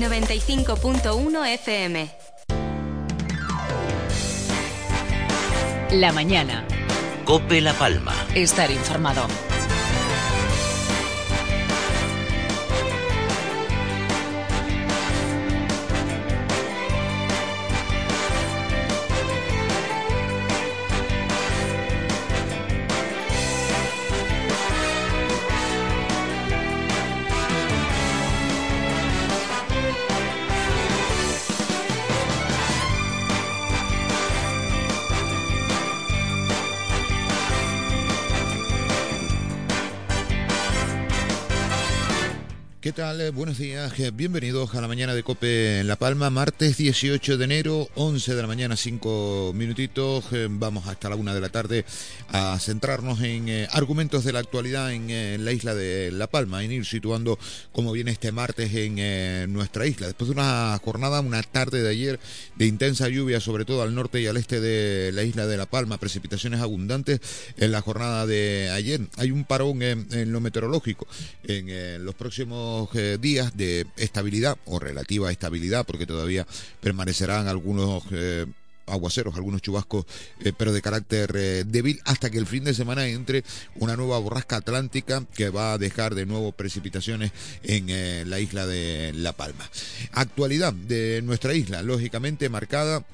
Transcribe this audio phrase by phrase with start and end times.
[0.00, 2.10] 95.1 FM.
[5.92, 6.66] La mañana.
[7.24, 8.12] Cope La Palma.
[8.34, 9.26] Estar informado.
[42.98, 47.36] Eh, Buenos días, eh, bienvenidos a la mañana de Cope en La Palma, martes 18
[47.36, 50.24] de enero, 11 de la mañana, 5 minutitos.
[50.32, 51.84] Eh, Vamos hasta la una de la tarde
[52.30, 56.86] a centrarnos en argumentos de la actualidad en la isla de La Palma, en ir
[56.86, 57.38] situando
[57.70, 60.06] cómo viene este martes en nuestra isla.
[60.06, 62.18] Después de una jornada, una tarde de ayer
[62.54, 65.66] de intensa lluvia, sobre todo al norte y al este de la isla de La
[65.66, 67.20] Palma, precipitaciones abundantes
[67.58, 69.02] en la jornada de ayer.
[69.18, 71.06] Hay un parón en, en lo meteorológico
[71.44, 76.46] en los próximos eh, días de estabilidad o relativa estabilidad, porque todavía
[76.80, 78.46] permanecerán algunos eh,
[78.86, 80.06] aguaceros, algunos chubascos,
[80.40, 83.44] eh, pero de carácter débil, hasta que el fin de semana entre
[83.76, 89.12] una nueva borrasca atlántica que va a dejar de nuevo precipitaciones en la isla de
[89.14, 89.68] La Palma.
[90.12, 93.04] Actualidad de nuestra isla, lógicamente marcada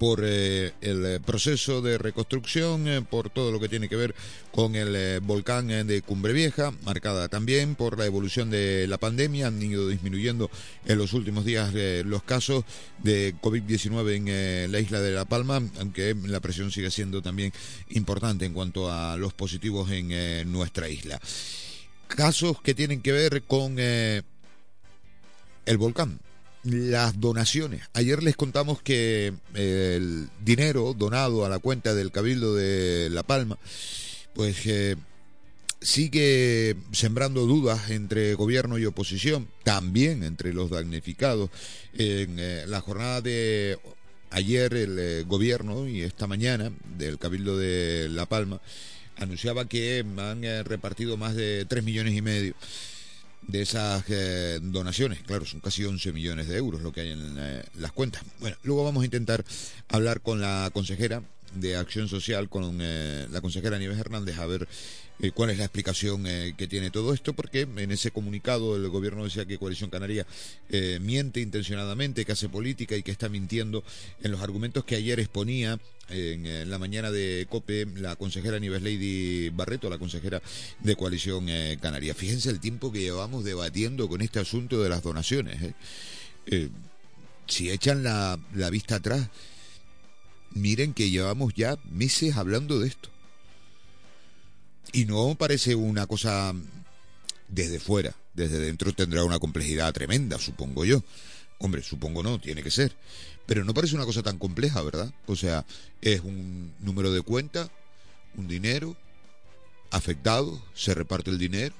[0.00, 4.14] por eh, el eh, proceso de reconstrucción, eh, por todo lo que tiene que ver
[4.50, 9.48] con el volcán de Cumbre Vieja, marcada también por la evolución de la pandemia.
[9.48, 10.50] Han ido disminuyendo
[10.86, 11.74] en los últimos días
[12.06, 12.64] los casos
[13.02, 17.52] de COVID-19 en la isla de La Palma, aunque la presión sigue siendo también
[17.90, 21.20] importante en cuanto a los positivos en nuestra isla.
[22.08, 24.24] Casos que tienen que ver con el
[25.76, 26.18] volcán
[26.62, 27.82] las donaciones.
[27.94, 33.22] Ayer les contamos que eh, el dinero donado a la cuenta del Cabildo de La
[33.22, 33.58] Palma,
[34.34, 34.96] pues eh,
[35.80, 41.50] sigue sembrando dudas entre gobierno y oposición, también entre los damnificados.
[41.94, 43.78] En eh, la jornada de
[44.30, 48.60] ayer el eh, gobierno y esta mañana del Cabildo de La Palma
[49.16, 52.54] anunciaba que han repartido más de 3 millones y medio
[53.46, 55.20] de esas eh, donaciones.
[55.22, 58.22] Claro, son casi 11 millones de euros lo que hay en eh, las cuentas.
[58.38, 59.44] Bueno, luego vamos a intentar
[59.88, 61.22] hablar con la consejera
[61.54, 64.68] de Acción Social, con eh, la consejera Nieves Hernández, a ver
[65.22, 68.88] eh, cuál es la explicación eh, que tiene todo esto, porque en ese comunicado el
[68.88, 70.26] gobierno decía que Coalición Canaria
[70.70, 73.84] eh, miente intencionadamente, que hace política y que está mintiendo
[74.22, 79.50] en los argumentos que ayer exponía en, la mañana de COPE la consejera Nieves Lady
[79.50, 80.42] Barreto, la consejera
[80.80, 81.46] de Coalición
[81.80, 82.14] Canaria.
[82.14, 85.72] Fíjense el tiempo que llevamos debatiendo con este asunto de las donaciones.
[87.46, 89.28] si echan la vista atrás,
[90.52, 93.08] miren que llevamos ya meses hablando de esto.
[94.92, 96.54] Y no parece una cosa
[97.48, 101.02] desde fuera, desde dentro tendrá una complejidad tremenda, supongo yo.
[101.58, 102.96] Hombre, supongo no, tiene que ser.
[103.46, 105.12] Pero no parece una cosa tan compleja, ¿verdad?
[105.26, 105.64] O sea,
[106.00, 107.70] es un número de cuenta,
[108.36, 108.96] un dinero,
[109.90, 111.74] afectado, se reparte el dinero.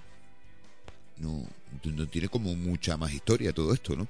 [1.18, 1.46] No,
[1.84, 4.08] no tiene como mucha más historia todo esto, ¿no?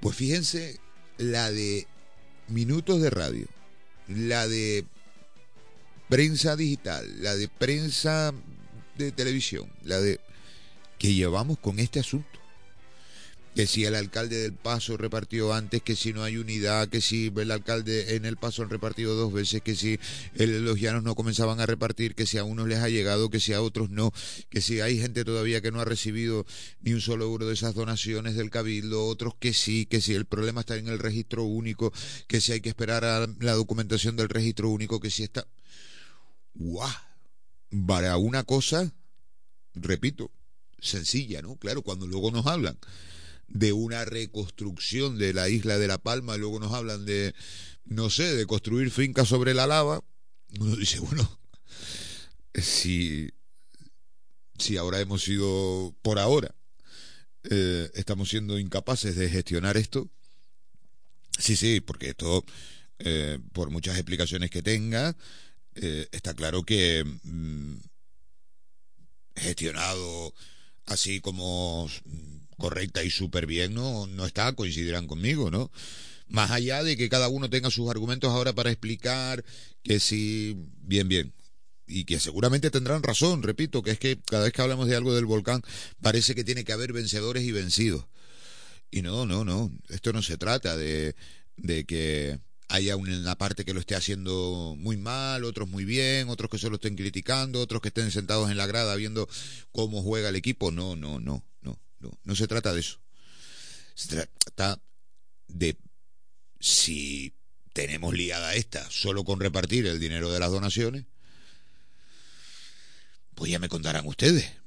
[0.00, 0.78] Pues fíjense
[1.18, 1.86] la de
[2.48, 3.46] minutos de radio,
[4.08, 4.84] la de
[6.12, 8.34] prensa digital, la de prensa
[8.98, 10.20] de televisión, la de
[10.98, 12.28] que llevamos con este asunto.
[13.54, 17.32] Que si el alcalde del Paso repartió antes, que si no hay unidad, que si
[17.34, 19.98] el alcalde en el Paso han repartido dos veces, que si
[20.34, 23.54] los llanos no comenzaban a repartir, que si a unos les ha llegado, que si
[23.54, 24.12] a otros no,
[24.50, 26.44] que si hay gente todavía que no ha recibido
[26.82, 30.26] ni un solo euro de esas donaciones del Cabildo, otros que sí, que si el
[30.26, 31.90] problema está en el registro único,
[32.26, 35.46] que si hay que esperar a la documentación del registro único, que si está...
[36.54, 36.90] ¡Guau!
[37.86, 38.92] Para una cosa,
[39.74, 40.30] repito,
[40.78, 41.56] sencilla, ¿no?
[41.56, 42.78] Claro, cuando luego nos hablan
[43.48, 47.34] de una reconstrucción de la isla de La Palma, luego nos hablan de,
[47.84, 50.02] no sé, de construir fincas sobre la lava,
[50.58, 51.40] uno dice, bueno,
[52.54, 53.30] si,
[54.58, 56.54] si ahora hemos sido, por ahora,
[57.44, 60.10] eh, estamos siendo incapaces de gestionar esto,
[61.38, 62.44] sí, sí, porque esto,
[62.98, 65.16] eh, por muchas explicaciones que tenga,
[65.76, 67.76] eh, está claro que mm,
[69.36, 70.34] gestionado
[70.86, 75.70] así como mm, correcta y súper bien no, no está, coincidirán conmigo, ¿no?
[76.28, 79.44] Más allá de que cada uno tenga sus argumentos ahora para explicar
[79.82, 81.34] que sí, bien, bien.
[81.86, 85.14] Y que seguramente tendrán razón, repito, que es que cada vez que hablamos de algo
[85.14, 85.62] del volcán
[86.00, 88.06] parece que tiene que haber vencedores y vencidos.
[88.90, 89.70] Y no, no, no.
[89.88, 91.14] Esto no se trata de,
[91.56, 96.50] de que haya una parte que lo esté haciendo muy mal, otros muy bien, otros
[96.50, 99.28] que solo estén criticando, otros que estén sentados en la grada viendo
[99.72, 100.70] cómo juega el equipo.
[100.70, 102.18] No, no, no, no, no.
[102.24, 102.98] No se trata de eso.
[103.94, 104.80] Se trata
[105.48, 105.76] de
[106.60, 107.34] si
[107.72, 111.04] tenemos liada esta solo con repartir el dinero de las donaciones,
[113.34, 114.61] pues ya me contarán ustedes.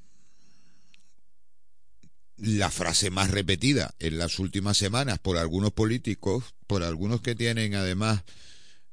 [2.38, 7.76] La frase más repetida en las últimas semanas por algunos políticos, por algunos que tienen
[7.76, 8.24] además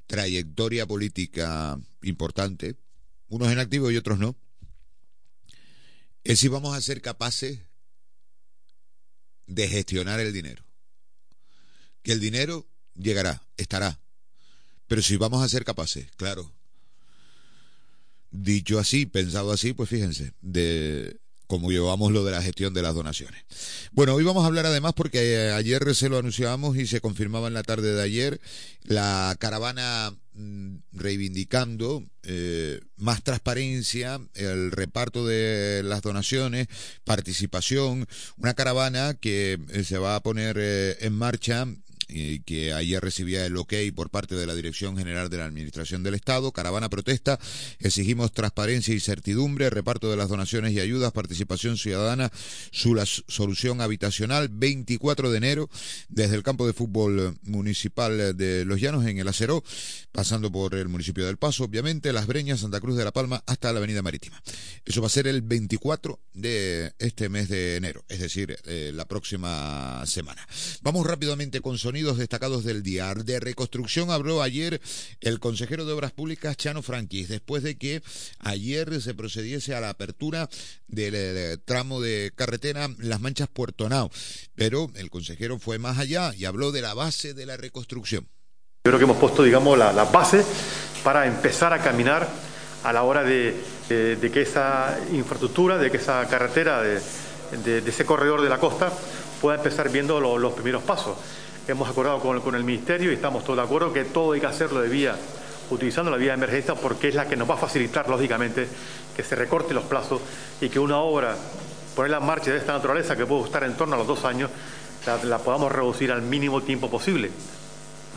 [0.07, 2.77] trayectoria política importante,
[3.29, 4.37] unos en activo y otros no,
[6.25, 7.61] es si vamos a ser capaces
[9.47, 10.65] de gestionar el dinero.
[12.03, 14.01] Que el dinero llegará, estará.
[14.87, 16.53] Pero si vamos a ser capaces, claro.
[18.31, 21.22] Dicho así, pensado así, pues fíjense, de
[21.53, 23.45] cómo llevamos lo de la gestión de las donaciones.
[23.93, 27.53] Bueno, hoy vamos a hablar además porque ayer se lo anunciábamos y se confirmaba en
[27.53, 28.41] la tarde de ayer
[28.85, 36.69] la caravana mm, reivindicando eh, más transparencia, el reparto de las donaciones,
[37.05, 38.09] participación,
[38.39, 41.67] una caravana que eh, se va a poner eh, en marcha
[42.45, 46.15] que ayer recibía el ok por parte de la Dirección General de la Administración del
[46.15, 46.53] Estado.
[46.53, 47.39] Caravana protesta.
[47.79, 52.31] Exigimos transparencia y certidumbre, reparto de las donaciones y ayudas, participación ciudadana,
[52.71, 52.93] su
[53.29, 54.49] solución habitacional.
[54.51, 55.71] 24 de enero,
[56.09, 59.65] desde el campo de fútbol municipal de Los Llanos, en el Acero,
[60.13, 63.73] pasando por el municipio del Paso, obviamente, Las Breñas, Santa Cruz de la Palma, hasta
[63.73, 64.43] la Avenida Marítima.
[64.85, 69.07] Eso va a ser el 24 de este mes de enero, es decir, eh, la
[69.07, 70.47] próxima semana.
[70.83, 73.15] Vamos rápidamente con sonido destacados del día.
[73.15, 74.81] De reconstrucción habló ayer
[75.21, 78.03] el consejero de Obras Públicas, Chano Franquis, después de que
[78.41, 80.49] ayer se procediese a la apertura
[80.89, 84.11] del eh, tramo de carretera Las Manchas Puerto Nao.
[84.55, 88.29] Pero el consejero fue más allá y habló de la base de la reconstrucción.
[88.85, 90.45] Yo creo que hemos puesto, digamos, la, base
[91.05, 92.29] para empezar a caminar
[92.83, 93.55] a la hora de,
[93.89, 96.99] que esa infraestructura, de que esa carretera, de,
[97.87, 98.93] ese corredor de la costa
[99.41, 101.17] pueda empezar viendo los primeros pasos
[101.69, 104.81] hemos acordado con, el Ministerio y estamos todos de acuerdo que todo hay que hacerlo
[104.81, 105.17] de vía,
[105.71, 108.69] utilizando la vía de emergencia porque es la que nos va a facilitar, lógicamente,
[109.17, 110.21] que se recorten los plazos
[110.61, 111.37] y que una obra,
[111.95, 114.51] ponerla en marcha de esta naturaleza, que puede estar en torno a los dos años,
[115.25, 117.31] la podamos reducir al mínimo tiempo posible,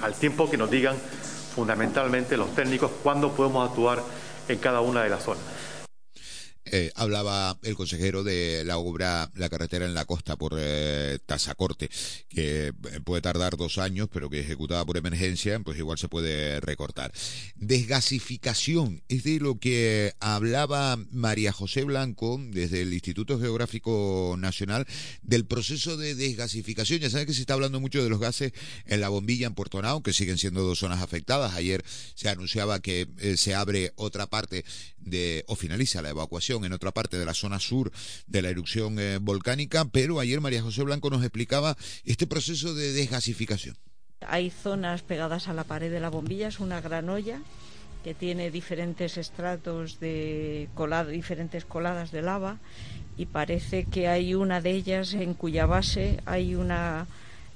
[0.02, 0.96] al tiempo que nos digan
[1.56, 4.04] fundamentalmente los técnicos cuándo podemos actuar
[4.48, 5.44] en cada una de las zonas.
[6.72, 11.90] Eh, hablaba el consejero de la obra La carretera en la costa por eh, Tazacorte,
[12.28, 12.74] que eh,
[13.04, 17.14] puede tardar dos años, pero que ejecutada por emergencia, pues igual se puede recortar.
[17.56, 24.88] Desgasificación es de lo que hablaba María José Blanco desde el Instituto Geográfico Nacional
[25.22, 27.00] del proceso de desgasificación.
[27.00, 28.54] Ya saben que se está hablando mucho de los gases
[28.86, 31.54] en la bombilla en Puerto Nao, que siguen siendo dos zonas afectadas.
[31.54, 31.86] Ayer
[32.16, 33.08] se anunciaba que
[33.38, 34.66] se abre otra parte
[34.98, 37.92] de, o finaliza la evacuación en otra parte de la zona sur
[38.28, 41.76] de la erupción eh, volcánica, pero ayer María José Blanco nos explicaba
[42.06, 43.76] este proceso de desgasificación.
[44.22, 47.42] Hay zonas pegadas a la pared de la bombilla, es una gran olla
[48.04, 50.70] que tiene diferentes estratos de
[51.10, 52.60] diferentes coladas de lava
[53.18, 57.08] y parece que hay una de ellas en cuya base hay una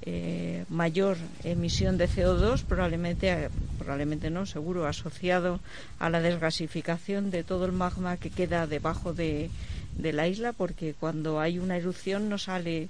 [0.04, 5.60] eh, mayor emisión de CO2, probablemente, probablemente no, seguro, asociado
[6.00, 9.50] a la desgasificación de todo el magma que queda debajo de,
[9.98, 12.90] de la isla, porque cuando hay una erupción no sale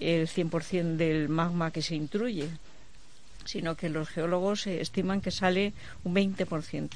[0.00, 2.48] el 100% del magma que se intruye,
[3.44, 5.72] sino que los geólogos estiman que sale
[6.04, 6.88] un 20%.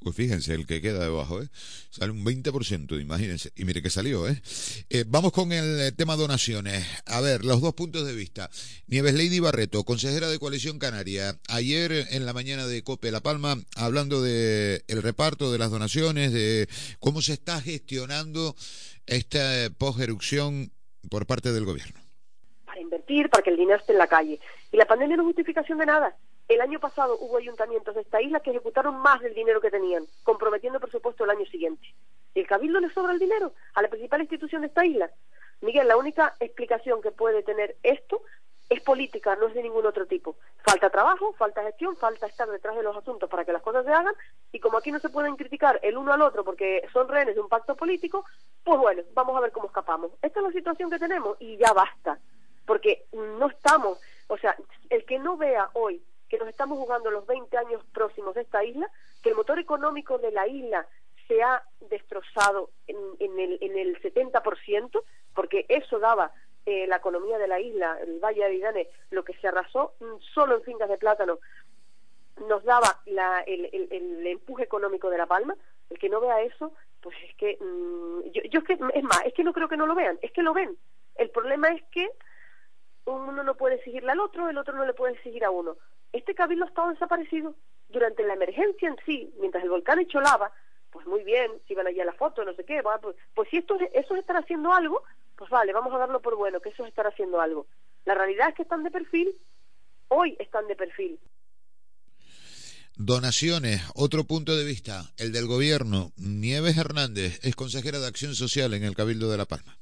[0.00, 1.48] Pues fíjense, el que queda debajo, ¿eh?
[1.90, 3.50] Sale un 20%, imagínense.
[3.56, 4.40] Y mire que salió, ¿eh?
[4.90, 5.04] ¿eh?
[5.06, 6.86] Vamos con el eh, tema donaciones.
[7.06, 8.48] A ver, los dos puntos de vista.
[8.86, 11.38] Nieves Lady Barreto, consejera de Coalición Canaria.
[11.48, 16.32] Ayer en la mañana de COPE La Palma, hablando de el reparto de las donaciones,
[16.32, 16.68] de
[17.00, 18.54] cómo se está gestionando
[19.06, 20.70] esta post-erupción
[21.10, 22.00] por parte del gobierno.
[22.64, 24.40] Para invertir, para que el dinero esté en la calle.
[24.70, 26.16] Y la pandemia no es justificación de nada.
[26.48, 30.04] El año pasado hubo ayuntamientos de esta isla que ejecutaron más del dinero que tenían,
[30.22, 31.84] comprometiendo presupuesto el año siguiente.
[32.36, 35.10] ¿El Cabildo le sobra el dinero a la principal institución de esta isla?
[35.60, 38.22] Miguel, la única explicación que puede tener esto
[38.68, 40.36] es política, no es de ningún otro tipo.
[40.64, 43.92] Falta trabajo, falta gestión, falta estar detrás de los asuntos para que las cosas se
[43.92, 44.14] hagan
[44.52, 47.40] y como aquí no se pueden criticar el uno al otro porque son rehenes de
[47.40, 48.24] un pacto político,
[48.62, 50.12] pues bueno, vamos a ver cómo escapamos.
[50.22, 52.18] Esta es la situación que tenemos y ya basta,
[52.66, 54.56] porque no estamos, o sea,
[54.90, 58.64] el que no vea hoy que nos estamos jugando los 20 años próximos de esta
[58.64, 58.90] isla,
[59.22, 60.86] que el motor económico de la isla
[61.28, 65.02] se ha destrozado en, el, en el 70%,
[65.34, 66.32] porque eso daba
[66.64, 70.20] eh, la economía de la isla, el Valle de Aridane, lo que se arrasó mm,
[70.34, 71.38] solo en fincas de plátano,
[72.48, 73.02] nos daba
[73.46, 75.56] el, empuje económico de La Palma,
[75.90, 79.24] el que no vea eso, pues es que, mm, yo, yo es que, es más,
[79.24, 80.76] es que no creo que no lo vean, es que lo ven.
[81.14, 82.10] El problema es que
[83.06, 85.76] uno no puede exigirle al otro, el otro no le puede exigir a uno.
[86.16, 87.54] Este cabildo ha estado desaparecido
[87.90, 90.50] durante la emergencia en sí, mientras el volcán echó lava,
[90.90, 93.58] pues muy bien, si van allí a la foto, no sé qué, pues, pues si
[93.58, 95.02] estos, esos están haciendo algo,
[95.36, 97.66] pues vale, vamos a darlo por bueno, que esos están haciendo algo.
[98.06, 99.36] La realidad es que están de perfil,
[100.08, 101.20] hoy están de perfil.
[102.96, 106.12] Donaciones, otro punto de vista, el del gobierno.
[106.16, 109.76] Nieves Hernández es consejera de Acción Social en el Cabildo de La Palma.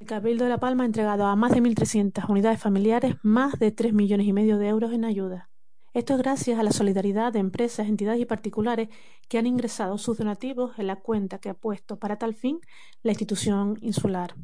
[0.00, 3.70] El Cabildo de La Palma ha entregado a más de 1.300 unidades familiares más de
[3.70, 5.50] 3 millones y medio de euros en ayuda.
[5.92, 8.88] Esto es gracias a la solidaridad de empresas, entidades y particulares
[9.28, 12.60] que han ingresado sus donativos en la cuenta que ha puesto para tal fin
[13.02, 14.34] la institución insular.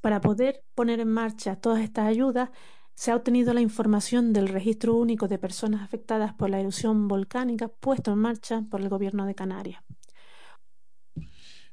[0.00, 2.48] Para poder poner en marcha todas estas ayudas,
[2.94, 7.68] se ha obtenido la información del Registro Único de Personas Afectadas por la Erupción Volcánica
[7.68, 9.82] puesto en marcha por el Gobierno de Canarias.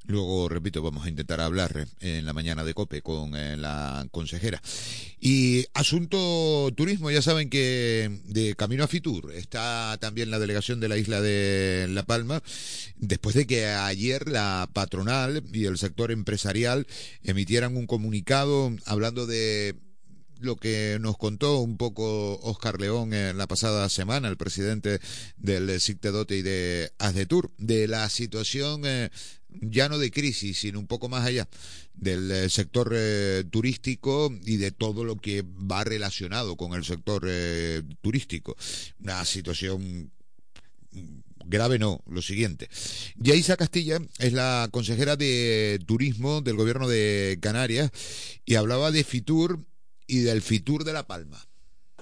[0.09, 4.59] Luego, repito, vamos a intentar hablar en la mañana de COPE con eh, la consejera.
[5.19, 10.89] Y asunto turismo, ya saben que de camino a Fitur está también la delegación de
[10.89, 12.41] la isla de La Palma,
[12.97, 16.87] después de que ayer la patronal y el sector empresarial
[17.21, 19.75] emitieran un comunicado hablando de
[20.39, 24.99] lo que nos contó un poco Oscar León en la pasada semana, el presidente
[25.37, 29.11] del SICTEDOTE y de ASDETUR, de la situación eh,
[29.49, 31.47] ya no de crisis, sino un poco más allá
[31.93, 37.27] del eh, sector eh, turístico y de todo lo que va relacionado con el sector
[38.01, 38.55] turístico.
[38.99, 40.11] Una situación
[41.45, 42.69] grave no, lo siguiente.
[43.15, 47.91] Yaisa Castilla es la consejera de turismo del gobierno de Canarias
[48.45, 49.65] y hablaba de Fitur
[50.07, 51.48] y del Fitur de La Palma.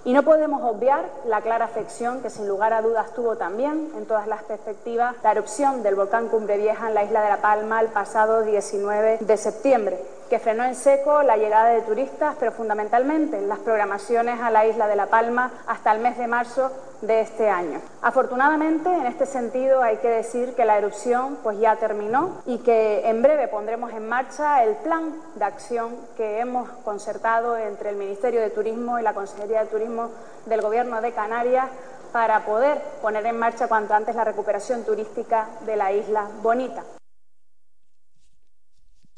[0.05, 4.05] Y no podemos obviar la clara afección que sin lugar a dudas tuvo también, en
[4.05, 7.81] todas las perspectivas, la erupción del volcán Cumbre Vieja en la isla de La Palma
[7.81, 13.41] el pasado 19 de septiembre que frenó en seco la llegada de turistas, pero fundamentalmente
[13.41, 17.50] las programaciones a la isla de La Palma hasta el mes de marzo de este
[17.50, 17.79] año.
[18.01, 23.07] Afortunadamente, en este sentido, hay que decir que la erupción pues ya terminó y que
[23.07, 28.41] en breve pondremos en marcha el plan de acción que hemos concertado entre el Ministerio
[28.41, 30.10] de Turismo y la Consejería de Turismo
[30.46, 31.67] del Gobierno de Canarias
[32.12, 36.84] para poder poner en marcha cuanto antes la recuperación turística de la isla bonita.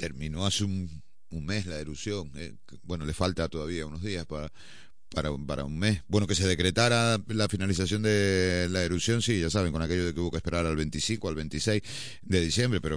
[0.00, 2.32] Terminó hace un mes la erupción.
[2.36, 2.54] Eh,
[2.84, 4.50] bueno, le falta todavía unos días para,
[5.10, 6.02] para, para un mes.
[6.08, 10.14] Bueno, que se decretara la finalización de la erupción, sí, ya saben, con aquello de
[10.14, 11.82] que hubo que esperar al 25, al 26
[12.22, 12.96] de diciembre, pero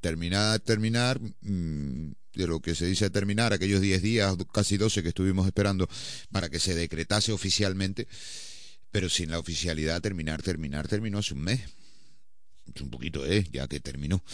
[0.00, 5.10] terminar, terminar, mm, de lo que se dice terminar, aquellos 10 días, casi 12 que
[5.10, 5.88] estuvimos esperando
[6.32, 8.08] para que se decretase oficialmente,
[8.90, 11.60] pero sin la oficialidad terminar, terminar, terminó hace un mes.
[12.80, 13.46] Un poquito, ¿eh?
[13.52, 14.24] Ya que terminó.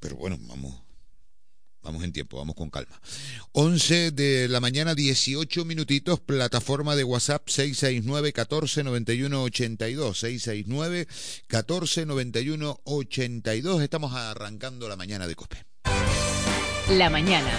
[0.00, 0.80] Pero bueno, vamos,
[1.82, 3.00] Vamos en tiempo, vamos con calma.
[3.52, 10.18] 11 de la mañana, 18 minutitos, plataforma de WhatsApp 669 14 91 82.
[10.18, 11.08] 669
[11.48, 13.82] 14 91 82.
[13.82, 15.64] Estamos arrancando la mañana de COPE.
[16.90, 17.50] La mañana.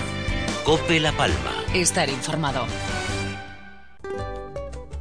[0.63, 1.63] COPE La Palma.
[1.73, 2.65] Estar informado.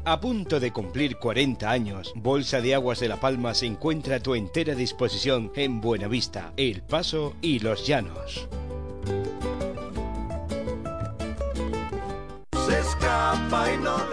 [0.04, 4.20] A punto de cumplir 40 años, Bolsa de Aguas de La Palma se encuentra a
[4.20, 8.48] tu entera disposición en Buenavista, El Paso y Los Llanos.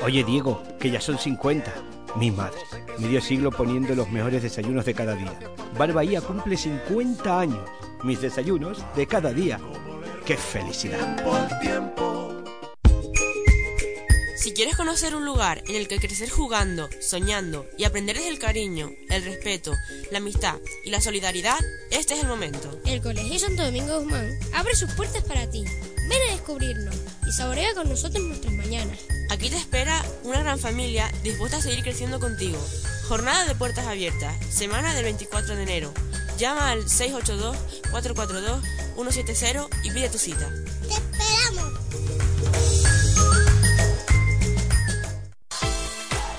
[0.04, 1.72] Oye Diego, que ya son 50.
[2.16, 2.58] Mi madre,
[2.98, 5.38] medio siglo poniendo los mejores desayunos de cada día.
[5.78, 7.60] Bar Bahía cumple 50 años.
[8.04, 9.60] Mis desayunos de cada día.
[10.26, 11.18] ¡Qué felicidad!
[14.40, 18.40] Si quieres conocer un lugar en el que crecer jugando, soñando y aprender desde el
[18.40, 19.74] cariño, el respeto,
[20.12, 20.56] la amistad
[20.86, 21.60] y la solidaridad,
[21.92, 22.80] este es el momento.
[22.86, 25.66] El Colegio Santo Domingo Guzmán abre sus puertas para ti.
[26.08, 26.96] Ven a descubrirnos
[27.28, 28.98] y saborea con nosotros nuestras mañanas.
[29.30, 32.66] Aquí te espera una gran familia dispuesta a seguir creciendo contigo.
[33.10, 35.94] Jornada de puertas abiertas, semana del 24 de enero.
[36.38, 40.50] Llama al 682-442-170 y pide tu cita.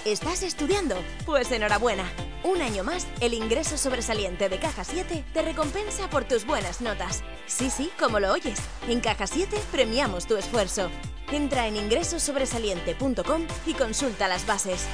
[0.06, 0.96] ¿Estás estudiando?
[1.26, 2.10] Pues enhorabuena.
[2.42, 7.22] Un año más, el ingreso sobresaliente de Caja 7 te recompensa por tus buenas notas.
[7.46, 8.58] Sí, sí, como lo oyes.
[8.88, 10.90] En Caja 7 premiamos tu esfuerzo.
[11.30, 14.86] Entra en ingresosobresaliente.com y consulta las bases.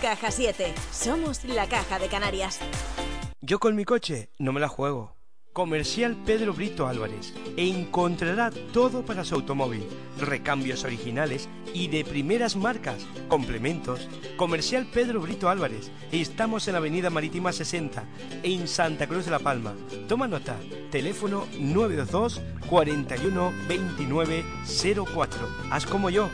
[0.00, 0.72] Caja 7.
[0.90, 2.58] Somos la Caja de Canarias.
[3.42, 5.14] Yo con mi coche no me la juego.
[5.52, 7.34] Comercial Pedro Brito Álvarez.
[7.58, 9.86] Encontrará todo para su automóvil,
[10.18, 14.08] recambios originales y de primeras marcas, complementos.
[14.38, 15.90] Comercial Pedro Brito Álvarez.
[16.10, 18.02] Estamos en Avenida Marítima 60,
[18.42, 19.74] en Santa Cruz de la Palma.
[20.08, 20.56] Toma nota.
[20.90, 22.40] Teléfono 922
[22.70, 24.44] 41 29
[25.12, 25.48] 04.
[25.70, 26.30] Haz como yo.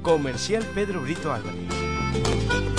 [0.00, 2.73] Comercial Pedro Brito Álvarez.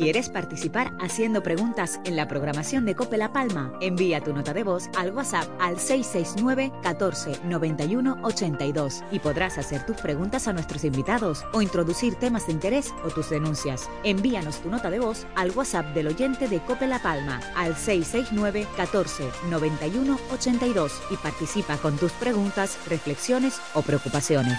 [0.00, 3.70] ¿Quieres participar haciendo preguntas en la programación de Cope La Palma?
[3.82, 9.84] Envía tu nota de voz al WhatsApp al 669 14 91 82 y podrás hacer
[9.84, 13.90] tus preguntas a nuestros invitados o introducir temas de interés o tus denuncias.
[14.02, 18.66] Envíanos tu nota de voz al WhatsApp del oyente de Cope La Palma al 669
[18.78, 24.58] 14 91 82 y participa con tus preguntas, reflexiones o preocupaciones.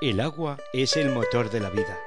[0.00, 1.98] El agua es el motor de la vida.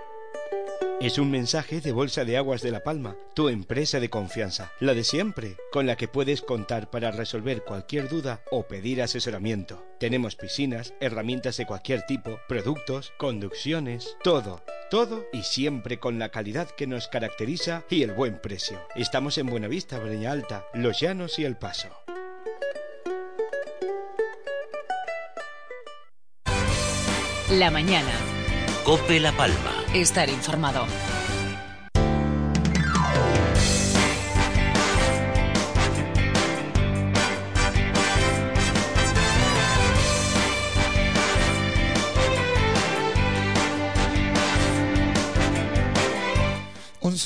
[1.03, 4.93] Es un mensaje de Bolsa de Aguas de La Palma, tu empresa de confianza, la
[4.93, 9.85] de siempre, con la que puedes contar para resolver cualquier duda o pedir asesoramiento.
[9.99, 16.69] Tenemos piscinas, herramientas de cualquier tipo, productos, conducciones, todo, todo y siempre con la calidad
[16.69, 18.79] que nos caracteriza y el buen precio.
[18.95, 21.89] Estamos en Buenavista, Breña Alta, Los Llanos y El Paso.
[27.49, 28.32] La mañana.
[28.83, 29.85] Cope La Palma.
[29.93, 30.85] Estar informado.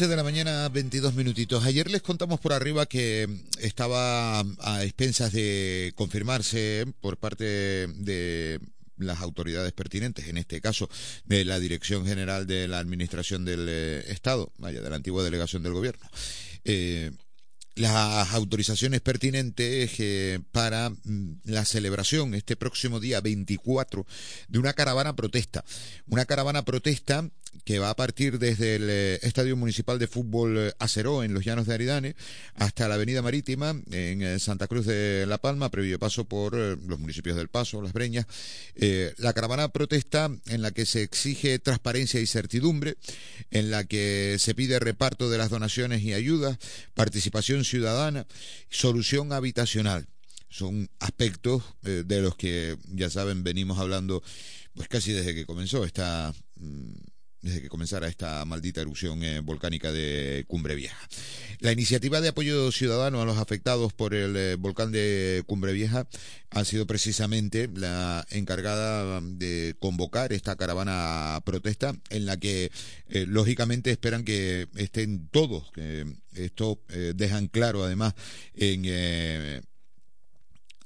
[0.05, 1.65] de la mañana, 22 minutitos.
[1.65, 3.27] Ayer les contamos por arriba que
[3.59, 7.45] estaba a expensas de confirmarse por parte
[7.87, 8.59] de
[8.97, 10.89] las autoridades pertinentes, en este caso
[11.25, 15.63] de la Dirección General de la Administración del eh, Estado, vaya, de la antigua delegación
[15.63, 16.07] del Gobierno.
[16.63, 17.11] Eh,
[17.77, 24.05] las autorizaciones pertinentes eh, para mm, la celebración este próximo día 24
[24.47, 25.63] de una caravana protesta.
[26.07, 27.29] Una caravana protesta
[27.63, 31.43] que va a partir desde el eh, Estadio Municipal de Fútbol eh, Aceró en los
[31.45, 32.15] Llanos de Aridane
[32.55, 36.99] hasta la Avenida Marítima en eh, Santa Cruz de La Palma, previo paso por los
[36.99, 38.25] municipios del Paso, Las Breñas.
[39.17, 42.97] la caravana protesta en la que se exige transparencia y certidumbre,
[43.51, 46.57] en la que se pide reparto de las donaciones y ayudas,
[46.93, 48.27] participación ciudadana,
[48.69, 50.07] solución habitacional.
[50.49, 54.23] Son aspectos de los que, ya saben, venimos hablando
[54.77, 56.93] pues casi desde que comenzó esta mm,
[57.41, 60.97] desde que comenzara esta maldita erupción eh, volcánica de Cumbre Vieja.
[61.59, 66.07] La iniciativa de apoyo ciudadano a los afectados por el eh, volcán de Cumbre Vieja
[66.49, 72.71] ha sido precisamente la encargada de convocar esta caravana protesta en la que
[73.09, 75.71] eh, lógicamente esperan que estén todos.
[76.33, 76.79] esto
[77.15, 78.13] dejan claro además
[78.55, 79.63] en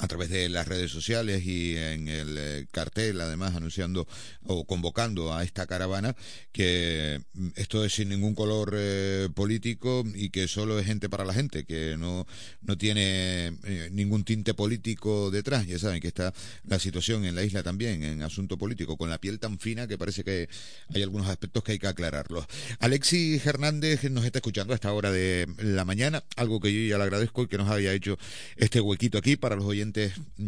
[0.01, 4.07] a través de las redes sociales y en el eh, cartel, además anunciando
[4.43, 6.15] o convocando a esta caravana,
[6.51, 11.23] que mm, esto es sin ningún color eh, político y que solo es gente para
[11.23, 12.25] la gente, que no,
[12.63, 15.67] no tiene eh, ningún tinte político detrás.
[15.67, 16.33] Ya saben que está
[16.65, 19.99] la situación en la isla también, en asunto político, con la piel tan fina que
[19.99, 20.49] parece que
[20.95, 22.47] hay algunos aspectos que hay que aclararlos.
[22.79, 26.97] Alexis Hernández nos está escuchando a esta hora de la mañana, algo que yo ya
[26.97, 28.17] le agradezco y que nos había hecho
[28.55, 29.90] este huequito aquí para los oyentes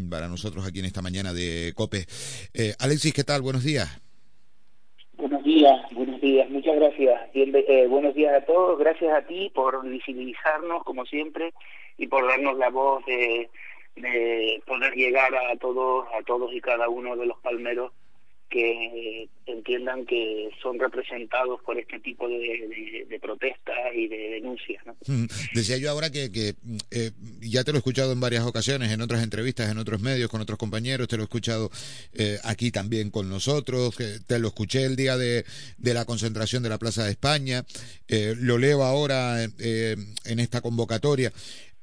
[0.10, 2.06] para nosotros aquí en esta mañana de COPE.
[2.54, 3.42] Eh, Alexis, ¿qué tal?
[3.42, 4.02] Buenos días.
[5.18, 7.22] Buenos días, buenos días, muchas gracias.
[7.34, 11.54] Eh, buenos días a todos, gracias a ti por visibilizarnos como siempre
[11.98, 13.50] y por darnos la voz de,
[13.96, 17.92] de poder llegar a todos, a todos y cada uno de los palmeros
[18.54, 24.84] que entiendan que son representados por este tipo de, protestas y de denuncias.
[25.54, 26.30] Decía yo ahora que,
[26.92, 27.12] eh,
[27.42, 30.40] ya te lo he escuchado en varias ocasiones, en otras entrevistas, en otros medios, con
[30.40, 31.72] otros compañeros, te lo he escuchado
[32.14, 33.96] eh, aquí también con nosotros,
[34.28, 35.46] te lo escuché el día de,
[35.80, 37.66] la concentración de la Plaza de España,
[38.08, 41.32] eh, lo leo ahora en esta convocatoria.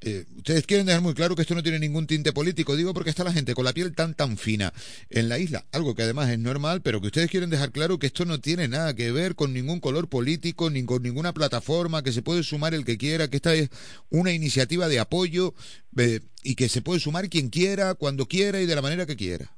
[0.03, 3.11] Eh, ustedes quieren dejar muy claro que esto no tiene ningún tinte político, digo porque
[3.11, 4.73] está la gente con la piel tan tan fina
[5.11, 8.07] en la isla, algo que además es normal, pero que ustedes quieren dejar claro que
[8.07, 12.13] esto no tiene nada que ver con ningún color político, ni con ninguna plataforma, que
[12.13, 13.69] se puede sumar el que quiera, que esta es
[14.11, 15.53] una iniciativa de apoyo
[15.99, 19.17] eh, y que se puede sumar quien quiera, cuando quiera y de la manera que
[19.17, 19.53] quiera.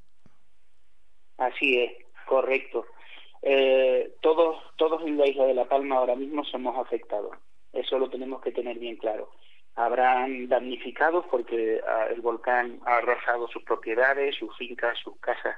[1.38, 1.92] Así es,
[2.26, 2.84] correcto.
[3.42, 7.36] Eh, todos, todos en la isla de La Palma ahora mismo somos afectados.
[7.72, 9.30] Eso lo tenemos que tener bien claro
[9.74, 15.56] habrán damnificados porque ah, el volcán ha arrasado sus propiedades, sus fincas, sus casas,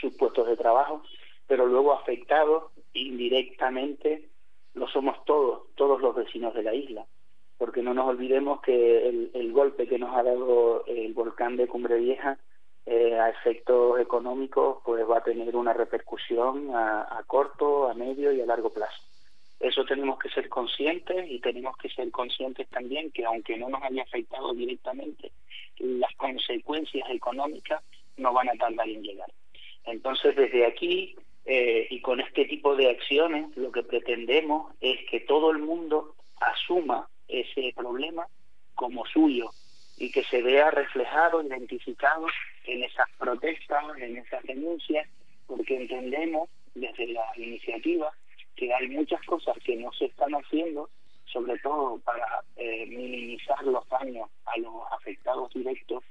[0.00, 1.02] sus puestos de trabajo,
[1.46, 4.28] pero luego afectados indirectamente
[4.74, 7.06] lo somos todos, todos los vecinos de la isla,
[7.56, 11.96] porque no nos olvidemos que el, golpe que nos ha dado el volcán de Cumbre
[11.98, 12.38] Vieja
[12.86, 18.40] eh, a efectos económicos pues va a tener una repercusión a, corto, a medio y
[18.40, 19.02] a largo plazo.
[19.60, 23.82] Eso tenemos que ser conscientes y tenemos que ser conscientes también que aunque no nos
[23.82, 25.32] haya afectado directamente,
[25.78, 27.82] las consecuencias económicas
[28.16, 29.30] no van a tardar en llegar.
[29.84, 35.20] Entonces, desde aquí eh, y con este tipo de acciones, lo que pretendemos es que
[35.20, 38.26] todo el mundo asuma ese problema
[38.74, 39.50] como suyo
[39.96, 42.26] y que se vea reflejado, identificado
[42.64, 45.08] en esas protestas, en esas denuncias,
[45.46, 48.12] porque entendemos desde la iniciativa
[48.58, 50.90] que hay muchas cosas que no se están haciendo,
[51.26, 56.02] sobre todo para eh, minimizar los daños a los afectados directos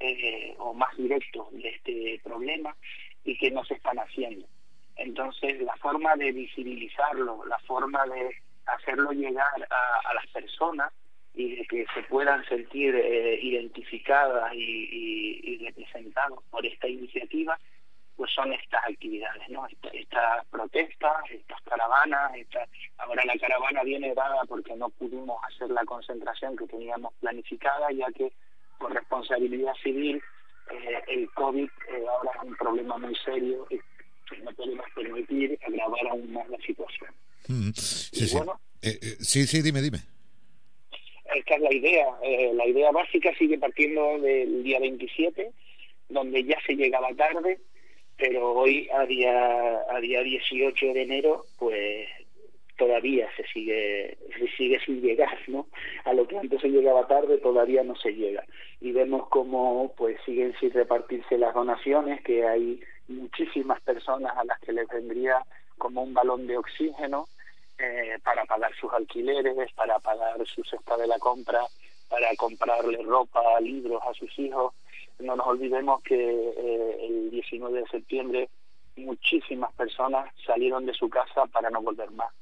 [0.00, 2.74] eh, o más directos de este problema
[3.24, 4.46] y que no se están haciendo.
[4.96, 8.30] Entonces, la forma de visibilizarlo, la forma de
[8.66, 10.92] hacerlo llegar a, las personas
[11.34, 17.58] y de que se puedan sentir eh, identificadas y, y, representados por esta iniciativa,
[18.16, 19.66] pues son estas actividades, ¿no?
[19.92, 22.32] estas protestas, estas caravanas,
[22.98, 28.06] ahora la caravana viene dada porque no pudimos hacer la concentración que teníamos planificada, ya
[28.12, 28.32] que
[28.78, 30.22] por responsabilidad civil
[30.70, 33.80] eh, el COVID eh, ahora es un problema muy serio y
[34.42, 37.10] no podemos permitir agravar aún más la situación.
[37.48, 38.38] Mm, sí, sí.
[38.82, 39.98] Eh, sí, sí, dime, dime.
[41.34, 42.06] Esta es la idea.
[42.54, 45.50] la idea básica sigue partiendo del día 27,
[46.08, 47.58] donde ya se llegaba tarde,
[48.16, 52.08] pero hoy, a día, a día 18 de enero, pues
[52.76, 55.66] todavía se sigue se sigue sin llegar no
[56.04, 58.44] a lo que antes se llegaba tarde todavía no se llega.
[58.80, 64.58] Y vemos cómo pues siguen sin repartirse las donaciones que hay muchísimas personas a las
[64.60, 65.44] que les vendría
[65.78, 67.26] como un balón de oxígeno
[67.78, 71.60] eh, para pagar sus alquileres para pagar su cesta de la compra
[72.08, 74.74] para comprarle ropa libros a sus hijos
[75.20, 78.48] no nos olvidemos que eh, el 19 de septiembre
[78.96, 82.32] muchísimas personas salieron de su casa para no volver más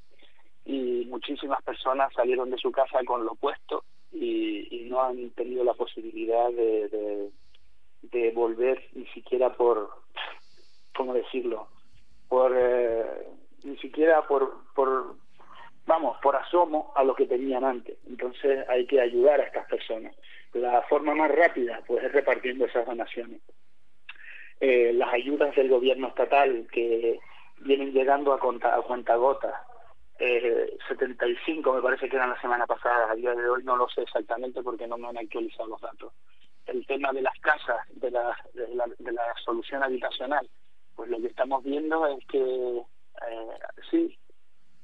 [0.65, 5.73] y muchísimas personas salieron de su casa con lo puesto y, no han tenido la
[5.73, 7.31] posibilidad de,
[8.03, 9.89] de, volver ni siquiera por,
[10.95, 11.69] ¿cómo decirlo?
[12.29, 13.27] Por, eh,
[13.65, 15.15] ni siquiera por, por,
[15.87, 17.97] vamos, por asomo a lo que tenían antes.
[18.07, 20.15] Entonces hay que ayudar a estas personas.
[20.55, 23.41] La forma más rápida, pues, es repartiendo esas donaciones.
[24.61, 27.19] Eh, las ayudas del gobierno estatal que
[27.61, 29.55] vienen llegando a, conta, a cuentagotas
[30.25, 33.89] eh, 75 me parece que eran la semana pasada, a día de hoy no lo
[33.89, 36.13] sé exactamente porque no me han actualizado los datos.
[36.67, 40.49] El tema de las casas, de la, de la, solución habitacional,
[40.95, 43.59] pues lo que estamos viendo es que eh,
[43.91, 44.17] sí,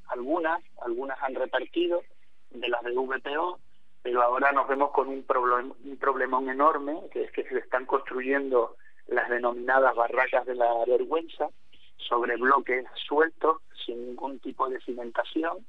[0.09, 2.03] algunas, algunas han repartido
[2.51, 3.61] de las de VPO,
[4.03, 7.87] pero ahora nos vemos con un, problem, un problemón enorme, que es que se están
[7.87, 11.49] construyendo las denominadas barracas de la vergüenza,
[11.97, 15.67] sobre bloques sueltos, sin ningún tipo de cimentación,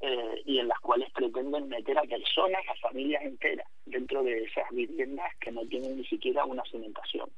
[0.00, 4.68] eh, y en las cuales pretenden meter a personas, a familias enteras, dentro de esas
[4.70, 7.28] viviendas que no tienen ni siquiera una cimentación.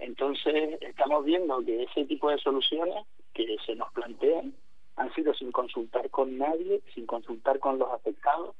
[0.00, 4.54] Entonces, estamos viendo que ese tipo de soluciones que se nos plantean
[4.96, 8.54] han sido sin consultar con nadie, sin consultar con los afectados,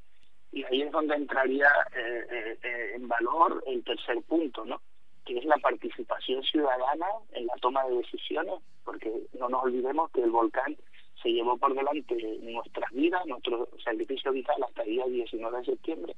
[0.55, 4.81] y ahí es donde entraría eh, eh, en valor el tercer punto, ¿no?
[5.25, 8.53] que es la participación ciudadana en la toma de decisiones,
[8.85, 10.77] porque no nos olvidemos que el volcán
[11.21, 16.15] se llevó por delante nuestras vidas, nuestro sacrificio vital hasta el día 19 de septiembre,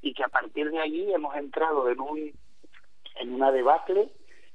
[0.00, 2.32] y que a partir de allí hemos entrado en un
[3.20, 4.08] en una debacle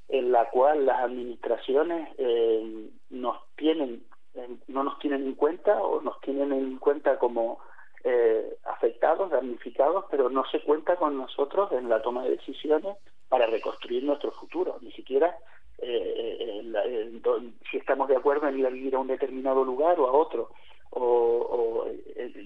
[0.10, 6.02] en la cual las administraciones eh, nos tienen eh, no nos tienen en cuenta o
[6.02, 7.60] nos tienen en cuenta como
[8.04, 13.48] eh, afectados, damnificados, pero no se cuenta con nosotros en la toma de decisiones para
[13.48, 15.36] reconstruir nuestro futuro, ni siquiera
[15.80, 17.22] eh, eh,
[17.70, 20.50] si estamos de acuerdo en ir a vivir a un determinado lugar o a otro,
[20.92, 21.86] o,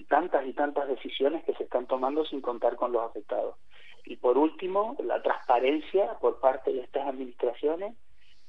[0.08, 3.56] tantas y tantas decisiones que se están tomando sin contar con los afectados.
[4.04, 7.96] Y por último, la transparencia por parte de estas administraciones,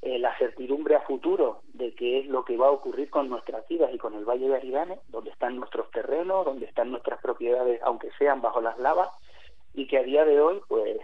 [0.05, 3.65] eh, la certidumbre a futuro de qué es lo que va a ocurrir con nuestras
[3.69, 7.79] vidas y con el Valle de Aridane, donde están nuestros terrenos, donde están nuestras propiedades,
[7.83, 9.09] aunque sean bajo las lavas,
[9.73, 10.97] y que a día de hoy pues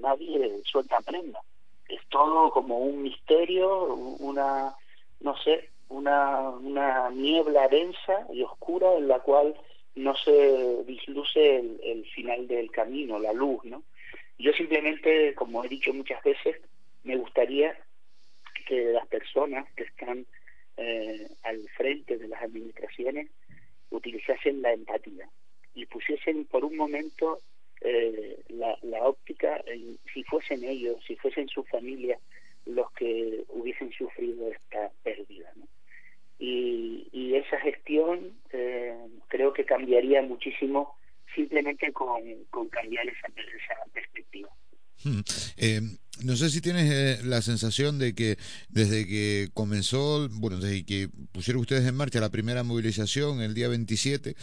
[0.00, 1.40] nadie suelta prenda.
[1.88, 4.74] Es todo como un misterio, una,
[5.20, 9.54] no sé, una, una niebla densa y oscura en la cual
[9.94, 13.84] no se disluce el, el final del camino, la luz, ¿no?
[14.38, 16.56] Yo simplemente, como he dicho muchas veces,
[17.04, 17.76] me gustaría
[18.70, 20.24] que las personas que están
[20.76, 23.28] eh, al frente de las administraciones
[23.90, 25.28] utilizasen la empatía
[25.74, 27.40] y pusiesen por un momento
[27.80, 29.60] eh, la, la, óptica,
[30.14, 32.16] si fuesen ellos, si fuesen su familia
[32.64, 35.50] los que hubiesen sufrido esta pérdida.
[35.56, 35.66] ¿no?
[36.38, 38.94] Y, y, esa gestión eh,
[39.26, 40.94] creo que cambiaría muchísimo
[41.34, 44.48] simplemente con, con cambiar esa, esa perspectiva.
[45.02, 45.22] Hmm.
[45.56, 45.80] Eh,
[46.22, 51.08] no sé si tienes eh, la sensación de que desde que comenzó, bueno, desde que
[51.32, 54.36] pusieron ustedes en marcha la primera movilización el día 27,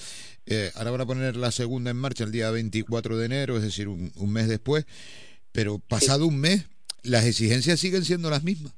[0.45, 3.63] eh, ahora van a poner la segunda en marcha el día 24 de enero, es
[3.63, 4.85] decir, un, un mes después,
[5.51, 6.65] pero pasado un mes,
[7.03, 8.73] las exigencias siguen siendo las mismas.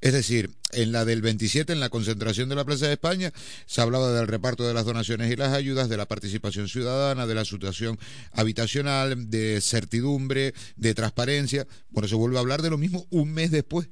[0.00, 3.32] Es decir, en la del 27, en la concentración de la Plaza de España,
[3.66, 7.34] se hablaba del reparto de las donaciones y las ayudas, de la participación ciudadana, de
[7.34, 7.98] la situación
[8.32, 11.66] habitacional, de certidumbre, de transparencia.
[11.90, 13.90] Bueno, se vuelve a hablar de lo mismo un mes después.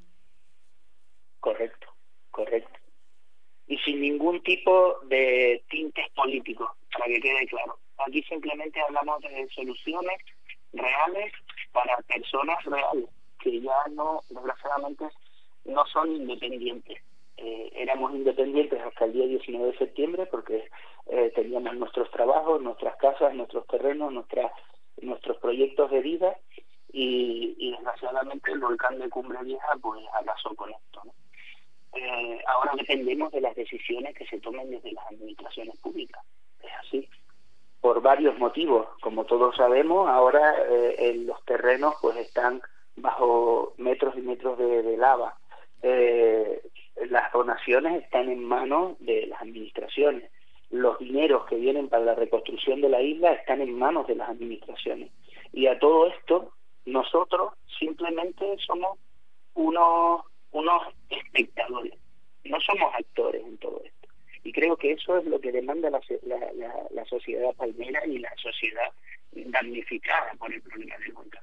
[1.41, 1.89] Correcto,
[2.31, 2.79] correcto.
[3.67, 7.81] Y sin ningún tipo de tintes políticos, para que quede claro.
[8.07, 10.19] Aquí simplemente hablamos de soluciones
[10.73, 11.33] reales
[11.73, 13.09] para personas reales,
[13.41, 15.07] que ya no, desgraciadamente,
[15.67, 17.03] no son independientes.
[17.39, 20.69] Eh, éramos independientes hasta el día 19 de septiembre porque
[21.07, 24.53] eh, teníamos nuestros trabajos, nuestras casas, nuestros terrenos, nuestras,
[25.03, 26.37] nuestros proyectos de vida
[26.93, 31.03] y, desgraciadamente el volcán de Cumbre Vieja pues arrasó con esto.
[31.05, 31.13] ¿no?
[31.93, 36.25] Eh, ahora dependemos de las decisiones que se tomen desde las administraciones públicas.
[36.63, 37.09] Es así.
[37.83, 38.89] Por varios motivos.
[39.03, 42.63] Como todos sabemos, ahora eh, los terrenos pues están
[42.97, 45.37] bajo metros y metros de lava
[45.83, 46.63] eh,
[47.11, 50.31] las donaciones están en manos de las administraciones.
[50.71, 54.29] Los dineros que vienen para la reconstrucción de la isla están en manos de las
[54.31, 55.11] administraciones.
[55.53, 56.53] Y a todo esto,
[56.85, 58.99] nosotros simplemente somos
[59.55, 61.95] unos, unos espectadores,
[62.45, 64.09] no somos actores en todo esto.
[64.45, 68.33] Y creo que eso es lo que demanda la, la, la, sociedad palmera y la
[68.37, 68.93] sociedad
[69.33, 71.43] damnificada por el problema del volcán.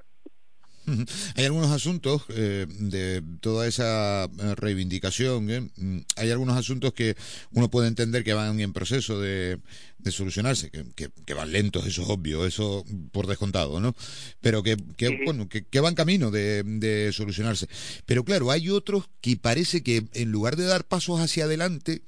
[1.36, 5.60] Hay algunos asuntos eh, de toda esa eh, reivindicación, ¿eh?
[5.76, 7.16] Mm, hay algunos asuntos que
[7.52, 9.58] uno puede entender que van en proceso de,
[9.98, 13.94] de solucionarse, que, que, que, van lentos, eso es obvio, eso por descontado, ¿no?
[14.40, 17.66] Pero que, que bueno, que, que van camino de, de solucionarse.
[18.06, 22.02] Pero claro, hay otros que parece que en lugar de dar pasos hacia adelante,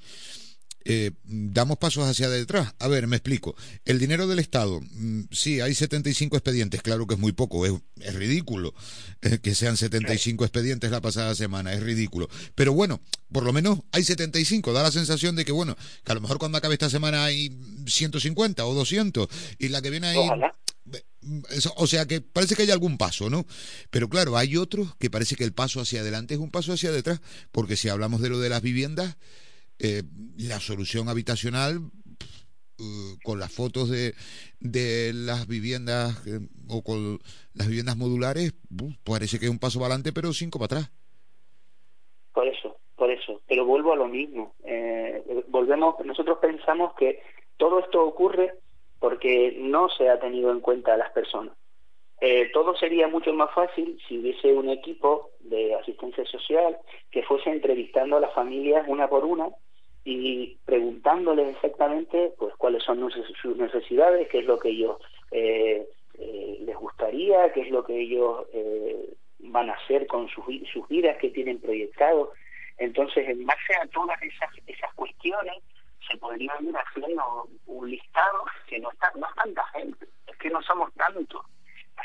[0.89, 2.73] eh, damos pasos hacia detrás.
[2.79, 3.57] A ver, me explico.
[3.85, 7.73] El dinero del Estado, mm, sí, hay 75 expedientes, claro que es muy poco, es,
[8.01, 8.73] es ridículo
[9.23, 12.29] eh, que sean 75 expedientes la pasada semana, es ridículo.
[12.55, 13.01] Pero bueno,
[13.33, 16.39] por lo menos hay 75, da la sensación de que, bueno, que a lo mejor
[16.39, 17.51] cuando acabe esta semana hay
[17.87, 20.29] 150 o 200 y la que viene ahí...
[21.75, 23.45] O sea que parece que hay algún paso, ¿no?
[23.91, 26.93] Pero claro, hay otros que parece que el paso hacia adelante es un paso hacia
[26.93, 27.21] detrás,
[27.51, 29.17] porque si hablamos de lo de las viviendas,
[29.79, 30.03] eh,
[30.39, 34.15] la solución habitacional uh, con las fotos de,
[34.61, 37.19] de las viviendas eh, o con
[37.55, 38.55] las viviendas modulares
[39.05, 40.93] parece que es un paso para adelante pero cinco para atrás.
[42.33, 43.41] Por eso por eso.
[43.47, 44.55] Pero vuelvo a lo mismo.
[44.65, 47.23] Eh, volvemos nosotros pensamos que
[47.57, 48.55] todo esto ocurre
[48.99, 51.55] porque no se ha tenido en cuenta a las personas
[52.21, 56.79] eh, todo sería mucho más fácil si hubiese un equipo de asistencia social
[57.11, 59.49] que fuese entrevistando a las familias una por una
[60.05, 64.99] y preguntándoles exactamente pues cuáles son sus necesidades, qué es lo que ellos
[65.33, 65.85] eh,
[66.19, 70.87] eh, les gustaría, qué es lo que ellos eh, van a hacer con sus, sus
[70.89, 72.33] vidas que tienen proyectado.
[72.79, 75.57] Entonces, en base a todas esas, esas cuestiones,
[76.09, 80.51] se podría ir haciendo un listado que no está, no es tanta gente, es que
[80.51, 81.45] no somos tantos.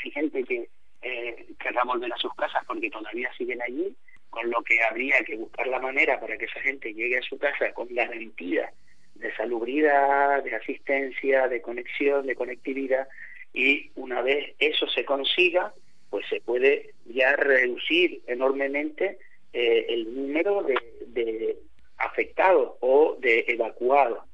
[0.04, 0.68] Hay gente que
[1.02, 3.94] eh, querrá volver a sus casas porque todavía siguen allí,
[4.30, 7.38] con lo que habría que buscar la manera para que esa gente llegue a su
[7.38, 8.72] casa con garantía
[9.14, 13.06] de salubridad, de asistencia, de conexión, de conectividad,
[13.52, 15.74] y una vez eso se consiga,
[16.10, 19.18] pues se puede ya reducir enormemente
[19.52, 21.56] eh, el número de, de
[21.98, 24.24] afectados o de evacuados.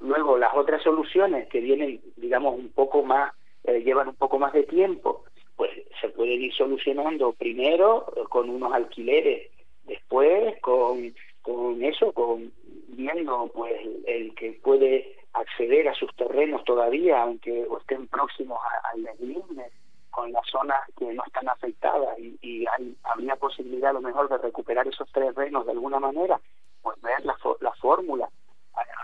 [0.00, 3.32] Luego, las otras soluciones que vienen, digamos, un poco más,
[3.64, 5.24] eh, llevan un poco más de tiempo,
[5.56, 9.50] pues se pueden ir solucionando primero con unos alquileres,
[9.84, 12.52] después con, con eso, con
[12.88, 13.74] viendo pues
[14.06, 18.58] el que puede acceder a sus terrenos todavía, aunque estén próximos
[18.92, 19.70] al deslinde,
[20.10, 24.28] con las zonas que no están afectadas y, y hay, habría posibilidad a lo mejor
[24.28, 26.40] de recuperar esos terrenos de alguna manera,
[26.82, 28.28] pues ver la, la fórmula.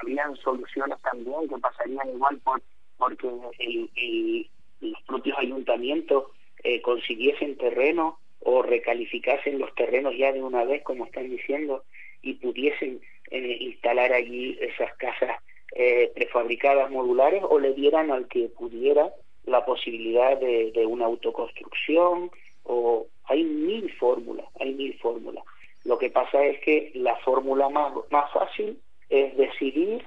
[0.00, 2.62] Habrían soluciones también que pasarían igual por
[3.00, 4.46] porque el,
[4.80, 6.26] los propios ayuntamientos
[6.62, 11.82] eh, consiguiesen terreno o recalificasen los terrenos ya de una vez, como están diciendo,
[12.22, 15.42] y pudiesen eh, instalar allí esas casas
[15.74, 19.12] eh, prefabricadas modulares o le dieran al que pudiera
[19.44, 22.30] la posibilidad de, de una autoconstrucción
[22.64, 25.44] o hay mil fórmulas, hay mil fórmulas.
[25.84, 30.04] Lo que pasa es que la fórmula más, más fácil es decidir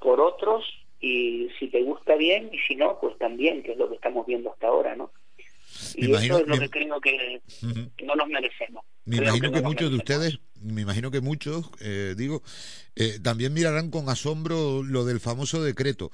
[0.00, 0.64] por otros
[1.02, 4.24] y si te gusta bien y si no, pues también, que es lo que estamos
[4.26, 5.10] viendo hasta ahora, ¿no?
[5.94, 7.40] y eso es lo que creo que
[8.04, 8.84] no nos merecemos.
[9.04, 12.42] Me imagino que, muchos de ustedes, me imagino que muchos, eh, digo,
[12.94, 16.10] eh, también mirarán con asombro lo del famoso decreto.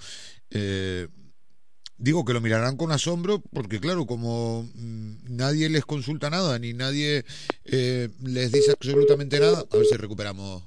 [0.51, 1.09] Eh,
[1.99, 6.73] digo que lo mirarán con asombro porque, claro, como mm, nadie les consulta nada, ni
[6.73, 7.25] nadie
[7.65, 10.63] les dice absolutamente nada, a ver si recuperamos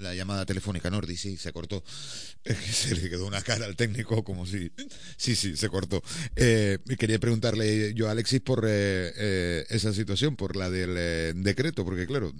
[0.00, 1.82] la llamada telefónica Nordi, sí, se cortó.
[2.72, 4.70] se le quedó una cara al técnico como si...
[5.16, 6.02] Sí, sí, se cortó.
[6.36, 11.32] Eh, quería preguntarle yo a Alexis por eh, eh, esa situación, por la del eh,
[11.36, 12.32] decreto, porque claro,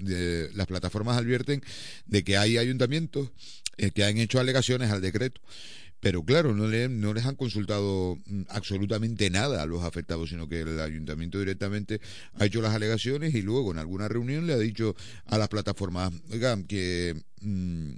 [0.55, 1.63] las plataformas advierten
[2.07, 3.31] de que hay ayuntamientos
[3.95, 5.41] que han hecho alegaciones al decreto
[6.01, 10.49] pero claro, no, le, no les han consultado mm, absolutamente nada a los afectados, sino
[10.49, 12.01] que el ayuntamiento directamente
[12.35, 14.95] ha hecho las alegaciones y luego en alguna reunión le ha dicho
[15.27, 17.93] a las plataformas, oigan, que mm,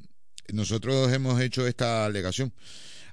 [0.52, 2.52] nosotros hemos hecho esta alegación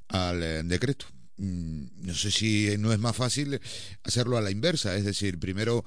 [0.08, 1.06] al eh, decreto.
[1.38, 3.60] Mm, no sé si no es más fácil
[4.04, 5.86] hacerlo a la inversa, es decir, primero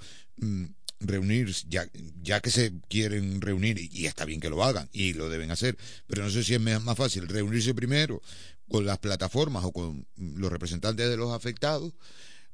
[1.01, 1.89] reunir, ya,
[2.23, 5.77] ya que se quieren reunir, y, está bien que lo hagan, y lo deben hacer,
[6.07, 8.23] pero no sé si es más fácil reunirse primero
[8.71, 11.93] con las plataformas o con los representantes de los afectados,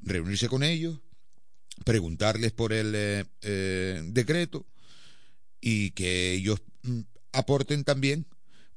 [0.00, 0.98] reunirse con ellos,
[1.85, 4.66] preguntarles por el eh, eh, decreto
[5.61, 7.00] y que ellos mm,
[7.33, 8.26] aporten también,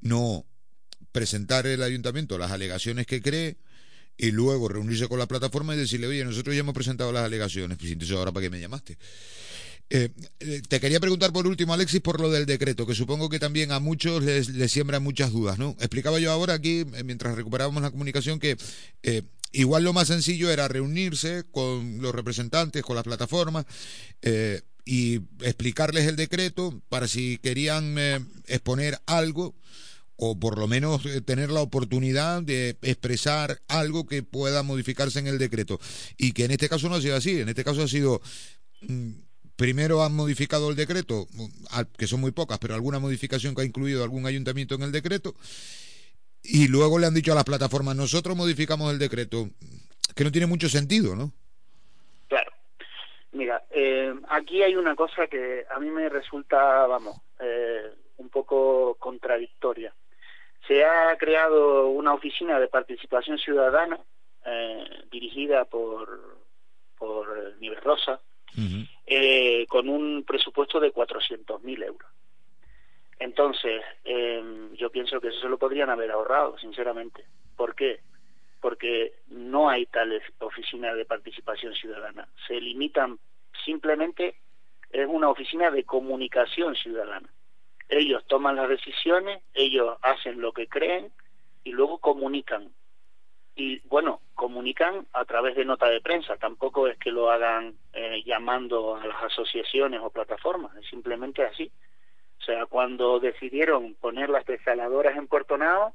[0.02, 0.46] no
[1.14, 3.58] presentar el ayuntamiento las alegaciones que cree
[4.18, 7.78] y luego reunirse con la plataforma y decirle, oye, nosotros ya hemos presentado las alegaciones,
[7.78, 8.98] pues ahora para qué me llamaste.
[9.92, 13.40] Eh, eh, te quería preguntar por último, Alexis, por lo del decreto, que supongo que
[13.40, 15.76] también a muchos les, les siembran muchas dudas, ¿no?
[15.80, 18.56] Explicaba yo ahora aquí, eh, mientras recuperábamos la comunicación, que
[19.52, 23.66] igual lo más sencillo era reunirse con los representantes, con las plataformas,
[24.86, 27.96] y explicarles el decreto para si querían
[28.46, 29.56] exponer algo
[30.16, 35.38] o por lo menos tener la oportunidad de expresar algo que pueda modificarse en el
[35.38, 35.80] decreto.
[36.18, 38.22] Y que en este caso no ha sido así, en este caso ha sido
[38.82, 39.12] mm,
[39.60, 41.28] primero han modificado el decreto,
[41.98, 45.36] que son muy pocas, pero alguna modificación que ha incluido algún ayuntamiento en el decreto,
[46.42, 49.50] y luego le han dicho a las plataformas, nosotros modificamos el decreto,
[50.16, 51.34] que no tiene mucho sentido, ¿no?
[52.30, 52.54] Claro.
[53.34, 58.96] Mira, eh, aquí hay una cosa que a mí me resulta, vamos, eh, un poco
[58.96, 59.94] contradictoria.
[60.70, 64.00] Se ha creado una oficina de participación ciudadana
[64.46, 66.38] eh, dirigida por,
[66.98, 68.22] por Nivel Rosa,
[69.06, 72.10] eh, con un presupuesto de 400.000 euros.
[73.20, 77.26] Entonces, eh, yo pienso que eso se lo podrían haber ahorrado, sinceramente.
[77.56, 78.00] ¿Por qué?
[78.62, 82.28] Porque no hay tales oficinas de participación ciudadana.
[82.48, 83.20] Se limitan
[83.66, 84.36] simplemente,
[84.90, 87.30] es una oficina de comunicación ciudadana.
[87.90, 91.12] Ellos toman las decisiones, ellos hacen lo que creen
[91.64, 92.72] y luego comunican
[93.60, 98.24] y bueno, comunican a través de nota de prensa, tampoco es que lo hagan eh,
[98.26, 101.70] llamando a las asociaciones o plataformas, es simplemente así.
[102.40, 105.94] O sea, cuando decidieron poner las desaladoras en Puerto Nao,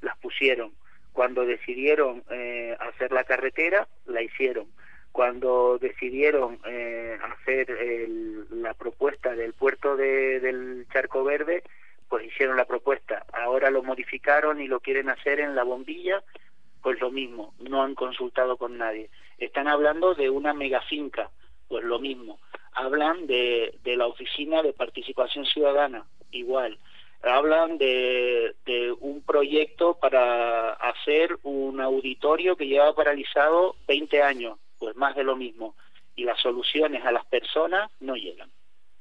[0.00, 0.72] las pusieron.
[1.12, 4.66] Cuando decidieron eh, hacer la carretera, la hicieron.
[5.12, 7.68] Cuando decidieron eh, hacer
[8.50, 11.62] la propuesta del puerto de, del Charco Verde,
[12.08, 13.26] pues hicieron la propuesta.
[13.32, 16.24] Ahora lo modificaron y lo quieren hacer en la bombilla
[16.84, 19.08] pues lo mismo, no han consultado con nadie.
[19.38, 21.30] Están hablando de una megafinca,
[21.66, 22.38] pues lo mismo.
[22.74, 26.78] Hablan de, de la Oficina de Participación Ciudadana, igual.
[27.22, 34.94] Hablan de, de un proyecto para hacer un auditorio que lleva paralizado 20 años, pues
[34.94, 35.74] más de lo mismo.
[36.14, 38.50] Y las soluciones a las personas no llegan.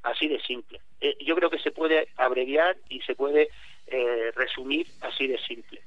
[0.04, 0.80] Así de simple.
[1.02, 3.50] Eh, yo creo que se puede abreviar y se puede
[3.88, 5.82] eh, resumir así de simple.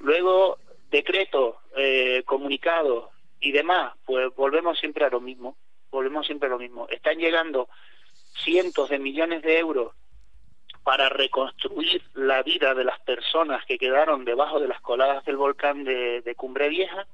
[0.00, 0.58] Luego,
[0.90, 3.10] decretos, eh, comunicados
[3.40, 5.56] y demás, pues volvemos siempre a lo mismo,
[5.90, 6.88] volvemos siempre a lo mismo.
[6.88, 7.68] Están llegando
[8.42, 9.94] cientos de millones de euros
[10.82, 15.84] para reconstruir la vida de las personas que quedaron debajo de las coladas del volcán
[15.84, 17.06] de, de Cumbre Vieja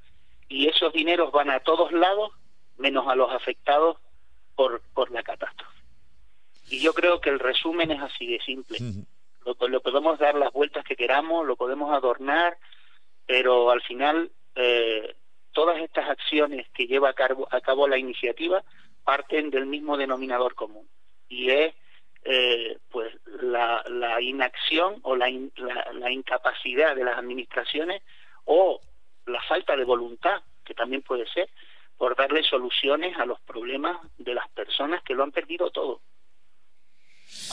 [0.49, 2.31] y esos dineros van a todos lados
[2.79, 3.99] menos a los afectados
[4.55, 5.81] por, por la catástrofe.
[6.71, 8.79] Y yo creo que el resumen es así de simple.
[9.45, 12.57] lo, lo podemos dar las vueltas que queramos, lo podemos adornar,
[13.27, 15.15] pero al final eh,
[15.53, 18.63] todas estas acciones que lleva a cabo, a cabo la iniciativa
[19.05, 20.89] parten del mismo denominador común
[21.29, 21.75] y es
[22.25, 25.31] eh, pues la, la inacción o la,
[25.93, 28.03] la, incapacidad de las administraciones
[28.47, 28.81] o
[29.27, 31.51] la falta de voluntad, que también puede ser,
[31.99, 36.01] por darle soluciones a los problemas de las personas que lo han perdido todo.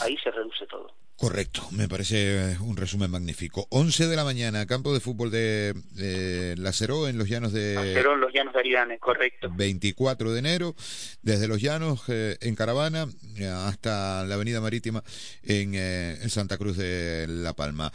[0.02, 0.94] Ahí se reduce todo.
[1.22, 3.68] Correcto, me parece un resumen magnífico.
[3.70, 7.76] 11 de la mañana, campo de fútbol de, de Lacero en los llanos de...
[7.76, 9.48] Lacero en los llanos de Aridane, correcto.
[9.56, 10.76] 24 de enero,
[11.22, 13.08] desde los llanos eh, en caravana
[13.38, 15.04] eh, hasta la avenida marítima
[15.44, 17.92] en, eh, Santa Cruz de La Palma.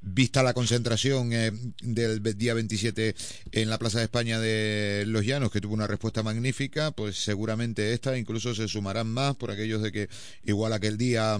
[0.00, 3.14] vista la concentración del día 27
[3.52, 7.92] en la Plaza de España de Los Llanos, que tuvo una respuesta magnífica, pues seguramente
[7.92, 10.08] esta incluso se sumarán más por aquellos de que
[10.42, 11.38] igual aquel día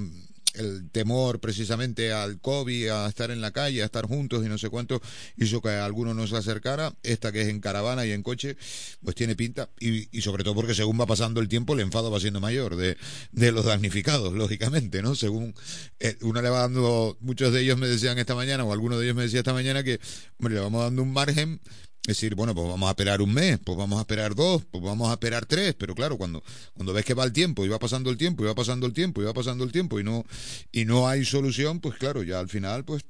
[0.55, 4.59] el temor precisamente al COVID, a estar en la calle, a estar juntos y no
[4.59, 5.01] sé cuánto,
[5.37, 6.95] hizo que alguno no se acercara.
[7.03, 8.57] Esta que es en caravana y en coche,
[9.03, 9.69] pues tiene pinta.
[9.79, 12.77] Y, y sobre todo porque según va pasando el tiempo, el enfado va siendo mayor
[12.77, 12.97] de,
[13.33, 15.15] de los damnificados, lógicamente, ¿no?
[15.15, 15.55] Según
[16.01, 19.05] eh, uno le va dando, muchos de ellos me decían esta mañana, o alguno de
[19.05, 20.01] ellos me decía esta mañana que,
[20.39, 21.61] hombre, le vamos dando un margen
[22.07, 25.09] decir, bueno, pues vamos a esperar un mes, pues vamos a esperar dos, pues vamos
[25.09, 26.43] a esperar tres, pero claro, cuando,
[26.75, 28.93] cuando ves que va el tiempo y va pasando el tiempo y va pasando el
[28.93, 30.25] tiempo y va pasando el tiempo y no,
[30.71, 33.05] y no hay solución, pues claro, ya al final pues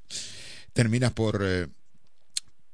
[0.73, 1.67] terminas por, eh,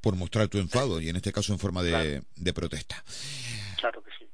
[0.00, 3.02] por mostrar tu enfado y en este caso en forma de, de protesta.
[3.78, 4.26] Claro que sí.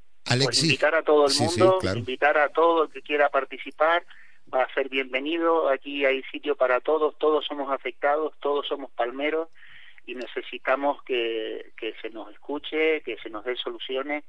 [0.43, 4.05] Pues invitar a todo el mundo, invitar a todo el que quiera participar,
[4.53, 9.49] va a ser bienvenido, aquí hay sitio para todos, todos somos afectados, todos somos palmeros
[10.07, 14.25] y necesitamos que, que se nos escuche, que se nos dé soluciones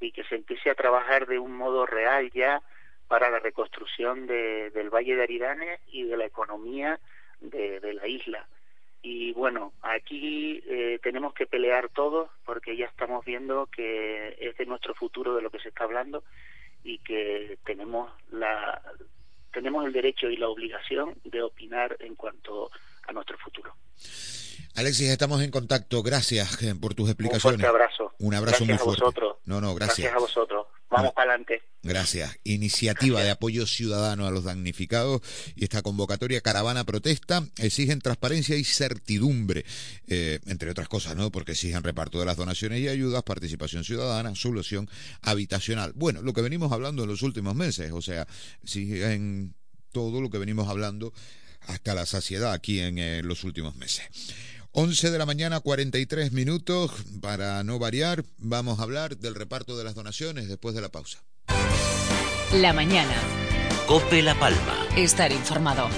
[0.00, 2.60] y que se empiece a trabajar de un modo real ya
[3.06, 6.98] para la reconstrucción de, del Valle de Aridane y de la economía
[7.40, 8.46] de, de la isla.
[9.02, 14.66] Y bueno, aquí eh, tenemos que pelear todos porque ya estamos viendo que es de
[14.66, 16.22] nuestro futuro de lo que se está hablando
[16.84, 18.80] y que tenemos la
[19.52, 22.70] tenemos el derecho y la obligación de opinar en cuanto
[23.08, 23.74] a nuestro futuro.
[24.74, 26.02] Alexis, estamos en contacto.
[26.02, 27.44] Gracias eh, por tus explicaciones.
[27.44, 28.14] Un fuerte abrazo.
[28.18, 29.02] Un abrazo muy fuerte.
[29.02, 29.36] A vosotros.
[29.44, 29.98] No, no, gracias.
[29.98, 30.66] Gracias a vosotros.
[30.90, 31.62] Vamos para adelante.
[31.82, 32.38] Gracias.
[32.42, 35.22] Iniciativa de apoyo ciudadano a los damnificados
[35.54, 39.64] y esta convocatoria caravana protesta exigen transparencia y certidumbre,
[40.08, 41.30] eh, entre otras cosas, ¿no?
[41.30, 44.90] Porque exigen reparto de las donaciones y ayudas, participación ciudadana, solución
[45.22, 45.92] habitacional.
[45.94, 48.26] Bueno, lo que venimos hablando en los últimos meses, o sea,
[48.74, 49.54] en
[49.92, 51.12] todo lo que venimos hablando
[51.60, 54.08] hasta la saciedad aquí en eh, los últimos meses.
[54.72, 56.92] 11 de la mañana, 43 minutos.
[57.20, 61.24] Para no variar, vamos a hablar del reparto de las donaciones después de la pausa.
[62.54, 63.14] La mañana.
[63.86, 64.86] Cope La Palma.
[64.96, 65.88] Estar informado.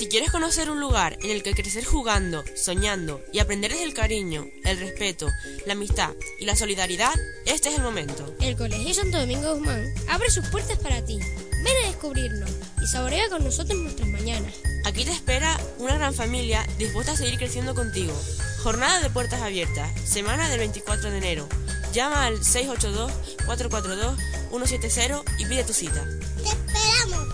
[0.00, 3.92] Si quieres conocer un lugar en el que crecer jugando, soñando y aprender desde el
[3.92, 5.26] cariño, el respeto,
[5.66, 7.12] la amistad y la solidaridad,
[7.44, 8.34] este es el momento.
[8.40, 11.18] El Colegio Santo Domingo Guzmán abre sus puertas para ti.
[11.62, 12.50] Ven a descubrirnos
[12.82, 14.54] y saborea con nosotros nuestras mañanas.
[14.84, 18.14] Aquí te espera una gran familia dispuesta a seguir creciendo contigo.
[18.62, 21.46] Jornada de puertas abiertas, semana del 24 de enero.
[21.92, 26.04] Llama al 682-442-170 y pide tu cita.
[26.42, 27.28] ¡Te esperamos!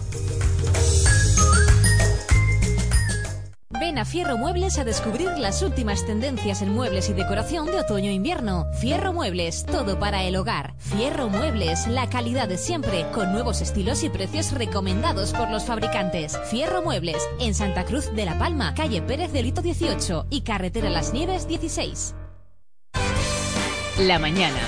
[3.68, 8.64] Ven a Fierro Muebles a descubrir las últimas tendencias en muebles y decoración de otoño-invierno.
[8.80, 10.76] Fierro Muebles, todo para el hogar.
[10.78, 16.38] Fierro Muebles, la calidad de siempre, con nuevos estilos y precios recomendados por los fabricantes.
[16.48, 20.88] Fierro Muebles, en Santa Cruz de la Palma, calle Pérez de Lito 18 y carretera
[20.88, 22.14] Las Nieves 16.
[23.98, 24.60] La mañana.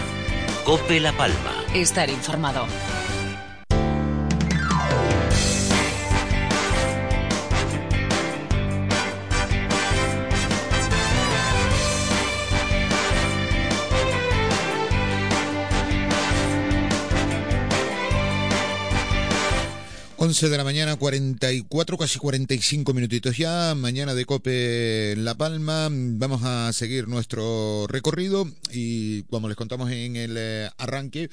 [0.64, 1.64] Cope La Palma.
[1.72, 2.66] Estar informado.
[20.28, 23.74] 11 de la mañana, 44, casi 45 minutitos ya.
[23.74, 25.88] Mañana de Cope en La Palma.
[25.90, 31.30] Vamos a seguir nuestro recorrido y como les contamos en el eh, arranque,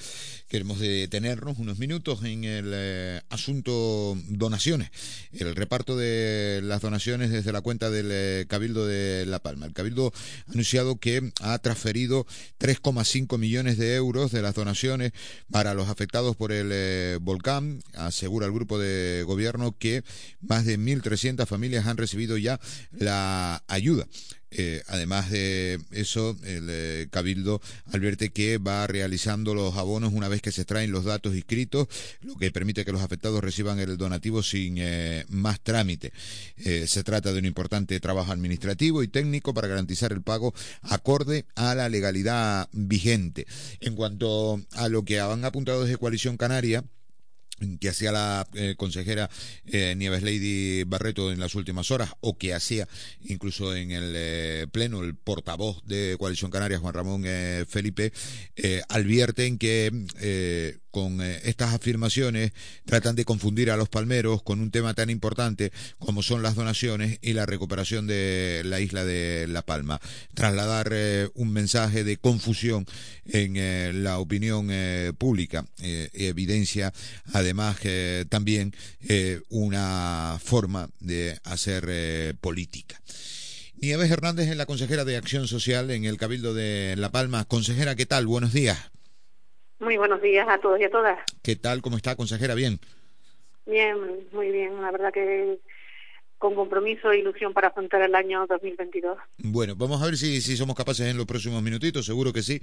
[0.47, 4.91] queremos detenernos unos minutos en el eh, asunto donaciones.
[5.33, 9.65] El reparto de las donaciones desde la cuenta del eh, Cabildo de La Palma.
[9.65, 10.13] El Cabildo
[10.47, 12.25] ha anunciado que ha transferido
[12.61, 15.11] 3,5 millones de euros de las donaciones
[15.51, 17.81] para los afectados por el volcán.
[17.93, 18.84] Asegura el grupo de
[19.25, 20.03] gobierno que
[20.41, 22.59] más de 1.300 familias han recibido ya
[22.91, 24.07] la ayuda.
[24.57, 30.41] Eh, además de eso, el eh, Cabildo advierte que va realizando los abonos una vez
[30.41, 31.87] que se extraen los datos inscritos,
[32.21, 36.13] lo que permite que los afectados reciban el donativo sin eh, más trámite.
[36.55, 41.75] se trata de un importante trabajo administrativo y técnico para garantizar el pago acorde a
[41.75, 43.45] la legalidad vigente.
[43.81, 46.83] En cuanto a lo que han apuntado desde Coalición Canaria,
[47.79, 49.29] que hacía la eh, consejera
[49.65, 52.87] eh, Nieves Lady Barreto en las últimas horas o que hacía
[53.23, 57.25] incluso en el eh, pleno el portavoz de Coalición Canaria Juan Ramón
[57.67, 58.11] Felipe
[58.89, 59.91] advierten que
[60.95, 62.53] con eh, estas afirmaciones
[62.85, 67.19] tratan de confundir a los palmeros con un tema tan importante como son las donaciones
[67.21, 69.99] y la recuperación de la isla de La Palma.
[70.35, 72.85] Trasladar eh, un mensaje de confusión
[73.25, 74.69] en eh, la opinión
[75.17, 76.93] pública evidencia
[77.45, 77.79] además
[78.29, 78.73] también
[79.49, 82.99] una forma de hacer política.
[83.77, 87.45] Nieves Hernández es la consejera de Acción Social en el Cabildo de La Palma.
[87.45, 88.25] Consejera, ¿qué tal?
[88.25, 88.91] Buenos días.
[89.79, 91.19] Muy buenos días a todos y a todas.
[91.43, 91.81] ¿Qué tal?
[91.81, 92.55] ¿Cómo está, consejera?
[92.55, 92.79] ¿Bien?
[93.65, 93.97] Bien,
[94.31, 94.81] muy bien.
[94.81, 95.59] La verdad que
[96.37, 99.17] con compromiso e ilusión para afrontar el año 2022.
[99.37, 102.59] Bueno, vamos a ver si, si somos capaces en los próximos minutitos, seguro que sí.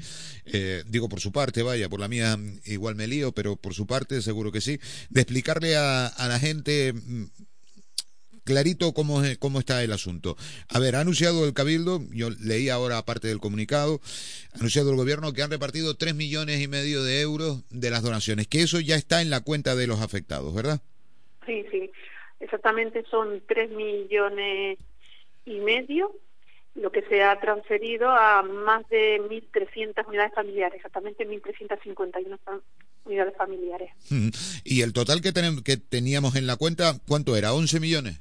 [0.47, 3.87] Eh, digo por su parte, vaya, por la mía igual me lío, pero por su
[3.87, 4.79] parte seguro que sí.
[5.11, 7.25] De explicarle a, a la gente mm,
[8.45, 10.37] clarito cómo, cómo está el asunto.
[10.68, 14.01] A ver, ha anunciado el Cabildo, yo leí ahora aparte del comunicado,
[14.53, 18.03] ha anunciado el gobierno que han repartido tres millones y medio de euros de las
[18.03, 20.81] donaciones, que eso ya está en la cuenta de los afectados, ¿verdad?
[21.47, 21.91] Sí, sí,
[22.43, 24.78] exactamente son tres millones
[25.45, 26.14] y medio
[26.74, 32.62] lo que se ha transferido a más de 1.300 unidades familiares, exactamente 1.351
[33.05, 33.90] unidades familiares.
[34.64, 35.32] ¿Y el total que,
[35.64, 37.53] que teníamos en la cuenta, cuánto era?
[37.53, 38.20] ¿11 millones?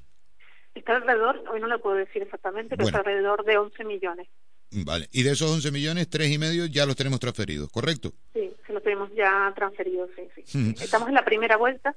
[0.76, 4.28] Está alrededor, hoy no lo puedo decir exactamente, pero está alrededor de 11 millones.
[4.72, 8.14] Vale, y de esos 11 millones, tres y medio ya los tenemos transferidos, ¿correcto?
[8.34, 10.74] Sí, se los tenemos ya transferidos, sí, sí.
[10.82, 11.96] Estamos en la primera vuelta,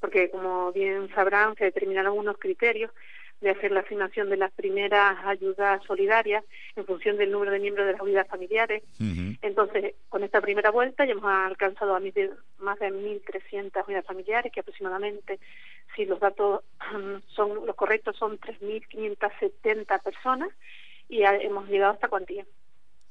[0.00, 2.90] porque como bien sabrán, se determinaron unos criterios
[3.40, 6.44] de hacer la asignación de las primeras ayudas solidarias
[6.76, 8.82] en función del número de miembros de las unidades familiares.
[9.40, 14.60] Entonces, con esta primera vuelta ya hemos alcanzado a más de 1.300 unidades familiares, que
[14.60, 15.40] aproximadamente,
[15.96, 16.62] si los datos
[17.28, 20.50] son los correctos, son 3.570 personas
[21.08, 22.44] y hemos llegado a esta cuantía.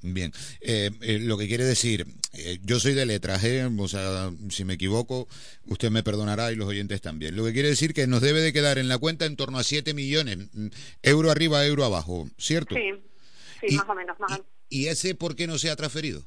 [0.02, 0.32] Bien,
[0.62, 3.44] eh, eh, lo que quiere decir, eh, yo soy de letras,
[3.78, 5.28] o sea, si me equivoco,
[5.68, 7.36] usted me perdonará y los oyentes también.
[7.36, 9.64] Lo que quiere decir que nos debe de quedar en la cuenta en torno a
[9.64, 10.68] 7 millones, mm,
[11.04, 12.76] euro arriba, euro abajo, ¿cierto?
[12.76, 12.94] Sí,
[13.60, 14.18] sí, más o menos.
[14.70, 16.22] Y, ese por qué no se ha transferido?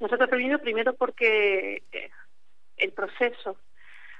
[0.00, 1.82] No se ha transferido primero porque
[2.76, 3.56] el proceso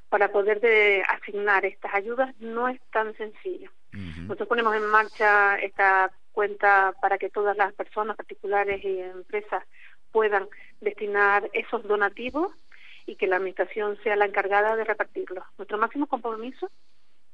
[0.09, 3.71] para poder de asignar estas ayudas no es tan sencillo.
[3.93, 9.65] Nosotros ponemos en marcha esta cuenta para que todas las personas particulares y empresas
[10.13, 10.47] puedan
[10.81, 12.53] destinar esos donativos
[13.07, 15.43] y que la administración sea la encargada de repartirlos.
[15.57, 16.71] Nuestro máximo compromiso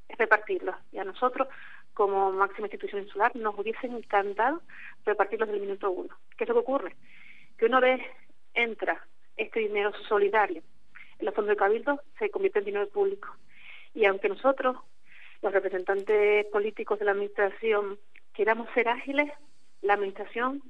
[0.09, 1.47] es repartirlos y a nosotros
[1.93, 4.63] como máxima institución insular nos hubiese encantado
[5.05, 6.17] repartirlos del minuto uno.
[6.35, 6.95] ¿Qué es lo que ocurre?
[7.59, 8.01] Que una vez
[8.55, 9.05] entra
[9.37, 10.63] este dinero solidario
[11.19, 13.35] en los fondos de cabildo se convierte en dinero público
[13.93, 14.77] y aunque nosotros
[15.43, 17.99] los representantes políticos de la administración
[18.35, 19.31] queramos ser ágiles,
[19.81, 20.61] la Administración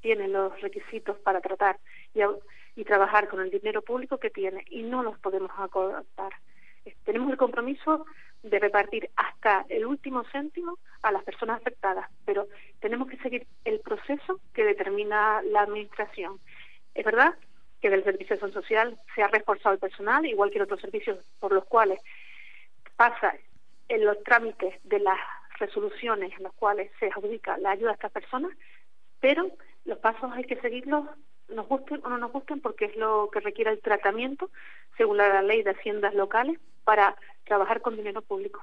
[0.00, 1.78] tiene los requisitos para tratar
[2.12, 6.32] y, trabajar con el dinero público que tiene y no los podemos acortar.
[7.04, 8.04] Tenemos el compromiso
[8.42, 12.48] de repartir hasta el último céntimo a las personas afectadas, pero
[12.80, 16.40] tenemos que seguir el proceso que determina la Administración.
[16.94, 17.34] Es verdad
[17.80, 21.24] que del Servicio de Social se ha reforzado el personal, igual que en otros servicios
[21.38, 22.00] por los cuales
[22.96, 23.34] pasa
[23.88, 25.18] en los trámites de las
[25.62, 28.52] resoluciones en las cuales se adjudica la ayuda a estas personas,
[29.20, 29.50] pero
[29.84, 31.06] los pasos hay que seguirlos,
[31.48, 34.50] nos gusten o no nos gusten, porque es lo que requiere el tratamiento,
[34.96, 38.60] según la ley de haciendas locales, para trabajar con dinero público.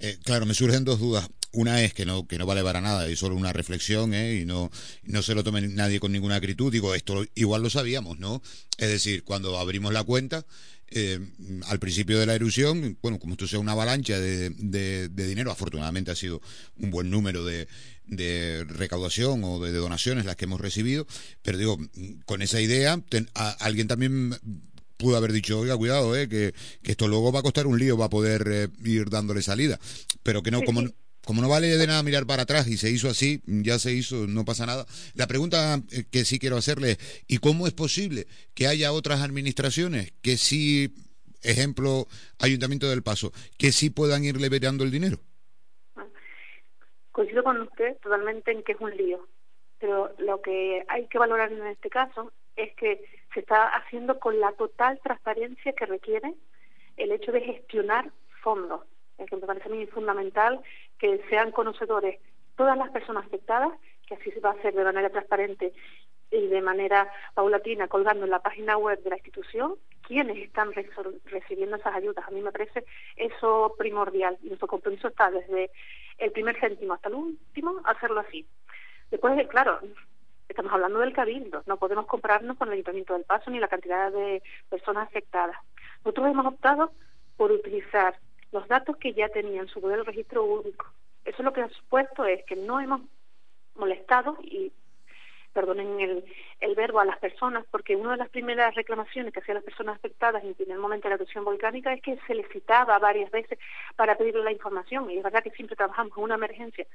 [0.00, 1.28] Eh, claro, me surgen dos dudas.
[1.52, 4.34] Una es que no que no vale para nada, es solo una reflexión, ¿eh?
[4.34, 4.70] y no
[5.04, 6.72] no se lo tome nadie con ninguna acritud.
[6.72, 8.42] Digo, esto igual lo sabíamos, ¿no?
[8.78, 10.44] Es decir, cuando abrimos la cuenta,
[10.90, 11.18] eh,
[11.66, 16.10] al principio de la erupción, bueno, como esto sea una avalancha de, de, dinero, afortunadamente
[16.10, 16.40] ha sido
[16.78, 17.66] un buen número de,
[18.06, 21.06] de recaudación o de, donaciones las que hemos recibido,
[21.42, 21.78] pero digo,
[22.26, 23.02] con esa idea,
[23.60, 24.36] alguien también
[24.96, 28.06] pudo haber dicho, oiga, cuidado, eh, que, esto luego va a costar un lío, va
[28.06, 29.78] a poder eh, ir dándole salida,
[30.22, 30.82] pero que no, como
[31.24, 34.26] como no vale de nada mirar para atrás y se hizo así, ya se hizo,
[34.26, 34.84] no pasa nada.
[35.14, 39.22] La pregunta eh, que sí quiero hacerle es, ¿y cómo es posible que haya otras
[39.22, 40.94] administraciones que sí,
[41.42, 42.06] ejemplo,
[42.38, 45.18] Ayuntamiento del Paso, que sí puedan ir liberando el dinero?
[47.12, 49.28] Coincido con usted totalmente en que es un lío,
[49.78, 54.38] pero lo que hay que valorar en este caso es que se está haciendo con
[54.40, 56.34] la total transparencia que requiere
[56.96, 58.10] el hecho de gestionar
[58.42, 58.82] fondos.
[59.18, 60.60] Es que me parece a mí fundamental
[60.98, 62.20] que sean conocedores
[62.56, 63.72] todas las personas afectadas,
[64.06, 65.72] que así se va a hacer de manera transparente
[66.30, 70.72] y de manera paulatina, colgando en la página web de la institución, quiénes están
[71.26, 72.26] recibiendo esas ayudas.
[72.26, 72.84] A mí me parece
[73.16, 75.70] eso primordial y nuestro compromiso está desde
[76.18, 78.46] el primer céntimo hasta el último, hacerlo así.
[79.10, 79.80] Después, claro,
[80.48, 84.10] estamos hablando del cabildo, no podemos compararnos con el Ayuntamiento del Paso ni la cantidad
[84.10, 85.56] de personas afectadas.
[86.04, 86.92] Nosotros hemos optado
[87.36, 88.16] por utilizar
[88.54, 90.86] los datos que ya tenían su poder registro único.
[91.24, 93.00] Eso lo que ha supuesto es que no hemos
[93.74, 94.72] molestado y
[95.52, 96.24] perdonen el,
[96.60, 99.96] el verbo a las personas, porque una de las primeras reclamaciones que hacían las personas
[99.96, 103.58] afectadas en el momento de la erupción volcánica es que se les citaba varias veces
[103.96, 105.10] para pedirle la información.
[105.10, 106.86] Y es verdad que siempre trabajamos en una emergencia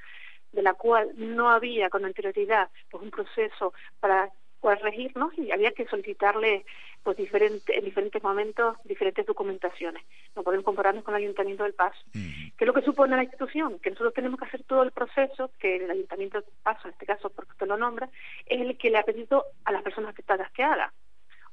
[0.53, 4.32] de la cual no había con anterioridad pues, un proceso para
[4.62, 6.66] regirnos y había que solicitarle
[7.03, 10.03] pues diferente, en diferentes momentos diferentes documentaciones.
[10.36, 11.99] No podemos compararnos con el Ayuntamiento del Paso.
[12.12, 13.80] ¿Qué es lo que supone la institución?
[13.80, 17.05] Que nosotros tenemos que hacer todo el proceso que el Ayuntamiento del Paso, en este
[17.05, 18.10] caso porque usted lo nombra,
[18.45, 20.93] es el que le ha pedido a las personas afectadas que haga.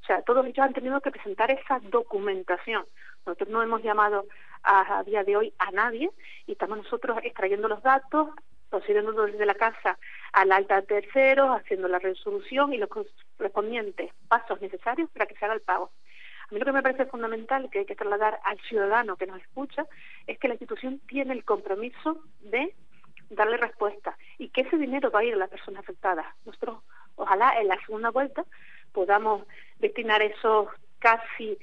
[0.03, 2.85] O sea, todos ellos han tenido que presentar esa documentación.
[3.25, 4.27] Nosotros no hemos llamado
[4.63, 6.11] a, a día de hoy a nadie
[6.47, 8.29] y estamos nosotros extrayendo los datos,
[8.71, 9.99] procediendo desde la casa
[10.33, 15.55] al alta tercero, haciendo la resolución y los correspondientes pasos necesarios para que se haga
[15.55, 15.91] el pago.
[16.49, 19.41] A mí lo que me parece fundamental que hay que trasladar al ciudadano que nos
[19.41, 19.85] escucha
[20.27, 22.75] es que la institución tiene el compromiso de
[23.31, 26.27] darle respuesta y que ese dinero va a ir a las personas afectadas.
[26.45, 26.83] Nosotros,
[27.17, 28.45] ojalá en la segunda vuelta
[28.93, 29.45] podamos
[29.79, 30.69] destinar esos
[31.01, 31.59] casi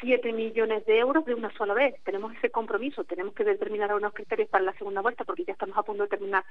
[0.00, 1.94] 7 millones de euros de una sola vez.
[2.04, 5.76] Tenemos ese compromiso, tenemos que determinar unos criterios para la segunda vuelta porque ya estamos
[5.76, 6.44] a punto de terminar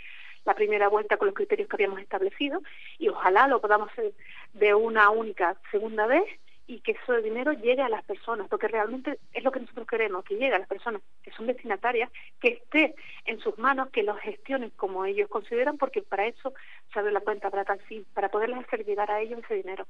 [0.45, 2.61] la primera vuelta con los criterios que habíamos establecido
[2.97, 4.13] y ojalá lo podamos hacer
[4.53, 6.25] de una única segunda vez
[6.67, 10.23] y que ese dinero llegue a las personas, porque realmente es lo que nosotros queremos,
[10.25, 12.09] que llegue a las personas que son destinatarias,
[12.41, 16.53] que esté en sus manos, que lo gestionen como ellos consideran, porque para eso
[16.91, 19.85] se abre la cuenta para tal fin, para poderles hacer llegar a ellos ese dinero.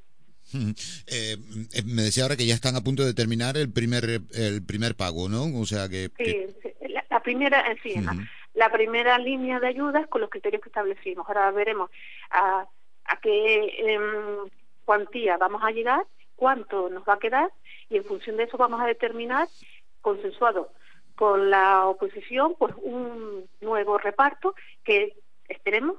[1.07, 1.37] Eh,
[1.85, 5.29] me decía ahora que ya están a punto de terminar el primer el primer pago,
[5.29, 5.45] ¿no?
[5.59, 6.09] O sea que...
[6.17, 6.47] Sí,
[7.09, 8.05] La, primera, en fin,
[8.53, 11.27] la primera línea de ayudas con los criterios que establecimos.
[11.27, 11.89] Ahora veremos
[12.31, 12.65] a,
[13.05, 14.49] a qué em,
[14.85, 17.51] cuantía vamos a llegar, cuánto nos va a quedar
[17.89, 19.47] y en función de eso vamos a determinar,
[20.01, 20.71] consensuado
[21.15, 25.15] con la oposición, pues un nuevo reparto que
[25.47, 25.97] esperemos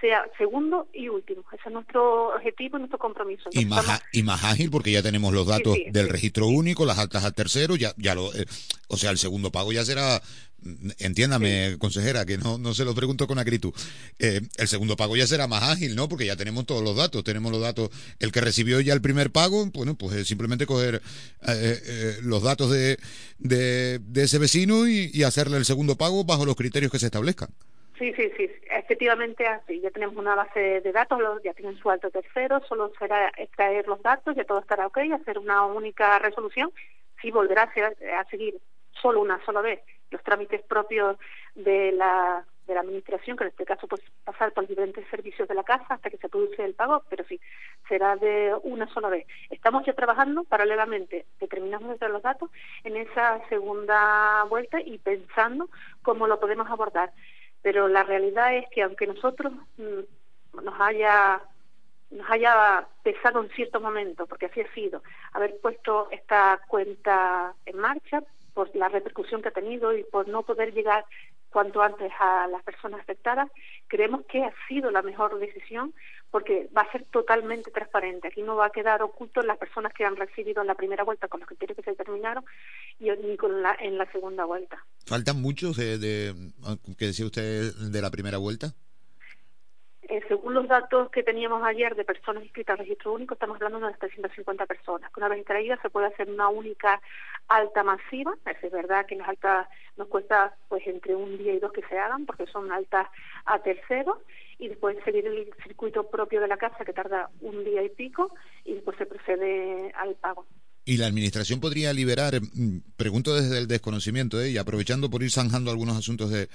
[0.00, 1.44] sea segundo y último.
[1.52, 3.48] Ese es nuestro objetivo y nuestro compromiso.
[3.52, 7.24] y más, y más ágil porque ya tenemos los datos del registro único, las altas
[7.24, 8.46] al tercero, ya, ya lo, eh,
[8.88, 10.22] o sea, el segundo pago ya será,
[10.62, 13.72] mm, entiéndame, consejera, que no, no se lo pregunto con acritud,
[14.18, 16.08] eh, el segundo pago ya será más ágil, ¿no?
[16.08, 19.30] Porque ya tenemos todos los datos, tenemos los datos, el que recibió ya el primer
[19.30, 21.02] pago, bueno, pues es simplemente coger
[21.46, 22.98] eh, los datos de,
[23.38, 27.50] de, ese vecino y, y hacerle el segundo pago bajo los criterios que se establezcan.
[27.98, 29.80] Sí, sí, sí, efectivamente así.
[29.80, 34.00] Ya tenemos una base de datos, ya tienen su alto tercero, solo será extraer los
[34.02, 36.70] datos, ya todo estará ok, hacer una única resolución.
[37.20, 38.60] Sí volverá a, seguir
[38.92, 39.80] solo una sola vez
[40.10, 41.16] los trámites propios
[41.56, 45.54] de la, de la administración, que en este caso pues pasar por diferentes servicios de
[45.54, 47.40] la casa hasta que se produce el pago, pero sí,
[47.88, 49.26] será de una sola vez.
[49.50, 52.48] Estamos ya trabajando paralelamente, determinamos los datos
[52.84, 55.68] en esa segunda vuelta y pensando
[56.02, 57.12] cómo lo podemos abordar
[57.68, 61.38] pero la realidad es que aunque nosotros mm, nos haya
[62.10, 65.02] nos haya pesado en cierto momento, porque así ha sido,
[65.34, 68.22] haber puesto esta cuenta en marcha
[68.54, 71.04] por la repercusión que ha tenido y por no poder llegar
[71.50, 73.50] cuanto antes a las personas afectadas,
[73.86, 75.94] creemos que ha sido la mejor decisión
[76.30, 78.28] porque va a ser totalmente transparente.
[78.28, 81.28] Aquí no va a quedar oculto las personas que han recibido en la primera vuelta
[81.28, 82.44] con los criterios que se determinaron
[82.98, 84.84] y ni con la, en la segunda vuelta.
[85.06, 86.34] ¿Faltan muchos de, de
[86.98, 88.74] que decía usted de la primera vuelta?
[90.02, 93.78] Eh, según los datos que teníamos ayer de personas inscritas al registro único, estamos hablando
[93.78, 95.10] de unas 350 personas.
[95.16, 97.00] Una vez extraídas se puede hacer una única
[97.48, 98.34] alta masiva.
[98.44, 101.98] Es verdad que las altas nos cuesta pues entre un día y dos que se
[101.98, 103.08] hagan, porque son altas
[103.44, 104.22] a tercero,
[104.58, 108.34] y después seguir el circuito propio de la casa que tarda un día y pico,
[108.64, 110.46] y después se procede al pago.
[110.88, 114.52] Y la Administración podría liberar, mm, pregunto desde el desconocimiento, ¿eh?
[114.52, 116.48] y aprovechando por ir zanjando algunos asuntos de,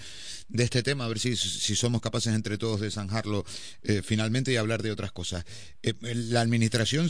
[0.50, 3.44] de este tema, a ver si, si somos capaces entre todos de zanjarlo
[3.84, 5.46] eh, finalmente y hablar de otras cosas.
[5.84, 7.10] Eh, la Administración,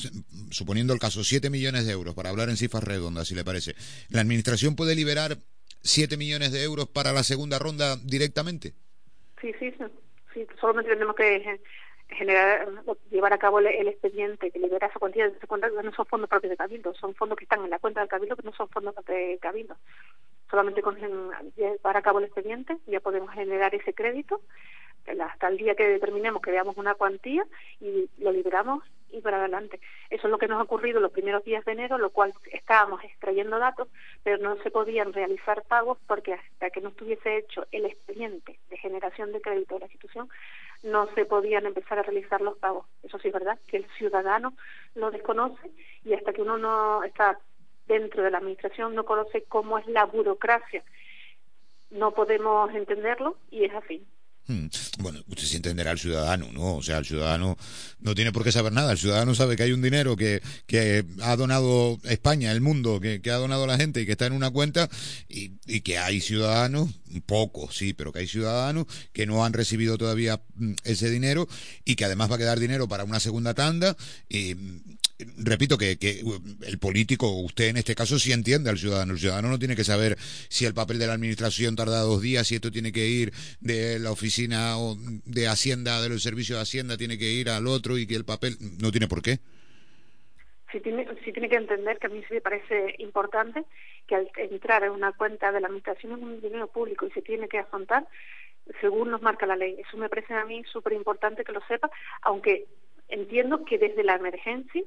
[0.51, 3.73] suponiendo el caso, 7 millones de euros, para hablar en cifras redondas, si le parece,
[4.09, 5.37] ¿la Administración puede liberar
[5.81, 8.73] 7 millones de euros para la segunda ronda directamente?
[9.39, 9.85] Sí, sí, sí.
[10.33, 11.61] sí solamente tenemos que
[12.13, 12.67] generar,
[13.09, 16.51] llevar a cabo el, expediente que libera esa cuantía, esa cuenta no son fondos propios
[16.51, 18.95] de Cabildo, son fondos que están en la cuenta del Cabildo que no son fondos
[19.05, 19.75] de Cabildo.
[20.49, 20.97] Solamente con
[21.55, 24.41] llevar a cabo el expediente ya podemos generar ese crédito
[25.21, 27.45] hasta el día que determinemos que veamos una cuantía
[27.79, 28.83] y lo liberamos
[29.13, 29.79] y para adelante.
[30.09, 33.03] Eso es lo que nos ha ocurrido los primeros días de enero, lo cual estábamos
[33.03, 33.87] extrayendo datos,
[34.23, 38.77] pero no se podían realizar pagos porque hasta que no estuviese hecho el expediente de
[38.77, 40.29] generación de crédito de la institución,
[40.81, 42.87] no se podían empezar a realizar los pagos.
[43.03, 44.53] Eso sí es verdad, que el ciudadano
[44.95, 45.71] lo desconoce
[46.03, 47.39] y hasta que uno no está
[47.87, 50.83] dentro de la administración no conoce cómo es la burocracia.
[51.91, 54.05] No podemos entenderlo y es así.
[54.45, 54.67] Hmm.
[54.99, 56.75] Bueno, usted sí entenderá al ciudadano, ¿no?
[56.75, 57.57] O sea, el ciudadano
[57.99, 58.91] no tiene por qué saber nada.
[58.91, 63.21] El ciudadano sabe que hay un dinero que, que ha donado España, el mundo, que,
[63.21, 64.89] que, ha donado la gente y que está en una cuenta
[65.29, 66.89] y, y que hay ciudadanos,
[67.25, 71.47] pocos, sí, pero que hay ciudadanos que no han recibido todavía mm, ese dinero
[71.85, 73.95] y que además va a quedar dinero para una segunda tanda
[74.27, 74.55] y
[75.37, 76.21] repito que, que,
[76.65, 79.13] el político, usted en este caso sí entiende al ciudadano.
[79.13, 82.47] El ciudadano no tiene que saber si el papel de la administración tarda dos días,
[82.47, 84.75] si esto tiene que ir de la oficina
[85.25, 88.25] de Hacienda, de los servicios de Hacienda, tiene que ir al otro y que el
[88.25, 89.39] papel no tiene por qué.
[90.71, 93.63] Sí tiene, sí tiene que entender que a mí sí me parece importante
[94.07, 97.21] que al entrar en una cuenta de la administración es un dinero público y se
[97.21, 98.07] tiene que afrontar
[98.81, 99.77] según nos marca la ley.
[99.79, 101.91] Eso me parece a mí súper importante que lo sepa,
[102.21, 102.65] aunque
[103.09, 104.83] entiendo que desde la emergencia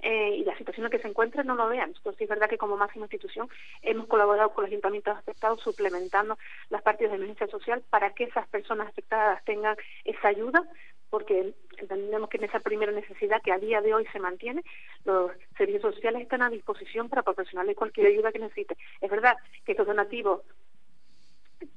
[0.00, 1.92] eh, y la situación en la que se encuentra no lo vean.
[1.96, 3.48] Entonces es verdad que como máxima institución
[3.82, 6.38] hemos colaborado con los ayuntamientos afectados suplementando
[6.70, 10.62] las partidas de emergencia social para que esas personas afectadas tengan esa ayuda
[11.10, 14.62] porque entendemos que en esa primera necesidad que a día de hoy se mantiene,
[15.04, 18.76] los servicios sociales están a disposición para proporcionarles cualquier ayuda que necesite.
[19.00, 20.42] Es verdad que estos donativos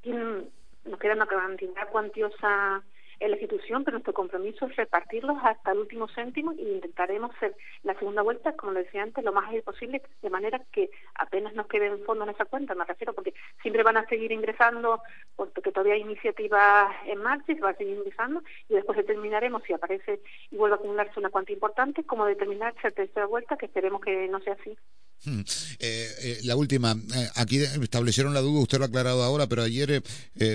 [0.01, 0.49] tienen,
[0.85, 2.83] nos queda una cantidad cuantiosa
[3.21, 7.55] en la institución, pero nuestro compromiso es repartirlos hasta el último céntimo y intentaremos hacer
[7.83, 11.53] la segunda vuelta, como le decía antes, lo más ágil posible, de manera que apenas
[11.53, 15.01] nos queden fondos en esa cuenta, me refiero, porque siempre van a seguir ingresando,
[15.35, 19.61] porque todavía hay iniciativas en marcha y se va a seguir ingresando, y después determinaremos
[19.63, 23.67] si aparece y vuelve a acumularse una cuanta importante, como determinar esa tercera vuelta, que
[23.67, 24.75] esperemos que no sea así.
[25.23, 25.41] Hmm.
[25.77, 29.61] Eh, eh, la última, eh, aquí establecieron la duda, usted lo ha aclarado ahora, pero
[29.61, 30.03] ayer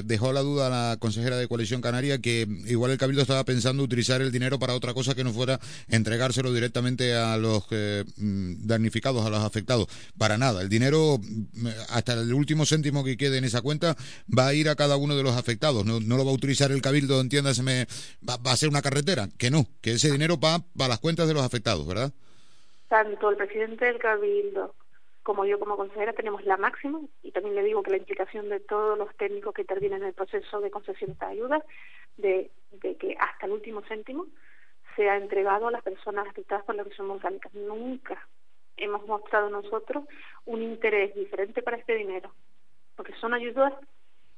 [0.04, 3.84] dejó la duda a la consejera de Coalición Canaria que igual el Cabildo estaba pensando
[3.84, 7.64] utilizar el dinero para otra cosa que no fuera entregárselo directamente a los
[8.16, 9.86] mm, damnificados, a los afectados.
[10.18, 13.96] Para nada, el dinero, mm, hasta el último céntimo que quede en esa cuenta,
[14.36, 15.84] va a ir a cada uno de los afectados.
[15.84, 17.86] No, no lo va a utilizar el Cabildo, entiéndaseme,
[18.28, 19.28] va, va a ser una carretera.
[19.38, 22.12] Que no, que ese dinero va para las cuentas de los afectados, ¿verdad?
[22.89, 24.74] Tanto el presidente del Cabildo
[25.22, 28.61] como yo como consejera tenemos la máxima y también le digo que la implicación de
[28.61, 31.64] todos los técnicos que intervienen en el proceso de concesión de ayudas,
[32.16, 34.26] de, de que hasta el último céntimo
[34.95, 37.51] sea entregado a las personas afectadas por la erupción volcánica.
[37.55, 38.28] Nunca
[38.76, 40.05] hemos mostrado nosotros
[40.45, 42.30] un interés diferente para este dinero,
[42.95, 43.74] porque son ayudas,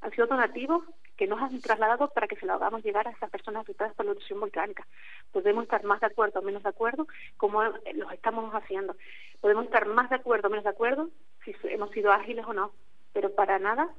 [0.00, 0.84] han sido donativos
[1.18, 4.06] que nos han trasladado para que se lo hagamos llegar a esas personas afectadas por
[4.06, 4.86] la erupción volcánica.
[5.32, 8.96] Podemos estar más de acuerdo o menos de acuerdo, como los estamos haciendo.
[9.40, 11.10] Podemos estar más de acuerdo o menos de acuerdo
[11.44, 12.72] si hemos sido ágiles o no,
[13.12, 13.92] pero para nada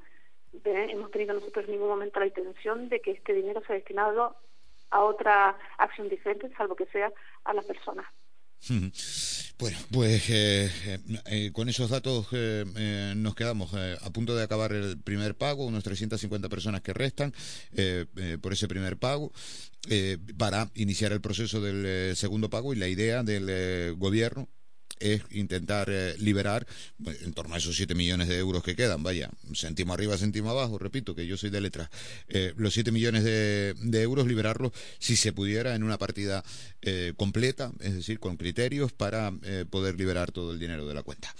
[0.64, 4.38] hemos tenido nosotros en ningún momento la intención de que este dinero sea destinado
[4.90, 7.12] a otra acción diferente, salvo que sea
[7.44, 8.08] a las personas.
[9.60, 10.70] Bueno, pues eh,
[11.26, 15.84] eh, con esos datos eh, nos quedamos a punto de acabar el primer pago, unos
[15.84, 17.34] 350 personas que restan
[18.42, 19.34] por ese primer pago,
[20.38, 24.48] para iniciar el proceso del segundo pago y la idea del gobierno
[25.00, 26.66] es intentar eh, liberar
[27.04, 30.50] pues, en torno a esos 7 millones de euros que quedan, vaya, céntimo arriba, céntimo
[30.50, 31.90] abajo, repito que yo soy de letras,
[32.28, 36.44] eh, los 7 millones de, euros liberarlos si se pudiera en una partida
[36.82, 39.34] eh, completa, es decir, con criterios para
[39.70, 41.34] poder liberar todo el dinero de la cuenta.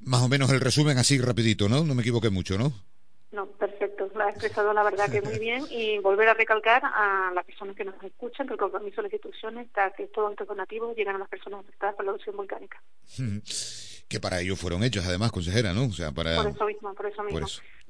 [0.00, 1.84] Más o menos el resumen así rapidito, ¿no?
[1.84, 2.72] No me equivoqué mucho, ¿no?
[3.32, 4.10] No, perfecto.
[4.14, 7.76] Lo ha expresado la verdad que muy bien y volver a recalcar a las personas
[7.76, 11.14] que nos escuchan que el compromiso de las instituciones está que todos estos donativos llegan
[11.14, 12.82] a las personas afectadas por la erupción volcánica.
[14.08, 15.84] que para ello fueron hechos, además, consejera, ¿no?
[15.84, 16.42] O sea, para...
[16.42, 17.46] Por eso mismo, por eso mismo.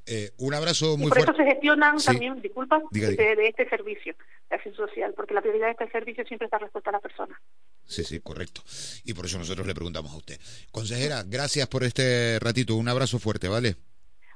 [0.06, 1.32] Eh, un abrazo muy y por fuerte.
[1.32, 3.34] eso se gestionan también, disculpas, Diga, de, diga.
[3.36, 4.14] de este servicio
[4.48, 7.40] de acción social, porque la prioridad de este servicio siempre está respuesta a la persona.
[7.84, 8.62] Sí, sí, correcto.
[9.04, 10.38] Y por eso nosotros le preguntamos a usted.
[10.72, 12.76] Consejera, gracias por este ratito.
[12.76, 13.76] Un abrazo fuerte, ¿vale?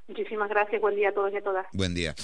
[0.07, 1.65] Muchísimas gracias, buen día a todos y a todas.
[1.73, 2.15] Buen día.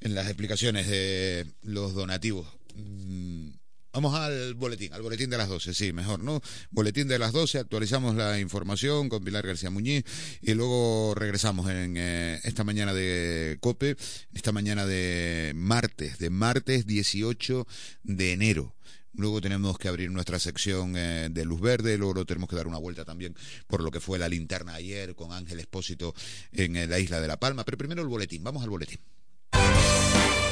[0.00, 2.46] En las explicaciones de los donativos.
[2.74, 3.50] mm,
[3.98, 6.40] Vamos al boletín, al boletín de las 12, sí, mejor, ¿no?
[6.70, 10.04] Boletín de las 12, actualizamos la información con Pilar García Muñiz
[10.42, 13.96] y luego regresamos en eh, esta mañana de COPE,
[14.34, 17.66] esta mañana de martes, de martes 18
[18.04, 18.74] de enero.
[19.18, 22.78] Luego tenemos que abrir nuestra sección eh, de luz verde, luego tenemos que dar una
[22.78, 23.34] vuelta también
[23.66, 26.14] por lo que fue la linterna ayer con Ángel Espósito
[26.52, 27.64] en eh, la isla de La Palma.
[27.64, 29.00] Pero primero el boletín, vamos al boletín.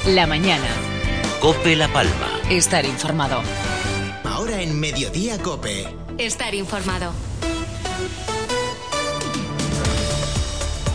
[0.07, 0.67] La mañana.
[1.39, 2.41] Cope La Palma.
[2.49, 3.41] Estar informado.
[4.25, 5.87] Ahora en Mediodía Cope.
[6.17, 7.13] Estar informado.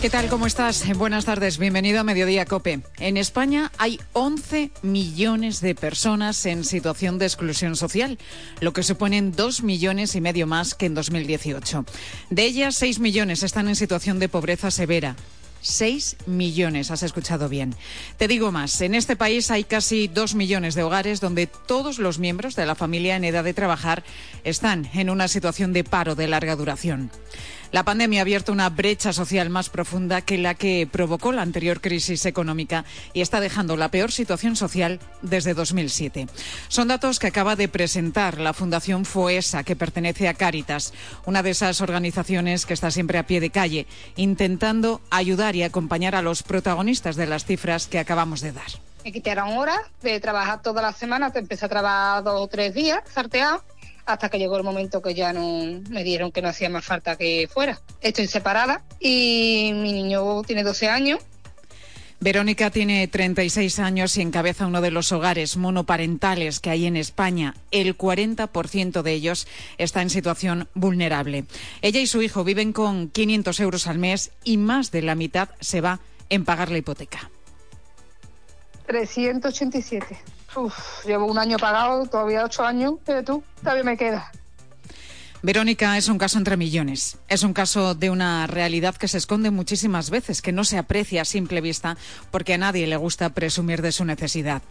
[0.03, 0.27] ¿Qué tal?
[0.27, 0.85] ¿Cómo estás?
[0.97, 1.57] Buenas tardes.
[1.57, 2.81] Bienvenido a Mediodía Cope.
[2.99, 8.17] En España hay 11 millones de personas en situación de exclusión social,
[8.59, 11.85] lo que suponen 2 millones y medio más que en 2018.
[12.31, 15.15] De ellas, 6 millones están en situación de pobreza severa.
[15.61, 17.73] 6 millones, has escuchado bien.
[18.17, 22.19] Te digo más, en este país hay casi 2 millones de hogares donde todos los
[22.19, 24.03] miembros de la familia en edad de trabajar
[24.43, 27.09] están en una situación de paro de larga duración.
[27.73, 31.81] La pandemia ha abierto una brecha social más profunda que la que provocó la anterior
[31.81, 36.27] crisis económica y está dejando la peor situación social desde 2007.
[36.67, 40.93] Son datos que acaba de presentar la Fundación FOESA, que pertenece a Cáritas,
[41.25, 46.13] una de esas organizaciones que está siempre a pie de calle, intentando ayudar y acompañar
[46.13, 48.69] a los protagonistas de las cifras que acabamos de dar.
[49.03, 52.75] Me quitaron horas de trabajar toda la semana, te empecé a trabajar dos o tres
[52.75, 53.63] días, sarteado,
[54.05, 57.15] hasta que llegó el momento que ya no me dieron que no hacía más falta
[57.15, 57.81] que fuera.
[58.01, 61.19] Estoy separada y mi niño tiene 12 años.
[62.23, 67.53] Verónica tiene 36 años y encabeza uno de los hogares monoparentales que hay en España.
[67.71, 69.45] El 40% de ellos
[69.77, 71.43] está en situación vulnerable.
[71.81, 75.49] Ella y su hijo viven con 500 euros al mes y más de la mitad
[75.59, 75.99] se va
[76.29, 77.29] en pagar la hipoteca.
[78.87, 80.17] 387.
[81.05, 84.31] Llevo un año pagado, todavía ocho años, pero tú, todavía me queda.
[85.45, 87.17] Verónica es un caso entre millones.
[87.27, 91.23] Es un caso de una realidad que se esconde muchísimas veces, que no se aprecia
[91.23, 91.97] a simple vista
[92.31, 94.61] porque a nadie le gusta presumir de su necesidad.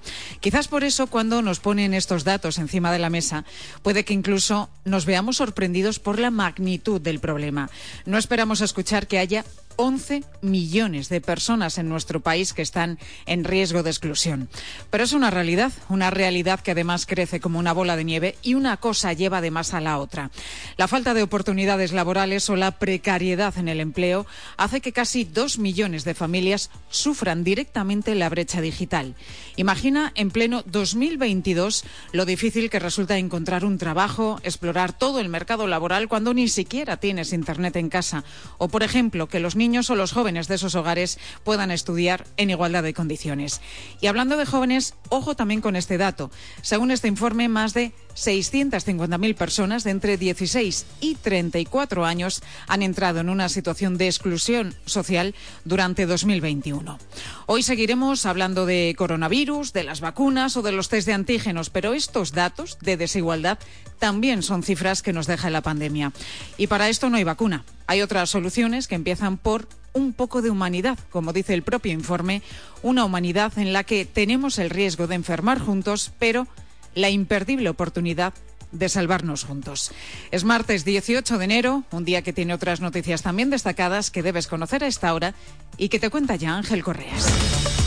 [0.41, 3.45] Quizás por eso cuando nos ponen estos datos encima de la mesa,
[3.83, 7.69] puede que incluso nos veamos sorprendidos por la magnitud del problema.
[8.07, 9.45] No esperamos escuchar que haya
[9.77, 14.49] 11 millones de personas en nuestro país que están en riesgo de exclusión.
[14.91, 18.55] Pero es una realidad, una realidad que además crece como una bola de nieve y
[18.55, 20.31] una cosa lleva además a la otra.
[20.77, 25.59] La falta de oportunidades laborales o la precariedad en el empleo hace que casi dos
[25.59, 29.15] millones de familias sufran directamente la brecha digital.
[29.57, 35.67] Imagina en pleno 2022 lo difícil que resulta encontrar un trabajo, explorar todo el mercado
[35.67, 38.25] laboral cuando ni siquiera tienes internet en casa
[38.59, 42.51] o, por ejemplo, que los niños o los jóvenes de esos hogares puedan estudiar en
[42.51, 43.61] igualdad de condiciones.
[44.01, 46.33] Y hablando de jóvenes, ojo también con este dato.
[46.63, 53.21] Según este informe, más de 650.000 personas de entre 16 y 34 años han entrado
[53.21, 56.99] en una situación de exclusión social durante 2021.
[57.47, 61.95] Hoy seguiremos hablando de coronavirus, de las vacunas o de los test de antígenos, pero
[61.95, 63.61] estos datos de desigualdad
[64.03, 66.11] también son cifras que nos deja la pandemia.
[66.57, 67.65] Y para esto no hay vacuna.
[67.87, 72.43] Hay otras soluciones que empiezan por un poco de humanidad, como dice el propio informe,
[72.83, 76.49] una humanidad en la que tenemos el riesgo de enfermar juntos, pero
[76.97, 78.35] la imperdible oportunidad
[78.73, 79.93] de salvarnos juntos.
[80.33, 84.49] Es martes 18 de enero, un día que tiene otras noticias también destacadas que debes
[84.49, 85.35] conocer a esta hora
[85.79, 87.82] y que te cuenta ya Ángel Correas.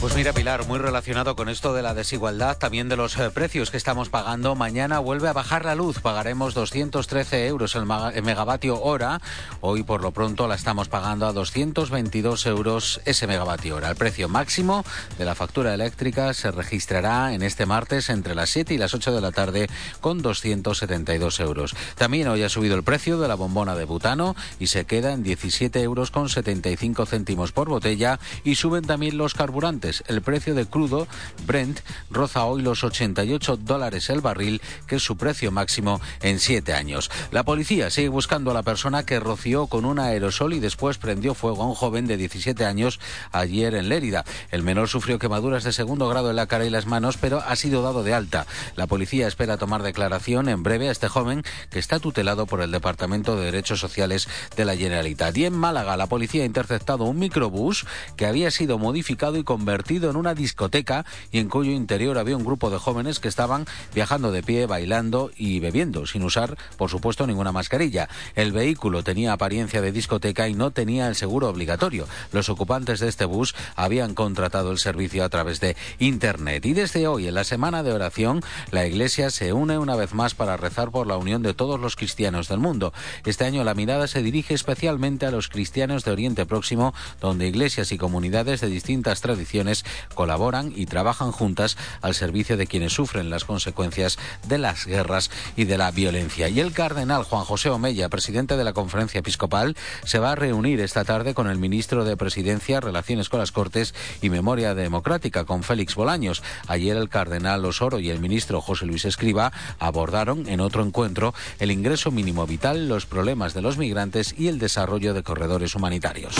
[0.00, 3.72] Pues mira, Pilar, muy relacionado con esto de la desigualdad, también de los eh, precios
[3.72, 4.54] que estamos pagando.
[4.54, 9.20] Mañana vuelve a bajar la luz, pagaremos 213 euros el, megavatio hora.
[9.60, 13.90] Hoy, por lo pronto, la estamos pagando a 222 euros ese megavatio hora.
[13.90, 14.84] El precio máximo
[15.18, 19.12] de la factura eléctrica se registrará en este martes entre las 7 y las 8
[19.12, 19.68] de la tarde
[20.00, 21.74] con 272 euros.
[21.96, 25.24] También hoy ha subido el precio de la bombona de butano y se queda en
[25.24, 30.66] 17 euros con 75 céntimos por botella y suben también los carburantes El precio de
[30.66, 31.08] crudo
[31.46, 31.80] Brent
[32.10, 37.10] roza hoy los 88 dólares el barril, que es su precio máximo en siete años.
[37.30, 41.34] La policía sigue buscando a la persona que roció con un aerosol y después prendió
[41.34, 43.00] fuego a un joven de 17 años
[43.32, 44.24] ayer en Lérida.
[44.50, 47.56] El menor sufrió quemaduras de segundo grado en la cara y las manos, pero ha
[47.56, 48.46] sido dado de alta.
[48.76, 52.70] La policía espera tomar declaración en breve a este joven que está tutelado por el
[52.70, 55.36] Departamento de Derechos Sociales de la Generalitat.
[55.36, 57.86] Y en Málaga, la policía ha interceptado un microbús
[58.16, 62.44] que había sido modificado y convertido en una discoteca y en cuyo interior había un
[62.44, 67.26] grupo de jóvenes que estaban viajando de pie, bailando y bebiendo, sin usar, por supuesto,
[67.26, 68.08] ninguna mascarilla.
[68.34, 72.06] El vehículo tenía apariencia de discoteca y no tenía el seguro obligatorio.
[72.32, 76.66] Los ocupantes de este bus habían contratado el servicio a través de Internet.
[76.66, 80.34] Y desde hoy, en la semana de oración, la Iglesia se une una vez más
[80.34, 82.92] para rezar por la unión de todos los cristianos del mundo.
[83.24, 87.92] Este año la mirada se dirige especialmente a los cristianos de Oriente Próximo, donde iglesias
[87.92, 89.67] y comunidades de distintas tradiciones
[90.14, 95.64] colaboran y trabajan juntas al servicio de quienes sufren las consecuencias de las guerras y
[95.64, 96.48] de la violencia.
[96.48, 100.80] Y el cardenal Juan José Omeya, presidente de la Conferencia Episcopal, se va a reunir
[100.80, 105.62] esta tarde con el ministro de Presidencia, Relaciones con las Cortes y Memoria Democrática, con
[105.62, 106.42] Félix Bolaños.
[106.66, 111.70] Ayer el cardenal Osoro y el ministro José Luis Escriba abordaron en otro encuentro el
[111.70, 116.34] ingreso mínimo vital, los problemas de los migrantes y el desarrollo de corredores humanitarios.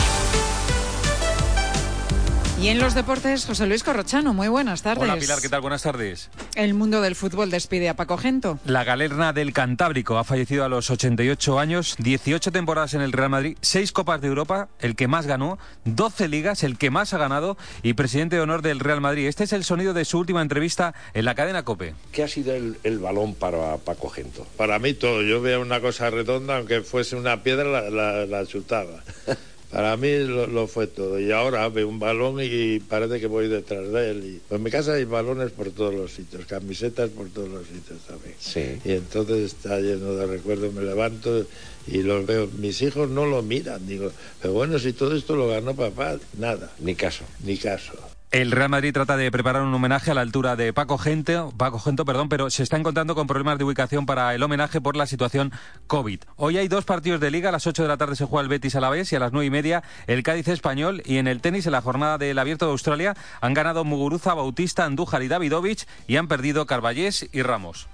[2.61, 5.01] Y en los deportes, José Luis Corrochano, muy buenas tardes.
[5.03, 5.61] Hola Pilar, ¿qué tal?
[5.61, 6.29] Buenas tardes.
[6.55, 8.59] El mundo del fútbol despide a Paco Gento.
[8.65, 13.29] La galerna del Cantábrico ha fallecido a los 88 años, 18 temporadas en el Real
[13.29, 17.17] Madrid, 6 Copas de Europa, el que más ganó, 12 ligas, el que más ha
[17.17, 19.27] ganado y presidente de honor del Real Madrid.
[19.27, 21.95] Este es el sonido de su última entrevista en la cadena COPE.
[22.11, 24.45] ¿Qué ha sido el, el balón para Paco Gento?
[24.57, 25.21] Para mí todo.
[25.21, 29.01] Yo veo una cosa redonda, aunque fuese una piedra, la, la, la chutaba.
[29.71, 31.19] Para mí lo, lo, fue todo.
[31.19, 34.23] Y ahora veo un balón y parece que voy detrás de él.
[34.25, 37.67] Y, pues en mi casa hay balones por todos los sitios, camisetas por todos los
[37.67, 38.35] sitios también.
[38.39, 38.79] Sí.
[38.83, 40.73] Y entonces está lleno de recuerdos.
[40.73, 41.45] Me levanto
[41.85, 42.47] y los veo.
[42.57, 43.85] Mis hijos no lo miran.
[43.87, 44.11] Digo,
[44.41, 46.71] pero bueno, si todo esto lo ganó papá, nada.
[46.79, 47.23] Ni caso.
[47.43, 47.93] Ni caso.
[48.31, 51.79] El Real Madrid trata de preparar un homenaje a la altura de Paco Gento, Paco
[51.79, 55.07] Gento, perdón, pero se está encontrando con problemas de ubicación para el homenaje por la
[55.07, 55.51] situación
[55.87, 56.19] COVID.
[56.35, 58.47] Hoy hay dos partidos de liga, a las 8 de la tarde se juega el
[58.47, 61.27] Betis a la vez y a las nueve y media el Cádiz Español y en
[61.27, 65.27] el tenis en la jornada del Abierto de Australia han ganado Muguruza, Bautista, Andújar y
[65.27, 67.87] Davidovich y han perdido Carballés y Ramos.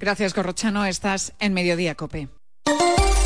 [0.00, 0.86] Gracias, Corrochano.
[0.86, 2.28] Estás en Mediodía, Cope.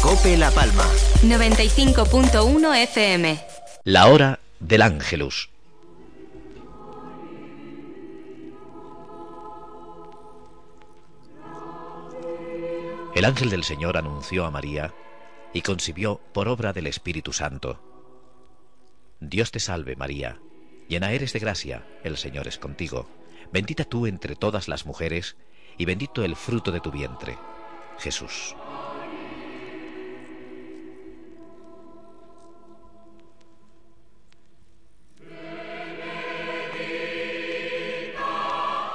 [0.02, 0.84] Cope La Palma.
[1.22, 3.40] 95.1 FM.
[3.84, 5.48] La hora del Ángelus.
[13.16, 14.92] El ángel del Señor anunció a María
[15.54, 17.80] y concibió por obra del Espíritu Santo.
[19.20, 20.38] Dios te salve María,
[20.86, 23.08] llena eres de gracia, el Señor es contigo,
[23.50, 25.38] bendita tú entre todas las mujeres,
[25.78, 27.38] y bendito el fruto de tu vientre,
[28.00, 28.54] Jesús.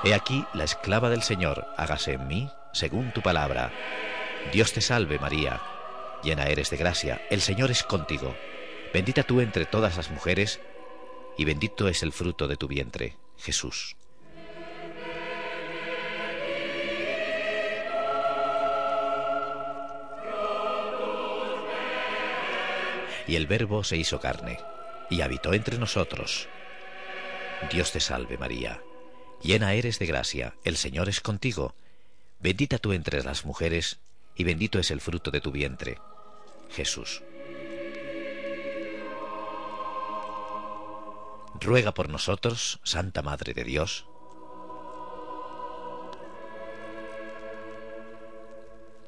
[0.04, 3.72] He aquí la esclava del Señor, hágase en mí según tu palabra.
[4.52, 5.62] Dios te salve María,
[6.24, 8.36] llena eres de gracia, el Señor es contigo.
[8.94, 10.60] Bendita tú entre todas las mujeres,
[11.38, 13.96] y bendito es el fruto de tu vientre, Jesús.
[23.28, 24.60] Y el Verbo se hizo carne,
[25.10, 26.50] y habitó entre nosotros.
[27.72, 28.82] Dios te salve María,
[29.42, 31.76] llena eres de gracia, el Señor es contigo.
[32.42, 34.00] Bendita tú entre las mujeres,
[34.36, 36.00] y bendito es el fruto de tu vientre,
[36.72, 37.22] Jesús.
[41.60, 44.08] Ruega por nosotros, Santa Madre de Dios.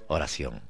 [0.08, 0.70] Oración.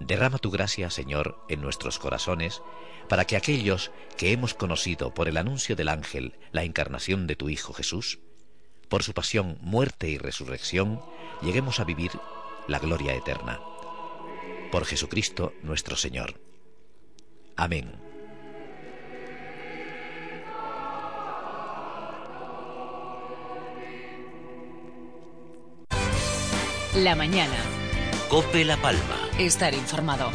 [0.00, 2.62] Derrama tu gracia, Señor, en nuestros corazones,
[3.10, 7.50] para que aquellos que hemos conocido por el anuncio del ángel la encarnación de tu
[7.50, 8.18] Hijo Jesús,
[8.92, 11.00] por su pasión, muerte y resurrección,
[11.40, 12.10] lleguemos a vivir
[12.68, 13.58] la gloria eterna.
[14.70, 16.38] Por Jesucristo nuestro Señor.
[17.56, 17.90] Amén.
[26.94, 27.56] La mañana.
[28.28, 29.30] Cope La Palma.
[29.38, 30.30] Estar informado.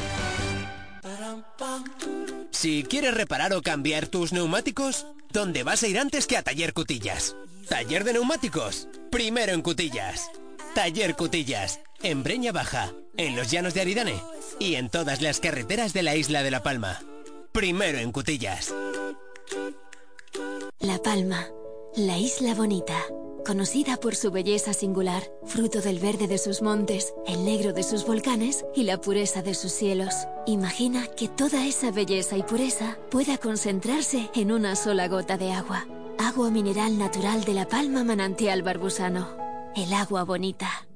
[2.49, 6.73] Si quieres reparar o cambiar tus neumáticos, ¿dónde vas a ir antes que a Taller
[6.73, 7.35] Cutillas?
[7.69, 10.31] Taller de neumáticos, primero en Cutillas.
[10.73, 14.21] Taller Cutillas, en Breña Baja, en los llanos de Aridane
[14.57, 17.01] y en todas las carreteras de la isla de La Palma.
[17.51, 18.73] Primero en Cutillas.
[20.79, 21.47] La Palma,
[21.97, 22.97] la isla bonita.
[23.45, 28.05] Conocida por su belleza singular, fruto del verde de sus montes, el negro de sus
[28.05, 30.13] volcanes y la pureza de sus cielos.
[30.45, 35.85] Imagina que toda esa belleza y pureza pueda concentrarse en una sola gota de agua.
[36.19, 39.37] Agua mineral natural de la Palma Manantial Barbusano.
[39.75, 40.87] El agua bonita.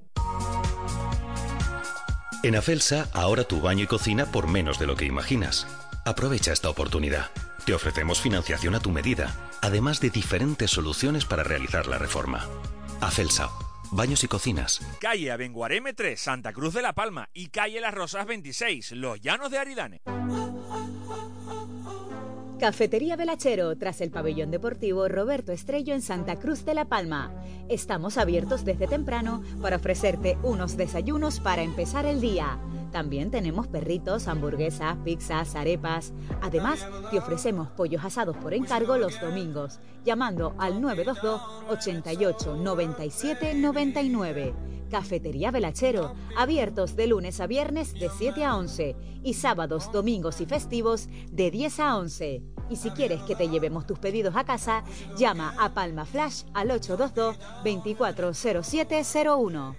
[2.43, 5.67] En Afelsa, ahora tu baño y cocina por menos de lo que imaginas.
[6.05, 7.29] Aprovecha esta oportunidad.
[7.65, 12.47] Te ofrecemos financiación a tu medida, además de diferentes soluciones para realizar la reforma.
[12.99, 13.49] Afelsa,
[13.91, 14.81] baños y cocinas.
[14.99, 19.51] Calle Abenguareme 3, Santa Cruz de la Palma y calle Las Rosas 26, Los Llanos
[19.51, 20.01] de Aridane.
[22.61, 27.31] Cafetería Velachero, tras el pabellón deportivo Roberto Estrello en Santa Cruz de la Palma.
[27.69, 32.59] Estamos abiertos desde temprano para ofrecerte unos desayunos para empezar el día.
[32.91, 36.13] También tenemos perritos, hamburguesas, pizzas, arepas.
[36.43, 44.53] Además, te ofrecemos pollos asados por encargo los domingos, llamando al 922 88 97 99.
[44.91, 50.45] Cafetería Velachero, abiertos de lunes a viernes de 7 a 11 y sábados, domingos y
[50.45, 52.43] festivos de 10 a 11.
[52.71, 54.85] Y si quieres que te llevemos tus pedidos a casa,
[55.17, 59.75] llama a Palma Flash al 822 240701.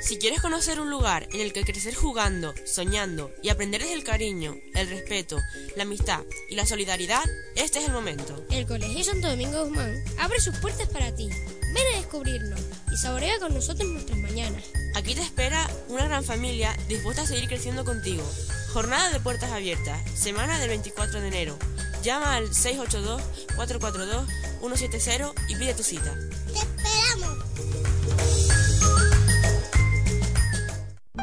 [0.00, 4.04] Si quieres conocer un lugar en el que crecer jugando, soñando y aprender desde el
[4.04, 5.36] cariño, el respeto,
[5.76, 8.42] la amistad y la solidaridad, este es el momento.
[8.50, 11.28] El Colegio Santo Domingo Guzmán abre sus puertas para ti.
[11.76, 12.58] Ven a descubrirnos
[12.90, 14.64] y saborea con nosotros nuestras mañanas.
[14.94, 18.24] Aquí te espera una gran familia dispuesta a seguir creciendo contigo.
[18.72, 21.58] Jornada de puertas abiertas, semana del 24 de enero.
[22.02, 26.14] Llama al 682-442-170 y pide tu cita.
[26.50, 27.44] ¡Te esperamos!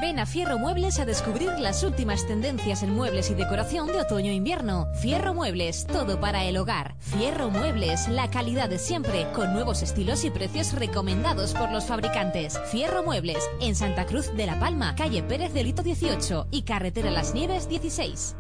[0.02, 4.88] Ven a Fierro Muebles a descubrir las últimas tendencias en muebles y decoración de otoño-invierno.
[5.02, 6.96] Fierro Muebles, todo para el hogar.
[7.00, 12.60] Fierro Muebles, la calidad de siempre, con nuevos estilos y precios recomendados por los fabricantes.
[12.72, 17.12] Fierro Muebles, en Santa Cruz de la Palma, calle Pérez de Lito 18 y carretera
[17.12, 18.36] Las Nieves 16.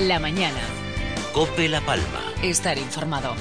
[0.00, 0.60] La mañana.
[1.32, 2.32] Cope La Palma.
[2.42, 3.34] Estar informado.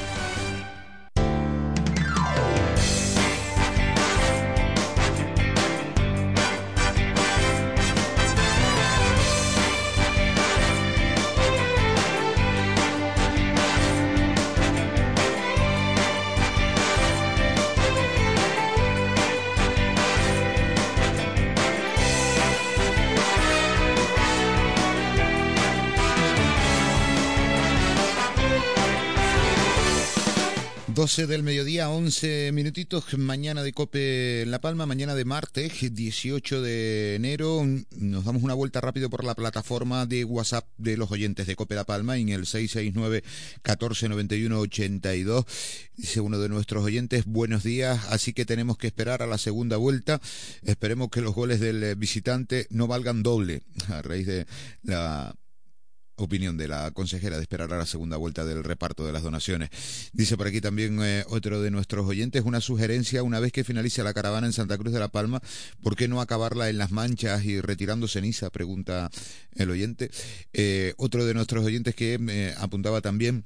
[31.15, 37.65] Del mediodía, 11 minutitos, mañana de Cope La Palma, mañana de martes, 18 de enero.
[37.91, 41.75] Nos damos una vuelta rápido por la plataforma de WhatsApp de los oyentes de Cope
[41.75, 45.45] La Palma en el 669 1491 82.
[45.95, 49.77] Dice uno de nuestros oyentes, buenos días, así que tenemos que esperar a la segunda
[49.77, 50.19] vuelta.
[50.63, 54.45] Esperemos que los goles del visitante no valgan doble a raíz de
[54.83, 55.33] la
[56.17, 59.69] opinión de la consejera de esperar a la segunda vuelta del reparto de las donaciones.
[60.13, 64.03] Dice por aquí también eh, otro de nuestros oyentes, una sugerencia, una vez que finalice
[64.03, 65.41] la caravana en Santa Cruz de la Palma,
[65.81, 68.49] ¿por qué no acabarla en las manchas y retirando ceniza?
[68.49, 69.09] Pregunta
[69.55, 70.09] el oyente.
[70.53, 73.45] Eh, otro de nuestros oyentes que me apuntaba también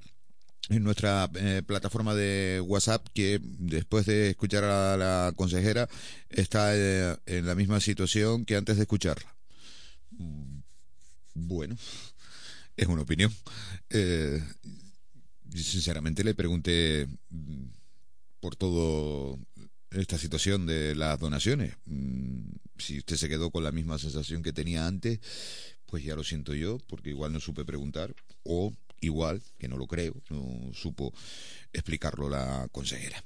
[0.69, 5.89] en nuestra eh, plataforma de WhatsApp que después de escuchar a la consejera
[6.29, 9.35] está en la misma situación que antes de escucharla.
[11.33, 11.75] Bueno
[12.81, 13.31] es una opinión.
[13.89, 14.41] Eh,
[15.53, 17.65] sinceramente le pregunté mm,
[18.39, 19.37] por todo
[19.91, 21.75] esta situación de las donaciones.
[21.85, 25.19] Mm, si usted se quedó con la misma sensación que tenía antes,
[25.85, 29.85] pues ya lo siento yo, porque igual no supe preguntar, o igual, que no lo
[29.85, 31.13] creo, no supo
[31.73, 33.23] explicarlo la consejera.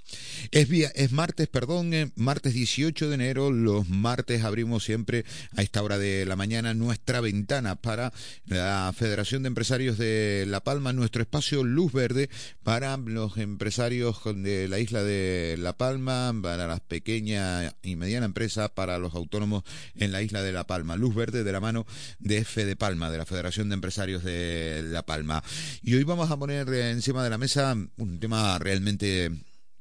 [0.52, 3.52] Es, es martes, perdón, eh, martes 18 de enero.
[3.52, 5.26] Los martes abrimos siempre
[5.56, 8.14] a esta hora de la mañana nuestra ventana para
[8.46, 12.30] la Federación de Empresarios de La Palma, nuestro espacio Luz Verde
[12.64, 18.70] para los empresarios de la isla de La Palma, para las pequeñas y medianas empresas,
[18.70, 19.64] para los autónomos
[19.96, 20.96] en la isla de La Palma.
[20.96, 21.86] Luz Verde de la mano
[22.20, 25.44] de de Palma, de la Federación de Empresarios de La Palma.
[25.82, 29.32] Y hoy vamos a poner encima de la mesa un tema realmente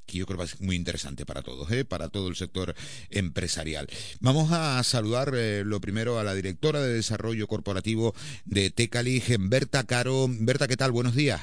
[0.06, 1.84] que yo creo que es muy interesante para todos, ¿eh?
[1.84, 2.74] para todo el sector
[3.10, 3.86] empresarial.
[4.20, 8.14] Vamos a saludar eh, lo primero a la directora de Desarrollo Corporativo
[8.44, 10.26] de Tecalig, Berta Caro.
[10.28, 10.92] Berta, ¿qué tal?
[10.92, 11.40] Buenos días.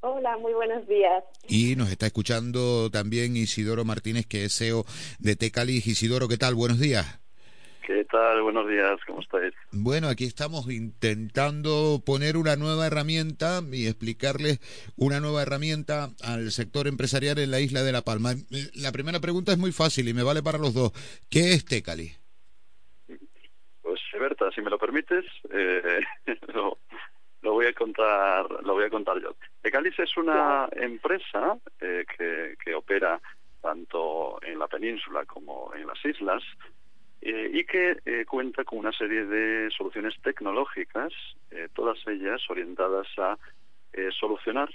[0.00, 1.24] Hola, muy buenos días.
[1.48, 4.84] Y nos está escuchando también Isidoro Martínez, que es CEO
[5.18, 5.86] de Tecalig.
[5.86, 6.54] Isidoro, ¿qué tal?
[6.54, 7.20] Buenos días.
[7.88, 8.42] ¿Qué tal?
[8.42, 9.54] Buenos días, ¿cómo estáis?
[9.72, 14.60] Bueno, aquí estamos intentando poner una nueva herramienta y explicarles
[14.98, 18.32] una nueva herramienta al sector empresarial en la isla de La Palma.
[18.32, 20.92] Eh, la primera pregunta es muy fácil y me vale para los dos.
[21.30, 22.12] ¿Qué es Tecali?
[23.80, 26.00] Pues, Berta, si me lo permites, eh,
[26.52, 26.76] lo,
[27.40, 29.34] voy a contar, lo voy a contar yo.
[29.62, 33.18] Tecalis es una empresa eh, que, que opera
[33.62, 36.42] tanto en la península como en las islas
[37.20, 41.12] eh, y que eh, cuenta con una serie de soluciones tecnológicas,
[41.50, 43.36] eh, todas ellas orientadas a
[44.12, 44.68] solucionar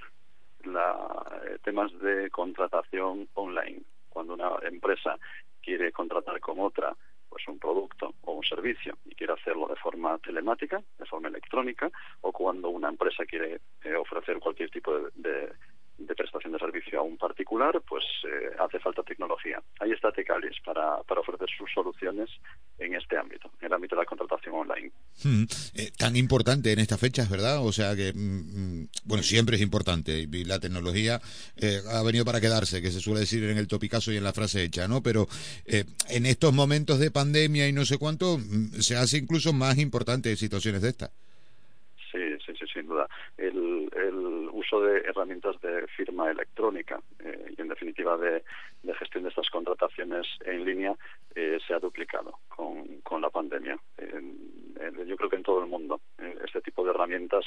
[0.66, 3.84] la, temas de contratación online.
[4.10, 5.18] Cuando una empresa
[5.62, 6.94] quiere contratar con otra
[7.30, 11.90] pues un producto o un servicio y quiere hacerlo de forma telemática, de forma electrónica,
[12.22, 13.62] o cuando una empresa quiere
[13.98, 15.54] ofrecer cualquier tipo de de
[16.16, 19.62] prestación de servicio a un particular, pues eh, hace falta tecnología.
[19.80, 22.30] Ahí está Tecalis para, para ofrecer sus soluciones
[22.78, 24.92] en este ámbito, en el ámbito de la contratación online.
[25.24, 25.44] Hmm.
[25.76, 27.66] Eh, tan importante en estas fechas, ¿verdad?
[27.66, 31.20] O sea que, mm, mm, bueno, siempre es importante y la tecnología
[31.58, 34.34] eh, ha venido para quedarse, que se suele decir en el topicazo y en la
[34.34, 35.02] frase hecha, ¿no?
[35.02, 35.28] Pero
[35.66, 40.30] en estos momentos de pandemia y no sé cuánto, mm, se hace incluso más importante
[40.30, 41.12] en situaciones de estas.
[42.12, 43.08] Sí, sí, sí, sin duda.
[44.82, 48.44] De herramientas de firma electrónica eh, y, en definitiva, de,
[49.00, 50.96] gestión de estas contrataciones en línea
[51.36, 53.78] eh, se ha duplicado con, con la pandemia.
[55.06, 57.46] yo creo que en todo el mundo eh, este tipo de herramientas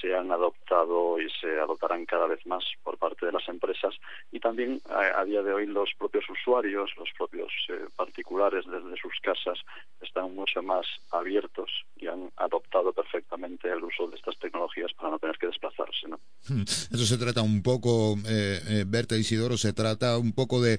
[0.00, 3.94] se han adoptado y se adoptarán cada vez más por parte de las empresas
[4.32, 7.52] y también a, día de hoy los propios usuarios, los propios
[7.96, 9.58] particulares desde sus casas
[10.00, 15.18] están mucho más abiertos y han adoptado perfectamente el uso de estas tecnologías para no
[15.18, 16.08] tener que desplazarse.
[16.08, 16.18] ¿no?
[16.48, 16.62] Hmm.
[16.62, 20.78] Eso se trata un poco, eh, eh, Berta Isidoro, se trata un poco de,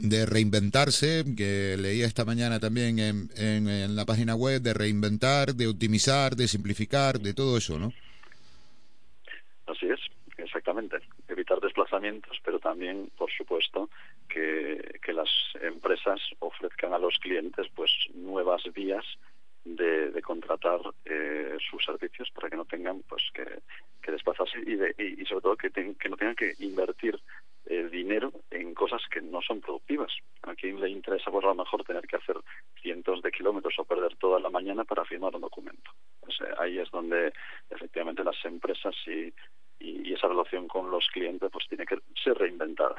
[0.00, 5.68] de reinventarse, que leía esta mañana también en, en, la página web, de reinventar, de
[5.68, 7.92] optimizar, de simplificar, de todo eso, ¿no?
[9.74, 10.00] Así es,
[10.36, 10.98] exactamente.
[11.26, 13.90] Evitar desplazamientos, pero también, por supuesto,
[14.28, 15.28] que, que las
[15.60, 19.04] empresas ofrezcan a los clientes pues nuevas vías
[19.64, 23.44] de, de contratar eh, sus servicios para que no tengan pues que,
[24.00, 27.18] que desplazarse y, de, y, sobre todo que, que no tengan que invertir
[27.66, 30.12] eh, dinero en cosas que no son productivas.
[30.42, 32.36] A quien le interesa pues a lo mejor tener que hacer
[32.80, 35.90] cientos de kilómetros o perder toda la mañana para firmar un documento.
[36.20, 37.32] Pues, ahí es donde
[37.70, 38.94] efectivamente las empresas
[39.84, 42.96] y, y, esa relación con los clientes pues tiene que ser reinventada.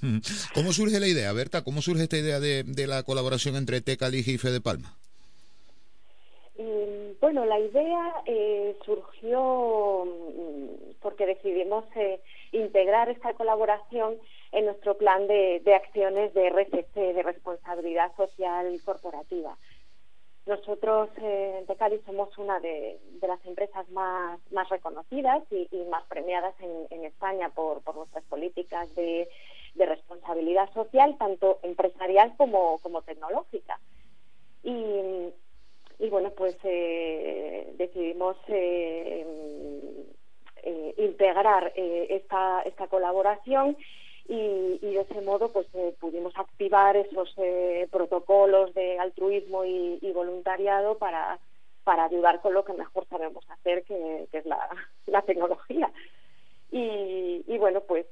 [0.00, 0.18] Mm.
[0.54, 1.62] ¿Cómo surge la idea, Berta?
[1.62, 4.96] ¿Cómo surge esta idea de, de la colaboración entre Tecalig y Fede Palma?
[7.24, 12.20] Bueno, la idea eh, surgió mm, porque decidimos eh,
[12.52, 14.16] integrar esta colaboración
[14.52, 19.56] en nuestro plan de, acciones de RCC, de responsabilidad social corporativa.
[20.46, 24.38] Nosotros eh, en Tecali somos una de, las empresas más,
[24.68, 29.26] reconocidas y, más premiadas en, España por, nuestras políticas de,
[29.74, 33.80] responsabilidad social, tanto empresarial como, tecnológica.
[34.62, 35.32] Y,
[36.10, 39.26] bueno, pues eh, decidimos eh,
[40.62, 43.76] eh, integrar esta, esta colaboración
[44.26, 45.66] y, de ese modo pues
[46.00, 47.34] pudimos activar esos
[47.90, 51.38] protocolos de altruismo y, voluntariado para,
[51.84, 54.68] para ayudar con lo que mejor sabemos hacer, que, es la,
[55.06, 55.90] la tecnología.
[56.70, 58.06] Y, y, bueno, pues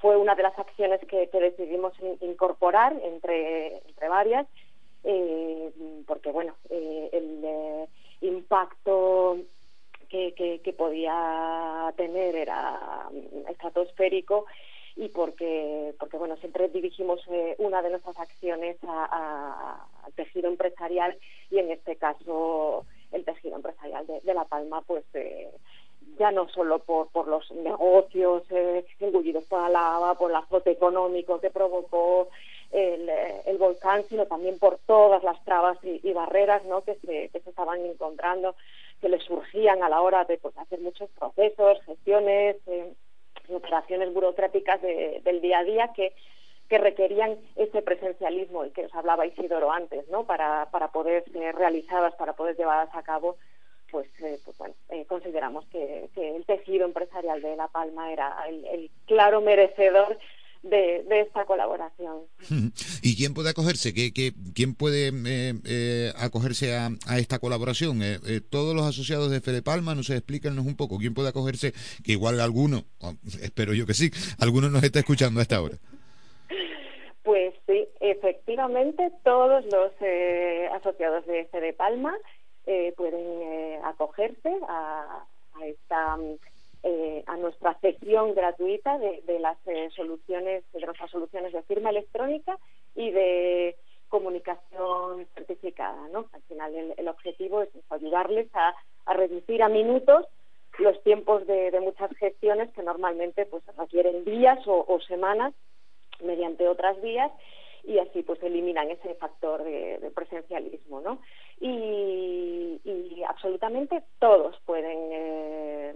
[0.00, 4.46] fue una de las acciones que, que decidimos incorporar entre, entre varias
[5.04, 5.70] eh,
[6.06, 7.88] porque bueno, eh, el eh,
[8.22, 9.38] impacto
[10.08, 13.08] que, podía tener era
[13.48, 14.46] estratosférico
[14.96, 21.16] y porque, porque bueno, siempre dirigimos eh, una de nuestras acciones al tejido empresarial
[21.50, 25.04] y en este caso el tejido empresarial de, La Palma, pues
[26.18, 30.72] ya no solo por, por los negocios eh, engullidos por la lava, por el azote
[30.72, 32.28] económico que provocó
[32.70, 36.82] el, volcán, sino también por todas las trabas y, barreras ¿no?
[36.82, 38.54] que se estaban encontrando,
[39.00, 42.92] que le surgían a la hora de pues, hacer muchos procesos, gestiones, eh,
[43.48, 46.12] operaciones burocráticas del día a día que
[46.68, 50.24] que requerían ese presencialismo el que os hablaba Isidoro antes, ¿no?
[50.24, 53.36] Para, para poder ser realizadas, para poder llevadas a cabo
[53.90, 58.90] pues, eh, pues bueno, eh, consideramos que, el tejido empresarial de La Palma era el,
[59.06, 60.18] claro merecedor
[60.68, 62.22] de, esta colaboración.
[63.02, 63.92] ¿Y quién puede acogerse?
[63.94, 64.12] ¿Qué,
[64.54, 68.00] quién puede eh, acogerse a, esta colaboración?
[68.50, 70.98] todos los asociados de Fede Palma, no sé, explícanos un poco.
[70.98, 71.72] ¿Quién puede acogerse?
[72.04, 72.84] Que igual alguno,
[73.40, 75.76] espero yo que sí, alguno nos está escuchando a esta hora.
[77.22, 82.16] Pues Sí, efectivamente, todos los eh, asociados de CD Palma
[82.64, 85.22] eh, pueden eh, acogerse a,
[85.54, 86.16] a esta
[86.82, 91.90] eh, a nuestra sección gratuita de, de las eh, soluciones de nuestras soluciones de firma
[91.90, 92.58] electrónica
[92.94, 93.76] y de
[94.08, 96.26] comunicación certificada, ¿no?
[96.32, 98.74] Al final el, el objetivo es ayudarles a,
[99.06, 100.26] a reducir a minutos
[100.78, 105.52] los tiempos de, de muchas gestiones que normalmente pues requieren días o, o semanas
[106.22, 107.30] mediante otras vías
[107.88, 111.20] y así pues eliminan ese factor de, presencialismo, ¿no?
[111.58, 112.80] Y,
[113.26, 115.94] absolutamente todos pueden eh,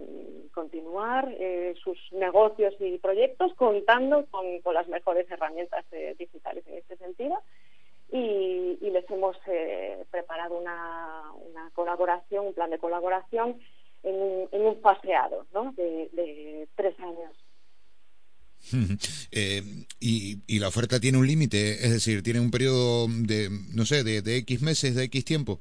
[0.53, 6.97] continuar eh, sus negocios y proyectos contando con, las mejores herramientas eh, digitales en este
[6.97, 7.41] sentido.
[8.11, 13.59] Y, y les hemos eh, preparado una, una colaboración, un plan de colaboración
[14.03, 15.73] en un, en un faseado ¿no?
[15.73, 17.42] de tres años.
[19.31, 19.61] Eh,
[19.99, 24.03] y, y, la oferta tiene un límite, es decir, tiene un periodo de, no sé,
[24.03, 25.59] de, de X meses, de X tiempo.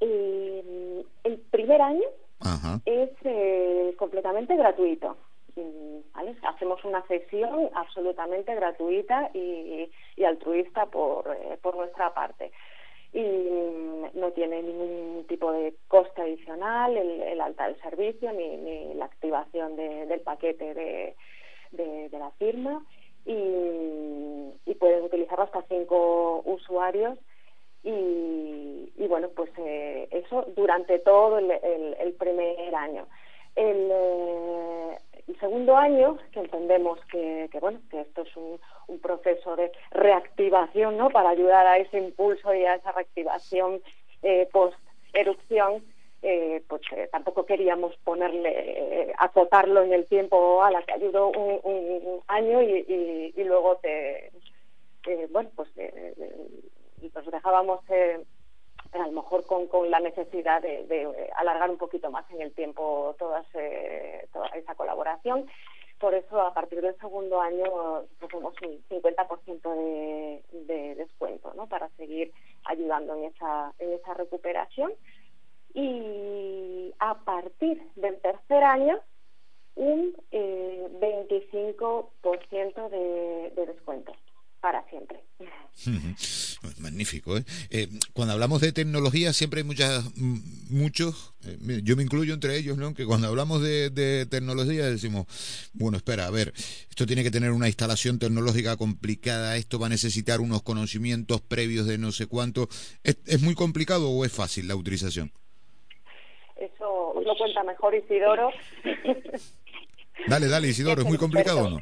[0.00, 2.04] Eh, el primer año
[2.40, 2.80] Ajá.
[2.86, 5.16] es eh, completamente gratuito.
[6.14, 6.34] ¿vale?
[6.42, 12.50] Hacemos una sesión absolutamente gratuita y, y altruista por, eh, por nuestra parte.
[13.12, 18.56] Y mm, no tiene ningún tipo de coste adicional el, el alta del servicio ni,
[18.56, 21.14] ni la activación de, del paquete de,
[21.72, 22.84] de, la firma
[23.24, 23.32] y,
[24.66, 27.18] y pueden utilizarlo hasta cinco usuarios
[27.82, 33.06] y, y bueno pues eh, eso durante todo el, el, el primer año.
[33.54, 34.98] El, eh,
[35.40, 40.96] segundo año que entendemos que, que bueno que esto es un, un, proceso de reactivación
[40.96, 43.82] no para ayudar a ese impulso y a esa reactivación
[44.22, 44.78] eh, post
[45.12, 45.82] erupción
[46.22, 51.30] eh, pues eh, tampoco queríamos ponerle, eh, acotarlo en el tiempo a la que ayudó
[51.30, 54.28] un, un año y, y, y, luego te,
[55.08, 55.68] eh, bueno, pues
[57.12, 62.52] nos dejábamos a lo mejor con, la necesidad de, alargar un poquito más en el
[62.52, 63.44] tiempo toda
[64.54, 65.50] esa colaboración.
[65.98, 67.64] Por eso, a partir del segundo año,
[68.20, 71.52] pusimos un 50% de, de descuento.
[71.68, 72.32] Para seguir
[72.64, 74.92] ayudando en esa recuperación
[75.74, 79.00] y a partir del tercer año
[79.74, 84.12] un eh, 25% de, de descuento
[84.62, 85.20] para siempre.
[86.78, 87.36] Magnífico.
[87.36, 87.44] ¿eh?
[87.70, 92.78] Eh, cuando hablamos de tecnología siempre hay muchas, muchos, eh, yo me incluyo entre ellos,
[92.78, 92.94] ¿no?
[92.94, 95.26] que cuando hablamos de, de, tecnología decimos,
[95.72, 96.52] bueno, espera, a ver,
[96.88, 101.86] esto tiene que tener una instalación tecnológica complicada, esto va a necesitar unos conocimientos previos
[101.86, 102.68] de no sé cuánto.
[103.02, 105.32] ¿Es, es muy complicado o es fácil la utilización?
[106.62, 108.50] Eso lo cuenta mejor Isidoro.
[110.28, 111.78] Dale, dale, Isidoro, ¿es muy complicado no?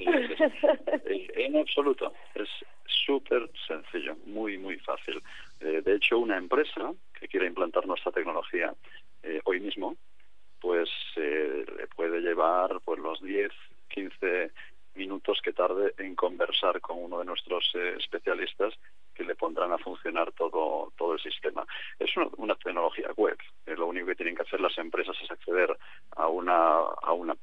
[1.35, 2.49] En absoluto, es
[2.87, 5.21] súper sencillo, muy, muy fácil.
[5.61, 8.73] Eh, de hecho, una empresa que quiera implantar nuestra tecnología
[9.25, 9.97] eh, hoy mismo,
[10.61, 13.51] pues eh, le puede llevar pues los 10,
[13.89, 14.53] 15
[14.95, 18.75] minutos que tarde en conversar con uno de nuestros eh, especialistas
[19.21, 21.67] que le pondrán a funcionar todo, todo el sistema.
[21.99, 23.37] Es una, tecnología web.
[23.67, 25.77] Lo único que tienen que hacer las empresas es acceder
[26.17, 27.37] a una, a un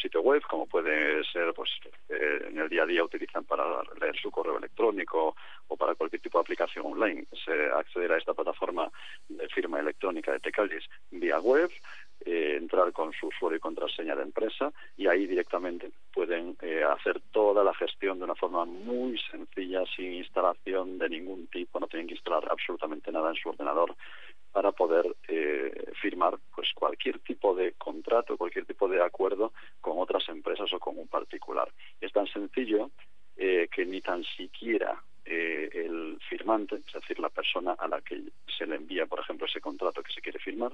[0.00, 1.70] sitio web, como puede ser, pues,
[2.08, 3.64] eh, en el día a día utilizan para
[4.00, 5.36] leer su correo electrónico
[5.68, 7.24] o para cualquier tipo de aplicación online.
[7.44, 8.90] Se acceder a esta plataforma
[9.28, 11.70] de firma electrónica de Tecalis vía web,
[12.24, 17.20] eh, entrar con su usuario y contraseña de empresa y ahí directamente pueden eh, hacer
[17.32, 22.06] toda la gestión de una forma muy sencilla, sin instalación de ningún tipo, no tienen
[22.06, 23.94] que instalar absolutamente nada en su ordenador
[24.52, 30.28] para poder eh, firmar pues cualquier tipo de contrato, cualquier tipo de acuerdo con otras
[30.28, 31.72] empresas o con un particular.
[32.00, 32.90] Es tan sencillo
[33.36, 38.20] eh, que ni tan siquiera eh, el firmante, es decir, la persona a la que
[38.58, 40.72] se le envía, por ejemplo, ese contrato que se quiere firmar,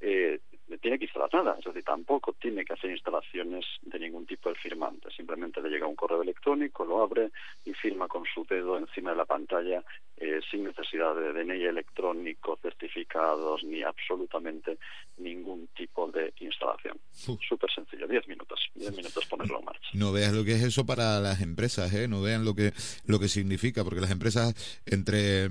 [0.00, 0.40] eh,
[0.80, 4.56] tiene que instalar nada, es decir, tampoco tiene que hacer instalaciones de ningún tipo el
[4.56, 7.30] firmante, simplemente le llega un correo electrónico, lo abre
[7.64, 9.84] y firma con su dedo encima de la pantalla
[10.16, 14.78] eh, sin necesidad de DNI electrónico, certificados, ni absolutamente
[15.18, 16.98] ningún tipo de instalación.
[17.12, 19.88] Súper sencillo, 10 minutos, 10 minutos ponerlo en marcha.
[19.94, 22.08] No veas lo que es eso para las empresas, ¿eh?
[22.08, 22.72] no vean lo que,
[23.06, 24.54] lo que significa, porque las empresas
[24.86, 25.48] entre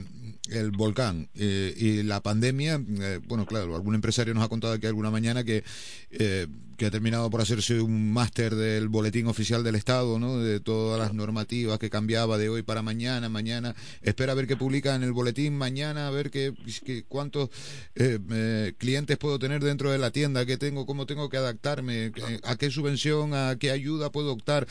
[0.52, 4.88] el volcán eh, y la pandemia, eh, bueno, claro, algún empresario nos ha contado aquí
[4.88, 5.64] alguna mañana que
[6.12, 10.40] eh, que ha terminado por hacerse un máster del boletín oficial del Estado, ¿no?
[10.40, 13.76] De todas las normativas que cambiaba de hoy para mañana, mañana.
[14.02, 16.54] Espera a ver qué publica en el boletín mañana, a ver qué,
[17.08, 17.50] cuántos
[17.96, 22.12] eh, eh, clientes puedo tener dentro de la tienda, qué tengo, cómo tengo que adaptarme,
[22.44, 24.68] a qué subvención, a qué ayuda puedo optar.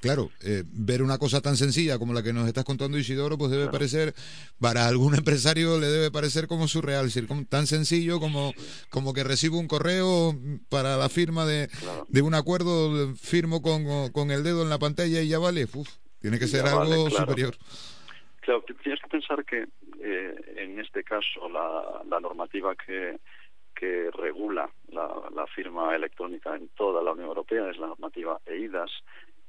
[0.00, 0.30] claro,
[0.72, 4.14] ver una cosa tan sencilla como la que nos estás contando Isidoro, pues debe parecer,
[4.60, 8.52] para algún empresario le debe parecer como surreal, decir, tan sencillo como,
[8.90, 10.38] como que recibo un correo
[10.68, 11.68] para la firma de,
[12.08, 15.64] de un acuerdo, firmo con, con, el dedo en la pantalla y ya vale.
[15.64, 15.88] Uf,
[16.20, 17.54] tiene que ser algo superior.
[18.40, 19.66] Claro, tienes que pensar que
[20.00, 23.18] eh, en este caso la, la normativa que,
[23.74, 28.90] que regula la, la, firma electrónica en toda la Unión Europea es la normativa EIDAS,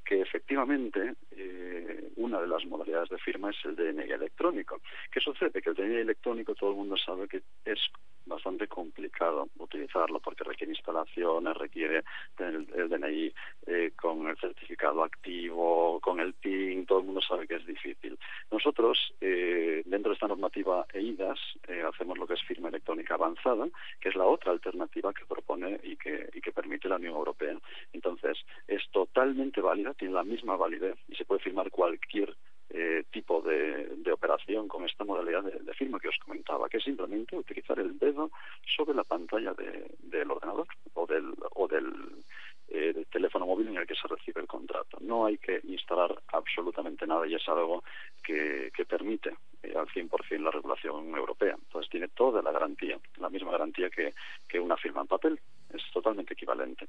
[0.04, 4.80] que efectivamente eh, una de las modalidades de firma es el DNI electrónico.
[5.10, 5.62] ¿Qué sucede?
[5.62, 7.78] Que el DNI electrónico todo el mundo sabe que es
[8.26, 12.04] bastante complicado utilizarlo porque requiere instalaciones, requiere
[12.36, 13.34] tener el, DNI
[13.66, 18.18] eh, con el certificado activo, con el PIN, todo el mundo sabe que es difícil.
[18.50, 21.38] Nosotros, eh, dentro de esta normativa EIDAS,
[21.68, 23.68] eh, hacemos lo que es firma electrónica avanzada,
[24.00, 27.56] que es la otra alternativa que propone y que, y que permite la Unión Europea.
[27.92, 32.36] Entonces, es totalmente válida, tiene la misma validez y se puede firmar cualquier
[32.72, 37.36] eh, tipo de, operación con esta modalidad de, firma que os comentaba, que es simplemente
[37.36, 38.30] utilizar el dedo
[38.76, 43.94] sobre la pantalla del ordenador o del, o eh, del, teléfono móvil en el que
[43.94, 44.98] se recibe el contrato.
[45.00, 47.82] No hay que instalar absolutamente nada y es algo
[48.22, 51.56] que, que permite eh, al 100% la regulación europea.
[51.58, 54.12] Entonces tiene toda la garantía, la misma garantía que,
[54.48, 55.40] que una firma en papel.
[55.72, 56.88] Es totalmente equivalente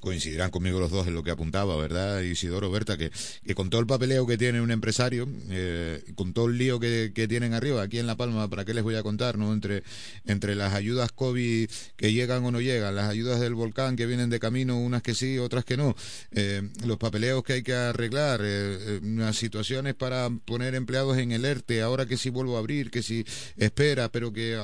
[0.00, 2.96] coincidirán conmigo los dos en lo que apuntaba, ¿verdad, Isidoro Berta?
[2.96, 3.10] Que,
[3.44, 7.12] que con todo el papeleo que tiene un empresario, eh, con todo el lío que,
[7.14, 9.52] que, tienen arriba, aquí en La Palma, ¿para qué les voy a contar, no?
[9.52, 9.84] Entre,
[10.24, 14.28] entre las ayudas COVID que llegan o no llegan, las ayudas del volcán que vienen
[14.28, 15.94] de camino, unas que sí, otras que no,
[16.32, 21.44] eh, los papeleos que hay que arreglar, eh, unas situaciones para poner empleados en el
[21.44, 23.24] ERTE, ahora que si vuelvo a abrir, que si
[23.56, 24.58] espera, pero que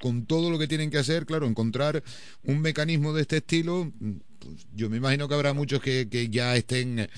[0.00, 2.02] con todo lo que tienen que hacer, claro, encontrar
[2.44, 3.92] un mecanismo de este estilo,
[4.40, 7.08] pues, yo me imagino que habrá muchos que, que ya estén, eh,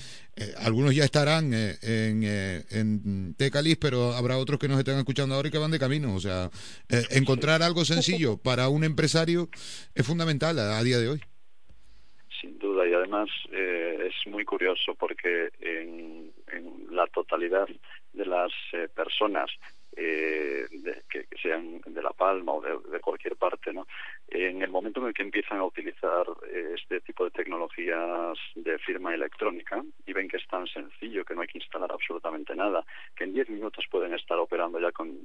[0.57, 5.35] algunos ya estarán eh, en, eh, en Tecalis, pero habrá otros que nos están escuchando
[5.35, 6.13] ahora y que van de camino.
[6.13, 6.49] O sea,
[7.11, 9.47] encontrar algo sencillo para un empresario
[9.95, 11.21] es fundamental a, día de hoy.
[12.41, 16.33] Sin duda, y además es muy curioso porque en
[16.91, 17.67] la totalidad
[18.13, 18.51] de las
[18.95, 19.49] personas
[19.95, 20.65] eh,
[21.09, 23.85] que, sean de La Palma o de, cualquier parte, ¿no?
[24.27, 28.79] En el momento en el que empiezan a utilizar eh, este tipo de tecnologías de
[28.79, 32.83] firma electrónica y ven que es tan sencillo, que no hay que instalar absolutamente nada,
[33.15, 35.19] que en 10 minutos pueden estar operando ya con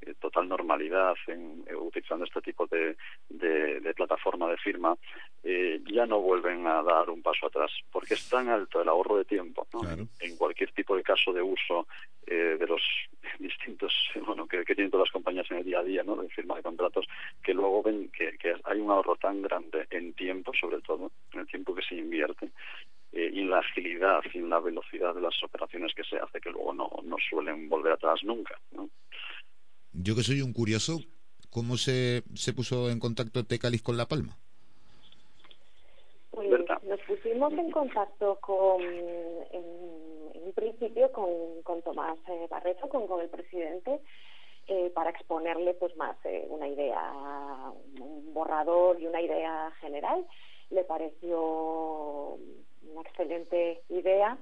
[0.00, 2.96] eh, eh, total normalidad en, utilizando este tipo de,
[3.28, 4.94] de, plataforma de firma,
[5.42, 9.24] ya no vuelven a dar un paso atrás, porque es tan alto el ahorro de
[9.24, 9.66] tiempo
[10.20, 11.86] en cualquier tipo de caso de uso
[12.26, 12.82] de los
[13.38, 13.92] distintos
[14.24, 16.16] bueno que, tienen todas las compañías en el día a día ¿no?
[16.16, 17.06] de firma de contratos
[17.42, 21.46] que luego ven que, hay un ahorro tan grande en tiempo sobre todo en el
[21.46, 22.50] tiempo que se invierte
[23.12, 26.40] eh, y en la agilidad y en la velocidad de las operaciones que se hace
[26.40, 28.88] que luego no, no suelen volver atrás nunca ¿no?
[29.96, 31.00] Yo que soy un curioso
[31.50, 34.36] ¿cómo se, se puso en contacto Tecalis con La Palma?
[36.30, 36.48] Pues
[36.82, 38.82] nos pusimos en contacto con
[40.46, 44.00] en principio con, con Tomás eh, Barreto, con, con el presidente,
[44.68, 50.26] eh, para exponerle pues más eh, una idea, un borrador y una idea general.
[50.70, 52.38] Le pareció
[52.82, 54.38] una excelente idea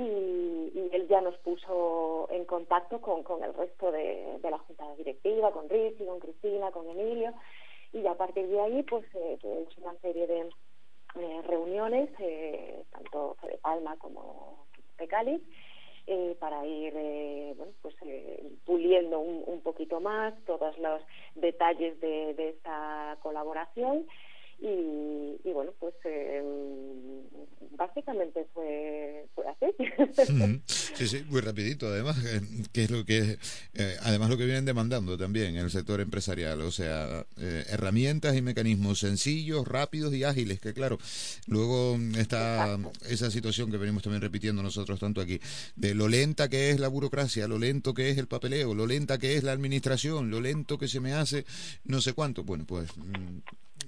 [0.00, 5.68] y, él ya nos puso en contacto con, el resto de, la junta directiva, con
[5.68, 7.32] Rizzi, con Cristina, con Emilio.
[7.92, 9.38] Y a partir de ahí pues eh,
[9.78, 10.50] una serie de
[11.42, 12.10] reuniones,
[12.90, 14.66] tanto de Palma como
[14.98, 15.42] de Cáliz,
[16.12, 21.00] eh, para ir eh, bueno, pues, eh, puliendo un, un, poquito más todos los
[21.36, 24.08] detalles de, de esta colaboración
[24.60, 26.42] y, y bueno, pues eh,
[27.76, 30.62] básicamente fue, fue así.
[31.00, 32.42] Sí, sí, muy rapidito además, eh,
[32.72, 33.38] que es lo que
[33.72, 38.36] eh, además lo que vienen demandando también en el sector empresarial, o sea, eh, herramientas
[38.36, 40.98] y mecanismos sencillos, rápidos y ágiles, que claro,
[41.46, 42.78] luego está
[43.08, 45.40] esa situación que venimos también repitiendo nosotros tanto aquí,
[45.74, 49.16] de lo lenta que es la burocracia, lo lento que es el papeleo, lo lenta
[49.16, 51.46] que es la administración, lo lento que se me hace
[51.84, 53.38] no sé cuánto, bueno, pues mm,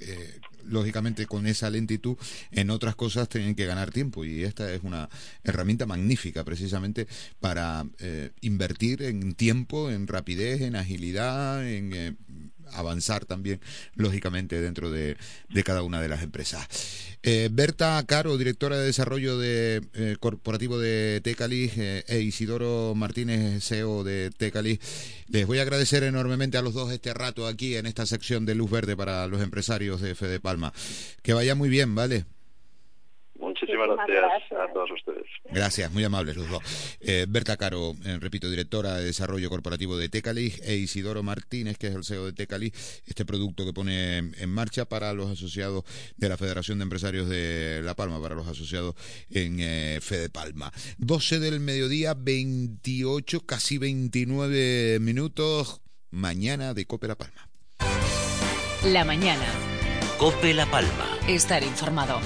[0.01, 2.17] eh, lógicamente con esa lentitud
[2.51, 5.09] en otras cosas tienen que ganar tiempo y esta es una
[5.45, 7.07] herramienta magnífica precisamente
[7.41, 12.15] para eh, invertir en tiempo, en rapidez, en agilidad, en, eh,
[12.73, 13.61] avanzar también,
[13.95, 15.17] lógicamente, dentro de,
[15.65, 16.67] cada una de las empresas.
[17.23, 23.63] Eh, Berta Caro, directora de Desarrollo de, eh, Corporativo de Tecalis, eh, e Isidoro Martínez,
[23.65, 24.81] CEO de Tecalis,
[25.29, 28.55] les voy a agradecer enormemente a los dos este rato aquí en esta sección de
[28.55, 30.73] Luz Verde para los empresarios de Fede Palma.
[31.23, 32.25] Que vaya muy bien, ¿vale?
[33.43, 35.27] Muchísimas gracias, a todos ustedes.
[35.51, 36.63] Gracias, muy amables los dos.
[37.01, 41.89] Eh, Berta Caro, eh, repito, directora de Desarrollo Corporativo de Tecali, e Isidoro Martínez, que
[41.89, 42.73] es el CEO de Tecali,
[43.05, 45.83] este producto que pone en marcha para los asociados
[46.17, 48.95] de la Federación de Empresarios de La Palma, para los asociados
[49.29, 50.71] en eh, Fede Palma.
[50.99, 55.81] 12 del mediodía, 28, casi 29 minutos,
[56.13, 57.49] mañana de Cope La Palma.
[58.85, 59.47] La mañana.
[60.17, 61.19] Cope La Palma.
[61.27, 62.21] Estar informado.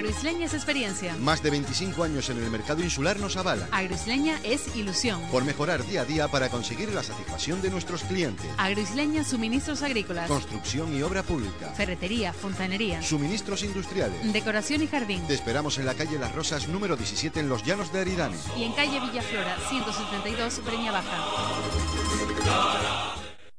[0.00, 1.14] Agroisleña es experiencia.
[1.18, 3.68] Más de 25 años en el mercado insular nos avala.
[3.70, 5.20] Agroisleña es ilusión.
[5.30, 8.46] Por mejorar día a día para conseguir la satisfacción de nuestros clientes.
[8.56, 10.26] Agroisleña suministros agrícolas.
[10.26, 11.68] Construcción y obra pública.
[11.72, 13.02] Ferretería, fontanería.
[13.02, 14.32] Suministros industriales.
[14.32, 15.26] Decoración y jardín.
[15.26, 18.38] Te esperamos en la calle Las Rosas número 17 en Los Llanos de Aridane.
[18.56, 21.18] Y en calle Villaflora 172 Breña Baja.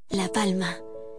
[0.09, 0.75] La Palma,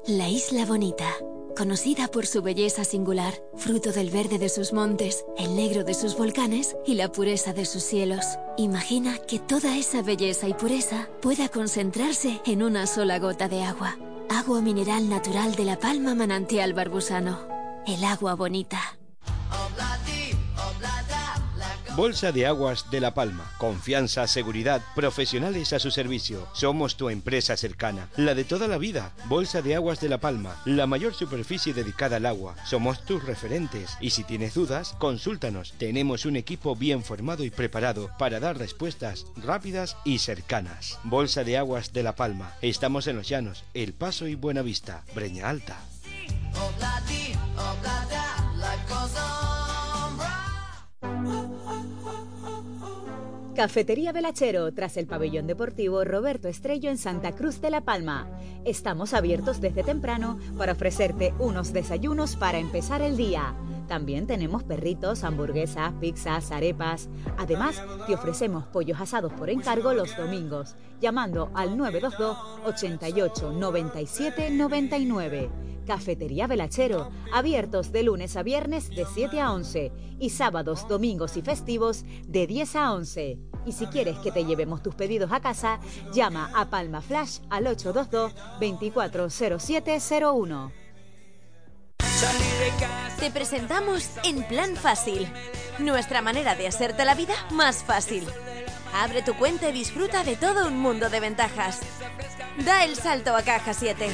[0.08, 1.06] la isla bonita
[1.56, 6.16] conocida por su belleza singular, fruto del verde de sus montes, el negro de sus
[6.16, 8.24] volcanes y la pureza de sus cielos.
[8.56, 13.96] Imagina que toda esa belleza y pureza pueda concentrarse en una sola gota de agua.
[14.28, 17.38] Agua mineral natural de la palma manantial barbusano.
[17.86, 19.01] El agua bonita.
[21.94, 23.52] Bolsa de Aguas de La Palma.
[23.58, 26.48] Confianza, seguridad, profesionales a su servicio.
[26.54, 29.12] Somos tu empresa cercana, la de toda la vida.
[29.26, 32.56] Bolsa de Aguas de La Palma, la mayor superficie dedicada al agua.
[32.64, 35.74] Somos tus referentes y si tienes dudas, consúltanos.
[35.76, 40.98] Tenemos un equipo bien formado y preparado para dar respuestas rápidas y cercanas.
[41.04, 42.54] Bolsa de Aguas de La Palma.
[42.62, 45.78] Estamos en Los Llanos, El Paso y Buenavista, Breña Alta.
[53.54, 58.26] Cafetería Velachero, tras el pabellón deportivo Roberto Estrello en Santa Cruz de la Palma.
[58.64, 63.54] Estamos abiertos desde temprano para ofrecerte unos desayunos para empezar el día.
[63.92, 67.10] También tenemos perritos, hamburguesas, pizzas, arepas.
[67.36, 75.50] Además, te ofrecemos pollos asados por encargo los domingos, llamando al 922 88 97 99.
[75.86, 81.42] Cafetería Velachero, abiertos de lunes a viernes de 7 a 11 y sábados, domingos y
[81.42, 83.38] festivos de 10 a 11.
[83.66, 85.80] Y si quieres que te llevemos tus pedidos a casa,
[86.14, 90.81] llama a Palma Flash al 822 240701.
[93.18, 95.28] Te presentamos En Plan Fácil,
[95.78, 98.26] nuestra manera de hacerte la vida más fácil.
[98.94, 101.80] Abre tu cuenta y disfruta de todo un mundo de ventajas.
[102.64, 104.08] Da el salto a Caja 7.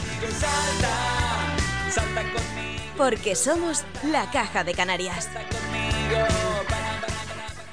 [2.97, 5.29] Porque somos la Caja de Canarias.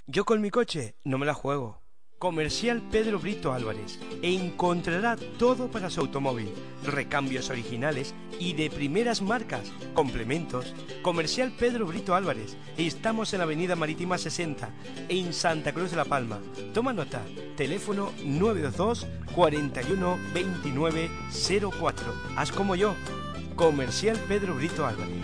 [0.07, 1.84] Yo con mi coche no me la juego.
[2.19, 6.49] Comercial Pedro Brito Álvarez encontrará todo para su automóvil,
[6.85, 10.73] recambios originales y de primeras marcas, complementos.
[11.01, 14.69] Comercial Pedro Brito Álvarez, estamos en la Avenida Marítima 60,
[15.09, 16.39] en Santa Cruz de la Palma.
[16.73, 17.21] Toma nota,
[17.57, 21.09] teléfono 922 41 29
[21.77, 22.13] 04.
[22.37, 22.95] Haz como yo,
[23.55, 25.15] Comercial Pedro Brito Álvarez.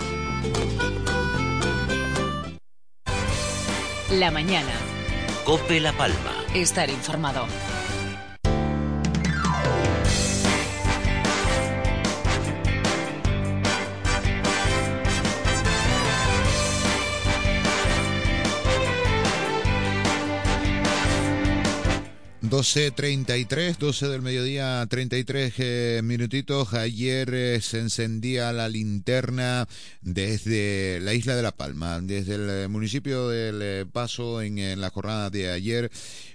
[4.12, 4.91] La mañana.
[5.46, 6.46] Cope La Palma.
[6.54, 7.48] Estar informado.
[22.52, 26.74] 12.33, 12 del mediodía, 33 eh, minutitos.
[26.74, 29.70] Ayer eh, se encendía la linterna
[30.02, 35.30] desde la isla de La Palma, desde el eh, municipio del Paso en la jornada
[35.30, 35.90] de ayer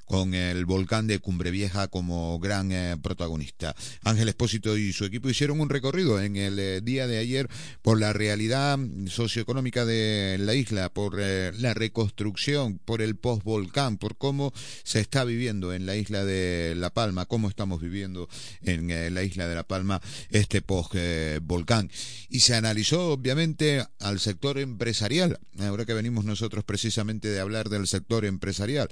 [0.06, 3.74] con el volcán de Cumbre Vieja como gran eh, protagonista.
[4.04, 7.48] Ángel Espósito y su equipo hicieron un recorrido en el eh, día de ayer
[7.82, 8.78] por la realidad
[9.08, 14.52] socioeconómica de la isla, por eh, la reconstrucción, por el post-volcán, por cómo
[14.84, 18.28] se está viviendo en la isla de La Palma, cómo estamos viviendo
[18.62, 20.00] en la isla de La Palma
[20.30, 21.90] este post-volcán.
[22.28, 27.88] Y se analizó obviamente al sector empresarial, ahora que venimos nosotros precisamente de hablar del
[27.88, 28.88] sector empresarial,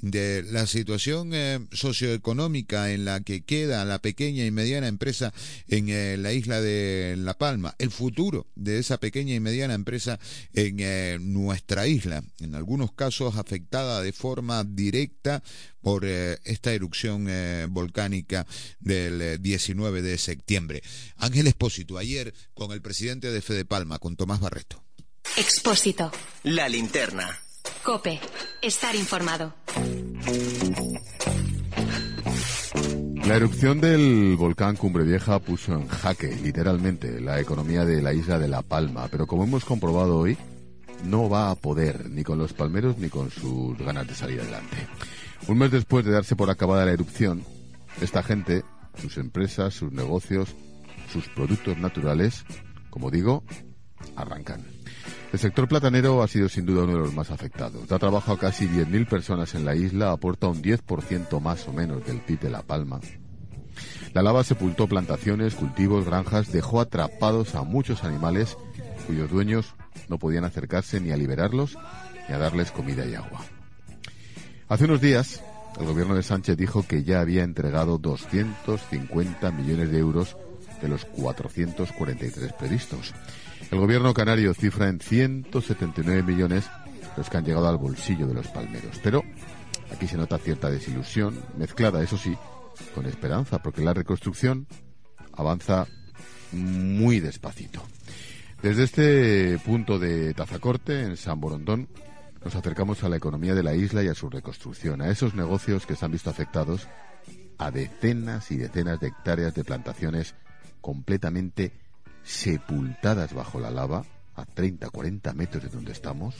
[0.00, 5.32] de la la situación eh, socioeconómica en la que queda la pequeña y mediana empresa
[5.68, 10.18] en eh, la isla de La Palma, el futuro de esa pequeña y mediana empresa
[10.54, 15.44] en eh, nuestra isla, en algunos casos afectada de forma directa
[15.80, 18.44] por eh, esta erupción eh, volcánica
[18.80, 20.82] del eh, 19 de septiembre.
[21.18, 24.82] Ángel Espósito, ayer con el presidente de Fede Palma, con Tomás Barreto.
[25.36, 26.10] Expósito.
[26.42, 27.47] La linterna.
[27.84, 28.20] Cope.
[28.62, 29.54] Estar informado.
[33.26, 38.38] La erupción del volcán Cumbre Vieja puso en jaque, literalmente, la economía de la isla
[38.38, 40.38] de La Palma, pero como hemos comprobado hoy,
[41.04, 44.76] no va a poder, ni con los palmeros ni con sus ganas de salir adelante.
[45.46, 47.44] Un mes después de darse por acabada la erupción,
[48.00, 48.64] esta gente,
[49.00, 50.54] sus empresas, sus negocios,
[51.12, 52.44] sus productos naturales,
[52.90, 53.44] como digo,
[54.16, 54.77] arrancan.
[55.30, 57.86] El sector platanero ha sido sin duda uno de los más afectados.
[57.86, 62.04] Da trabajo a casi 10.000 personas en la isla, aporta un 10% más o menos
[62.06, 62.98] del PIB de La Palma.
[64.14, 68.56] La lava sepultó plantaciones, cultivos, granjas, dejó atrapados a muchos animales
[69.06, 69.74] cuyos dueños
[70.08, 71.76] no podían acercarse ni a liberarlos
[72.26, 73.40] ni a darles comida y agua.
[74.68, 75.42] Hace unos días,
[75.78, 80.36] el gobierno de Sánchez dijo que ya había entregado 250 millones de euros
[80.80, 83.14] de los 443 previstos.
[83.70, 86.64] El gobierno canario cifra en 179 millones
[87.18, 88.98] los que han llegado al bolsillo de los palmeros.
[89.02, 89.22] Pero
[89.92, 92.34] aquí se nota cierta desilusión, mezclada, eso sí,
[92.94, 94.66] con esperanza, porque la reconstrucción
[95.34, 95.86] avanza
[96.52, 97.82] muy despacito.
[98.62, 101.88] Desde este punto de Tazacorte, en San Borondón,
[102.42, 105.84] nos acercamos a la economía de la isla y a su reconstrucción, a esos negocios
[105.84, 106.88] que se han visto afectados,
[107.58, 110.34] a decenas y decenas de hectáreas de plantaciones
[110.80, 111.72] completamente
[112.28, 114.04] sepultadas bajo la lava,
[114.36, 116.34] a 30, 40 metros de donde estamos,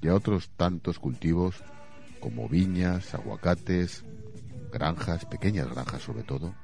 [0.00, 1.56] y a otros tantos cultivos
[2.20, 4.04] como viñas, aguacates,
[4.72, 6.54] granjas, pequeñas granjas sobre todo.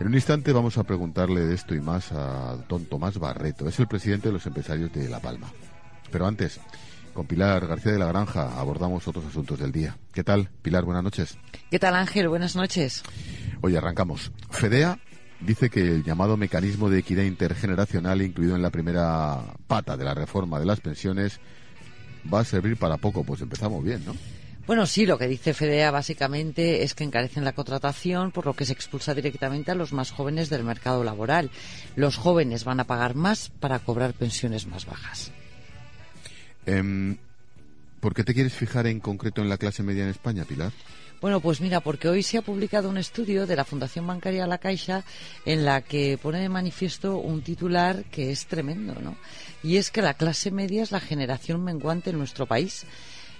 [0.00, 3.78] En un instante vamos a preguntarle de esto y más a don Tomás Barreto, es
[3.78, 5.52] el presidente de los empresarios de La Palma.
[6.10, 6.58] Pero antes,
[7.12, 9.98] con Pilar García de la Granja abordamos otros asuntos del día.
[10.14, 10.84] ¿Qué tal, Pilar?
[10.84, 11.36] Buenas noches.
[11.70, 12.28] ¿Qué tal, Ángel?
[12.28, 13.02] Buenas noches.
[13.60, 14.32] Oye, arrancamos.
[14.48, 14.98] FEDEA
[15.40, 20.14] dice que el llamado mecanismo de equidad intergeneracional incluido en la primera pata de la
[20.14, 21.40] reforma de las pensiones
[22.32, 23.24] va a servir para poco.
[23.24, 24.14] Pues empezamos bien, ¿no?
[24.66, 28.64] Bueno, sí, lo que dice FEDEA básicamente es que encarecen la contratación, por lo que
[28.64, 31.50] se expulsa directamente a los más jóvenes del mercado laboral.
[31.96, 35.32] Los jóvenes van a pagar más para cobrar pensiones más bajas.
[36.66, 37.16] Eh,
[38.00, 40.72] ¿Por qué te quieres fijar en concreto en la clase media en España, Pilar?
[41.20, 44.56] Bueno, pues mira, porque hoy se ha publicado un estudio de la Fundación Bancaria La
[44.56, 45.04] Caixa
[45.44, 49.16] en la que pone de manifiesto un titular que es tremendo, ¿no?
[49.62, 52.86] Y es que la clase media es la generación menguante en nuestro país.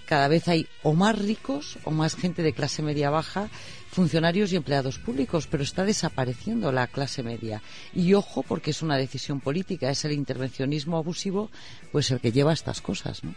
[0.05, 3.49] Cada vez hay o más ricos o más gente de clase media baja,
[3.91, 7.63] funcionarios y empleados públicos, pero está desapareciendo la clase media.
[7.95, 11.51] Y ojo, porque es una decisión política, es el intervencionismo abusivo,
[11.93, 13.35] pues el que lleva estas cosas, ¿no?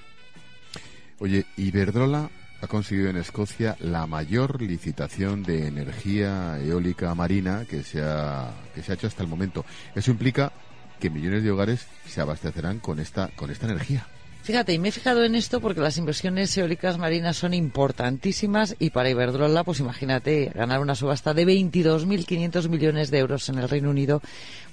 [1.19, 2.29] Oye, Iberdrola
[2.63, 8.81] ha conseguido en Escocia la mayor licitación de energía eólica marina que se ha, que
[8.81, 9.65] se ha hecho hasta el momento.
[9.93, 10.53] Eso implica
[10.97, 14.07] que millones de hogares se abastecerán con esta, con esta energía.
[14.43, 18.89] Fíjate, y me he fijado en esto porque las inversiones eólicas marinas son importantísimas y
[18.89, 23.89] para Iberdrola, pues imagínate, ganar una subasta de 22.500 millones de euros en el Reino
[23.89, 24.21] Unido,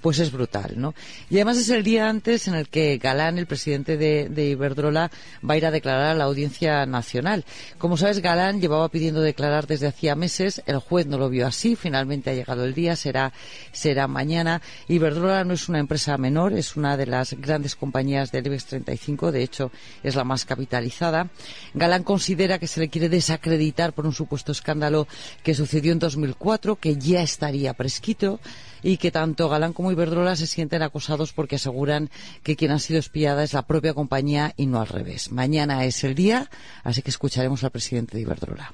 [0.01, 0.94] pues es brutal, ¿no?
[1.28, 5.10] Y además es el día antes en el que Galán, el presidente de, de Iberdrola,
[5.48, 7.44] va a ir a declarar a la Audiencia Nacional.
[7.78, 11.77] Como sabes, Galán llevaba pidiendo declarar desde hacía meses, el juez no lo vio así,
[11.77, 13.32] finalmente ha llegado el día, será,
[13.72, 14.62] será mañana.
[14.89, 19.32] Iberdrola no es una empresa menor, es una de las grandes compañías del IBEX 35,
[19.32, 19.70] de hecho
[20.02, 21.28] es la más capitalizada.
[21.74, 25.06] Galán considera que se le quiere desacreditar por un supuesto escándalo
[25.43, 28.40] que sucedió en 2004, que ya estaría prescrito
[28.82, 32.11] y que tanto Galán como Iberdrola se sienten acosados porque aseguran
[32.43, 35.32] que quien ha sido espiada es la propia compañía y no al revés.
[35.32, 36.51] Mañana es el día,
[36.85, 38.73] así que escucharemos al presidente de Iberdrola.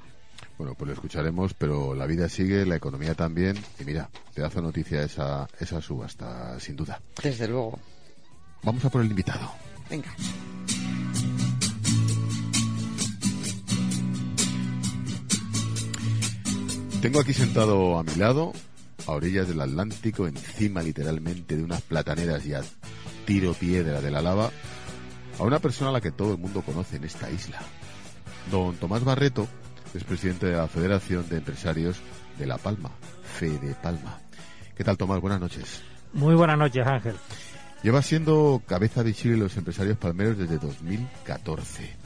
[0.58, 3.58] Bueno, pues lo escucharemos, pero la vida sigue, la economía también.
[3.78, 7.00] Y mira, pedazo de noticia esa, esa subasta, sin duda.
[7.22, 7.78] Desde luego.
[8.62, 9.50] Vamos a por el invitado.
[9.90, 10.14] Venga.
[17.02, 18.52] Tengo aquí sentado a mi lado,
[19.06, 22.62] a orillas del Atlántico, encima literalmente de unas plataneras y a
[23.24, 24.50] tiro piedra de la lava,
[25.38, 27.60] a una persona a la que todo el mundo conoce en esta isla.
[28.50, 29.46] Don Tomás Barreto
[29.94, 31.98] es presidente de la Federación de Empresarios
[32.38, 32.90] de La Palma,
[33.38, 34.20] Fede Palma.
[34.76, 35.20] ¿Qué tal, Tomás?
[35.20, 35.82] Buenas noches.
[36.12, 37.14] Muy buenas noches, Ángel.
[37.82, 41.96] Lleva siendo cabeza de Chile los empresarios palmeros desde 2014.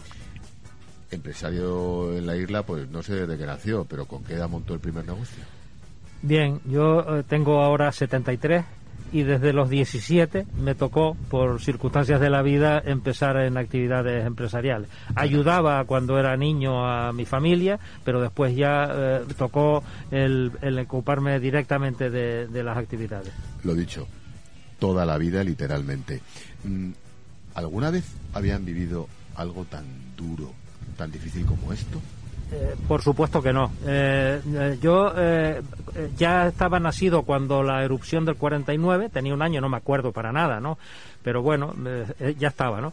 [1.10, 4.74] Empresario en la isla, pues no sé desde qué nació, pero ¿con qué edad montó
[4.74, 5.42] el primer negocio?
[6.22, 8.64] Bien, yo eh, tengo ahora 73
[9.12, 14.88] y desde los 17 me tocó, por circunstancias de la vida, empezar en actividades empresariales.
[15.14, 22.10] Ayudaba cuando era niño a mi familia, pero después ya eh, tocó el, ocuparme directamente
[22.10, 23.32] de, de las actividades.
[23.64, 24.06] Lo dicho,
[24.78, 26.20] toda la vida literalmente.
[26.64, 26.90] Mm,
[27.54, 29.84] ¿Alguna vez habían vivido algo tan
[30.16, 30.52] duro,
[30.96, 32.00] tan difícil como esto?
[32.52, 33.72] Eh, por supuesto que no.
[33.86, 35.62] Eh, eh, yo eh,
[36.16, 40.32] ya estaba nacido cuando la erupción del 49, tenía un año, no me acuerdo para
[40.32, 40.78] nada, ¿no?
[41.22, 42.92] Pero bueno, eh, ya estaba, ¿no?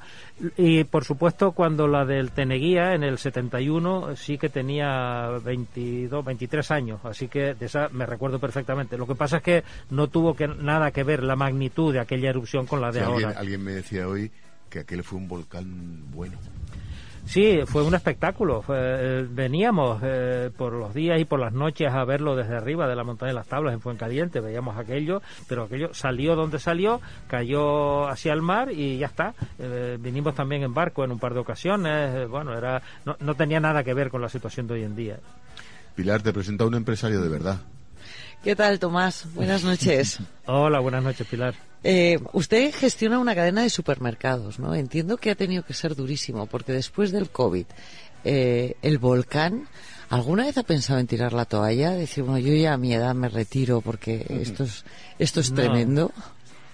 [0.57, 6.71] Y por supuesto cuando la del Teneguía en el 71 sí que tenía 22, 23
[6.71, 8.97] años, así que de esa me recuerdo perfectamente.
[8.97, 12.29] Lo que pasa es que no tuvo que, nada que ver la magnitud de aquella
[12.29, 13.29] erupción con la de ahora.
[13.29, 14.29] alguien, alguien me decía hoy
[14.69, 16.37] que aquel fue un volcán bueno.
[17.27, 18.63] Sí, fue un espectáculo.
[18.69, 22.95] Eh, veníamos eh, por los días y por las noches a verlo desde arriba de
[22.95, 24.39] la montaña de las tablas en Fuencaliente.
[24.39, 29.33] Veíamos aquello, pero aquello salió donde salió, cayó hacia el mar y ya está.
[29.59, 32.29] Eh, vinimos también en barco en un par de ocasiones.
[32.29, 35.19] bueno, era no, no tenía nada que ver con la situación de hoy en día.
[35.95, 37.59] Pilar, te presenta un empresario de verdad.
[38.43, 39.27] ¿Qué tal, Tomás?
[39.33, 40.19] Buenas noches.
[40.45, 41.53] Hola, buenas noches, Pilar.
[41.83, 44.73] Eh, usted gestiona una cadena de supermercados, ¿no?
[44.73, 47.65] Entiendo que ha tenido que ser durísimo, porque después del COVID,
[48.23, 49.67] eh, el volcán,
[50.09, 51.91] ¿alguna vez ha pensado en tirar la toalla?
[51.91, 54.85] Decir, bueno, yo ya a mi edad me retiro porque esto es,
[55.19, 55.55] esto es No.
[55.57, 56.11] tremendo.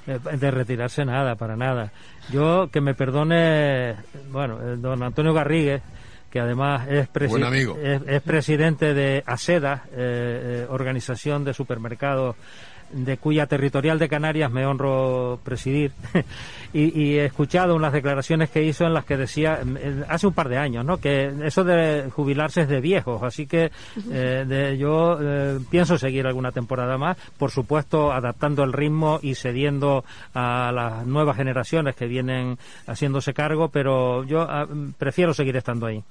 [0.07, 1.91] Eh, de retirarse nada, para nada.
[2.31, 3.95] Yo, que me perdone,
[4.31, 5.81] bueno, eh, don Antonio Garrigues,
[6.33, 7.29] que además es, presi-
[8.07, 12.35] es presidente de ASEDA, eh, eh, Organización de Supermercados,
[12.93, 15.91] de cuya territorial de Canarias me honro presidir.
[16.73, 19.59] y, y he escuchado unas declaraciones que hizo en las que decía,
[20.07, 20.97] hace un par de años, ¿no?
[20.97, 23.71] que eso de jubilarse es de viejos, así que
[24.11, 29.35] eh, de- yo eh, pienso seguir alguna temporada más, por supuesto adaptando el ritmo y
[29.35, 30.03] cediendo
[30.33, 32.57] a las nuevas generaciones que vienen
[32.87, 34.67] haciéndose cargo, pero yo ah,
[34.97, 36.03] prefiero seguir estando ahí.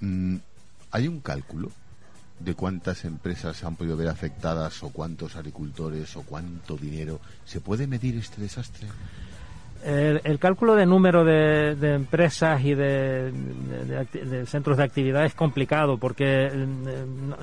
[0.00, 0.36] Mm,
[0.92, 1.70] ¿Hay un cálculo
[2.44, 7.20] de cuántas empresas han podido ver afectadas o cuántos agricultores o cuánto dinero?
[7.44, 8.86] ¿Se puede medir este desastre?
[9.84, 15.34] El, el cálculo de número de, de empresas y de, de- centros de actividad es
[15.34, 16.66] complicado porque eh,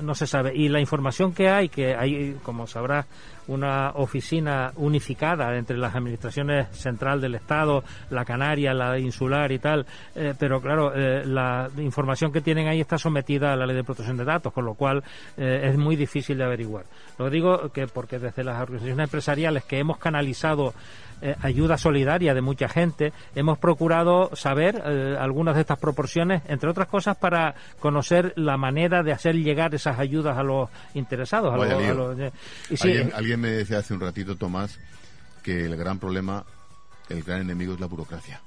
[0.02, 0.52] no, se sabe.
[0.54, 3.06] Y la información que hay, que hay, como sabrás,
[3.46, 9.86] una oficina unificada entre las administraciones central del Estado, la canaria, la insular y tal,
[10.14, 13.84] eh, pero claro, eh, la información que tienen ahí está sometida a la ley de
[13.84, 15.02] protección de datos, con lo cual
[15.36, 16.84] es muy difícil de averiguar.
[17.18, 20.72] Lo digo que porque desde las organizaciones empresariales que hemos canalizado
[21.22, 26.68] eh, ayuda solidaria de mucha gente, hemos procurado saber eh, algunas de estas proporciones, entre
[26.68, 31.54] otras cosas, para conocer la manera de hacer llegar esas ayudas a los interesados.
[31.54, 31.94] A Vaya los- a lío.
[31.94, 32.32] los- eh,
[32.70, 34.78] y sí, alguien, alguien me decía hace un ratito, Tomás,
[35.42, 36.44] que el gran problema,
[37.08, 38.40] el gran enemigo es la burocracia.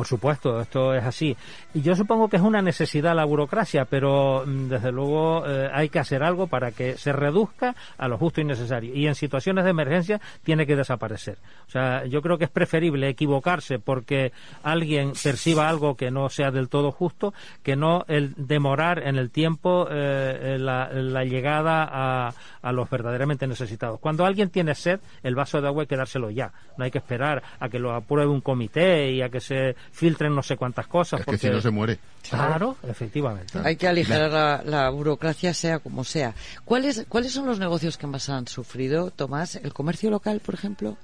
[0.00, 1.36] Por supuesto, esto es así.
[1.74, 5.90] Y yo supongo que es una necesidad la burocracia, pero mm, desde luego eh, hay
[5.90, 8.94] que hacer algo para que se reduzca a lo justo y necesario.
[8.94, 11.36] Y en situaciones de emergencia tiene que desaparecer.
[11.68, 14.32] O sea, yo creo que es preferible equivocarse porque
[14.62, 19.30] alguien perciba algo que no sea del todo justo que no el demorar en el
[19.30, 22.32] tiempo eh, la, la llegada a,
[22.62, 24.00] a los verdaderamente necesitados.
[24.00, 26.54] Cuando alguien tiene sed, el vaso de agua hay que dárselo ya.
[26.78, 30.34] No hay que esperar a que lo apruebe un comité y a que se filtren
[30.34, 31.20] no sé cuántas cosas.
[31.20, 31.46] Es que porque...
[31.46, 31.98] si no se muere.
[32.28, 33.58] Claro, efectivamente.
[33.64, 36.34] Hay que aligerar la, la burocracia sea como sea.
[36.64, 39.56] ¿Cuáles, ¿Cuáles son los negocios que más han sufrido, Tomás?
[39.56, 40.96] ¿El comercio local, por ejemplo?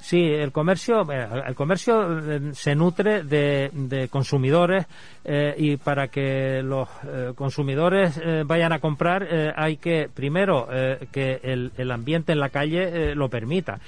[0.00, 4.86] Sí, el comercio, eh, el comercio eh, se nutre de, de consumidores
[5.24, 6.88] eh, y para que los
[7.36, 10.66] consumidores vayan a comprar hay que primero
[11.12, 13.78] que el, el ambiente en la calle lo permita.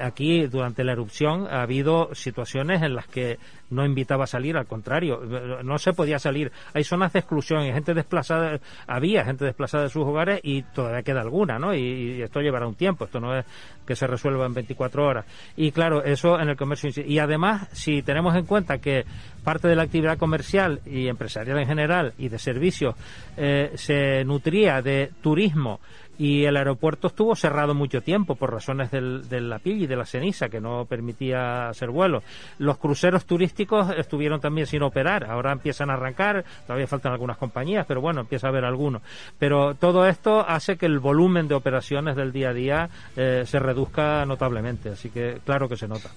[0.00, 3.38] Aquí durante la erupción ha habido situaciones en las que
[3.70, 5.20] no invitaba a salir, al contrario,
[5.62, 6.52] no se podía salir.
[6.72, 11.02] Hay zonas de exclusión y gente desplazada, había gente desplazada de sus hogares y todavía
[11.02, 11.74] queda alguna, ¿no?
[11.74, 13.44] Y, y esto llevará un tiempo, esto no es
[13.86, 15.24] que se resuelva en 24 horas.
[15.56, 16.90] Y claro, eso en el comercio.
[17.04, 19.04] Y además, si tenemos en cuenta que
[19.44, 22.96] parte de la actividad comercial y empresarial en general y de servicios
[23.36, 25.80] eh, se nutría de turismo
[26.18, 29.96] y el aeropuerto estuvo cerrado mucho tiempo por razones del, de la pilla y de
[29.96, 32.22] la ceniza que no permitía hacer vuelos.
[32.58, 37.86] Los cruceros turísticos estuvieron también sin operar, ahora empiezan a arrancar, todavía faltan algunas compañías,
[37.86, 39.02] pero bueno, empieza a haber algunos.
[39.38, 43.58] Pero todo esto hace que el volumen de operaciones del día a día eh, se
[43.58, 46.10] reduzca notablemente, así que claro que se nota.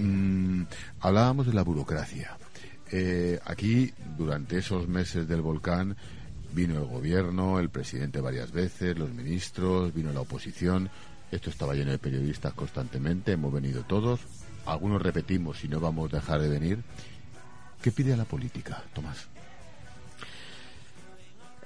[0.00, 0.62] Mm,
[1.00, 2.36] hablábamos de la burocracia.
[2.90, 5.96] Eh, aquí, durante esos meses del volcán,
[6.56, 10.88] vino el gobierno, el presidente varias veces, los ministros, vino la oposición.
[11.30, 14.20] Esto estaba lleno de periodistas constantemente, hemos venido todos,
[14.64, 16.78] algunos repetimos y no vamos a dejar de venir.
[17.82, 19.28] ¿Qué pide a la política, Tomás?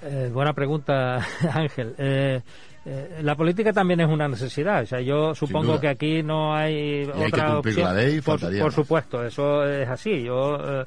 [0.01, 1.95] Eh, buena pregunta, Ángel.
[1.97, 2.41] Eh,
[2.85, 4.83] eh, la política también es una necesidad.
[4.83, 7.95] O sea, yo supongo que aquí no hay otra opción.
[8.23, 10.23] por, por supuesto, eso es así.
[10.23, 10.85] Yo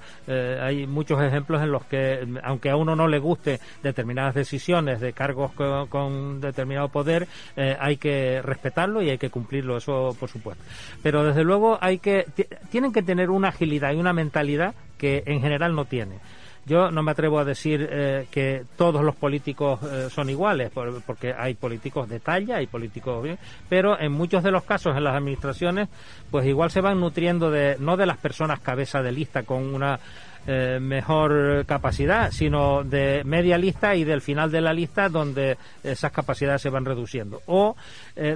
[0.60, 5.12] hay muchos ejemplos en los que, aunque a uno no le guste determinadas decisiones de
[5.12, 9.76] cargos con, determinado poder, hay que respetarlo y hay que cumplirlo.
[9.76, 10.62] Eso, por supuesto.
[11.02, 12.26] Pero desde luego hay que
[12.70, 16.18] tienen que tener una agilidad y una mentalidad que en general no tiene.
[16.66, 20.70] Yo no me atrevo a decir eh, que todos los políticos eh, son iguales,
[21.06, 23.26] porque hay políticos de talla, hay políticos
[23.68, 25.88] pero en muchos de los casos en las administraciones,
[26.30, 30.00] pues igual se van nutriendo de no de las personas cabeza de lista con una
[30.46, 36.12] eh, mejor capacidad, sino de media lista y del final de la lista donde esas
[36.12, 37.42] capacidades se van reduciendo.
[37.46, 37.76] O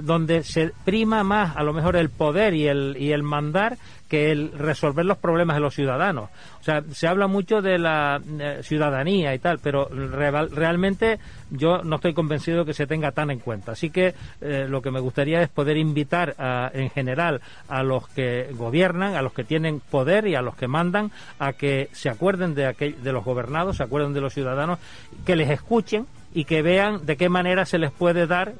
[0.03, 3.77] donde se prima más a lo mejor el poder y el, y el mandar
[4.09, 6.29] que el resolver los problemas de los ciudadanos.
[6.59, 11.19] O sea, se habla mucho de la eh, ciudadanía y tal, pero realmente
[11.51, 13.73] yo no estoy convencido de que se tenga tan en cuenta.
[13.73, 16.35] Así que eh, lo que me gustaría es poder invitar
[16.73, 20.67] en general a los que gobiernan, a los que tienen poder y a los que
[20.67, 24.79] mandan a que se acuerden de, aquel, de los gobernados, se acuerden de los ciudadanos,
[25.25, 28.53] que les escuchen y que vean de qué manera se les puede dar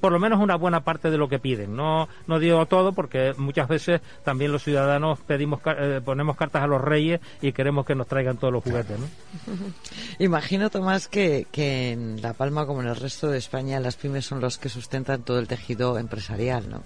[0.00, 1.74] por lo menos una buena parte de lo que piden.
[1.74, 6.66] No, no digo todo porque muchas veces también los ciudadanos pedimos eh, ponemos cartas a
[6.66, 8.98] los reyes y queremos que nos traigan todos los juguetes.
[8.98, 9.06] ¿no?
[10.18, 14.26] Imagino, Tomás, que, que en La Palma, como en el resto de España, las pymes
[14.26, 16.68] son los que sustentan todo el tejido empresarial.
[16.68, 16.82] ¿no?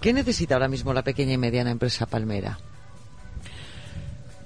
[0.00, 2.58] ¿Qué necesita ahora mismo la pequeña y mediana empresa palmera?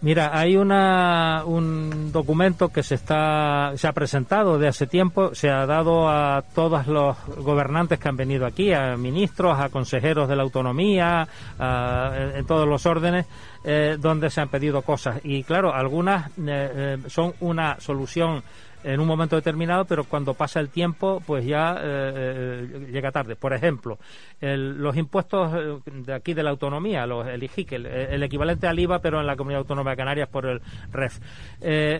[0.07, 5.51] Mira, hay una, un documento que se está se ha presentado de hace tiempo, se
[5.51, 10.37] ha dado a todos los gobernantes que han venido aquí, a ministros, a consejeros de
[10.37, 11.27] la autonomía,
[11.59, 13.27] en, todos los órdenes,
[13.65, 15.19] eh, donde se han pedido cosas.
[15.25, 18.45] Y claro, algunas eh, eh, son una solución
[18.87, 23.35] en un momento determinado, pero cuando pasa el tiempo, pues ya eh, eh, llega tarde.
[23.35, 23.99] Por ejemplo,
[24.41, 29.01] los impuestos eh, de aquí de la autonomía, los, el IGIC, el, equivalente al IVA,
[29.01, 30.61] pero en la Comunidad Autónoma de Canarias por el
[30.93, 31.19] REF.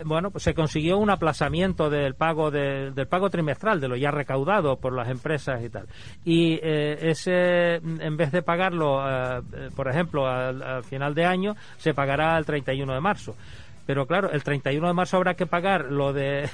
[0.05, 4.77] bueno, pues se consiguió un aplazamiento del pago del pago trimestral, de lo ya recaudado
[4.77, 5.89] por las empresas y tal.
[6.25, 9.03] Y ese, en vez de pagarlo,
[9.75, 13.35] por ejemplo, al final de año, se pagará el 31 de marzo
[13.87, 16.51] pero claro, el 31 de marzo habrá que pagar lo de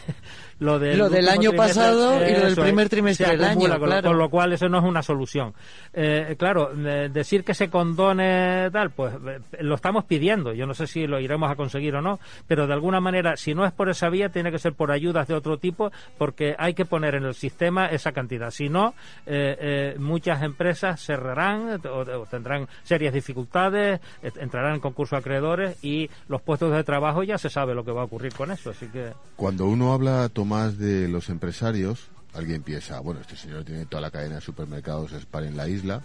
[0.63, 4.69] lo, del año pasado y lo del primer trimestre del año, con, lo, cual eso
[4.69, 5.55] no es una solución.
[5.93, 10.53] Eh, claro, decir que se condone tal, pues eh, lo estamos pidiendo.
[10.53, 13.55] Yo no sé si lo iremos a conseguir o no, pero de alguna manera, si
[13.55, 16.75] no es por esa vía, tiene que ser por ayudas de otro tipo, porque hay
[16.75, 18.51] que poner en el sistema esa cantidad.
[18.51, 18.95] Si no,
[19.27, 26.41] eh, muchas empresas cerrarán o, tendrán serias dificultades, entrarán en concurso de acreedores y los
[26.43, 28.71] puestos de trabajo ya se sabe lo que va a ocurrir con eso.
[28.71, 33.87] Así que cuando uno habla más de los empresarios, alguien piensa, bueno, este señor tiene
[33.87, 36.03] toda la cadena de supermercados Spar en la isla,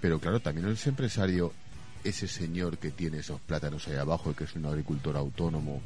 [0.00, 1.52] pero claro, también es empresario,
[2.04, 5.82] ese señor que tiene esos plátanos ahí abajo y que es un agricultor autónomo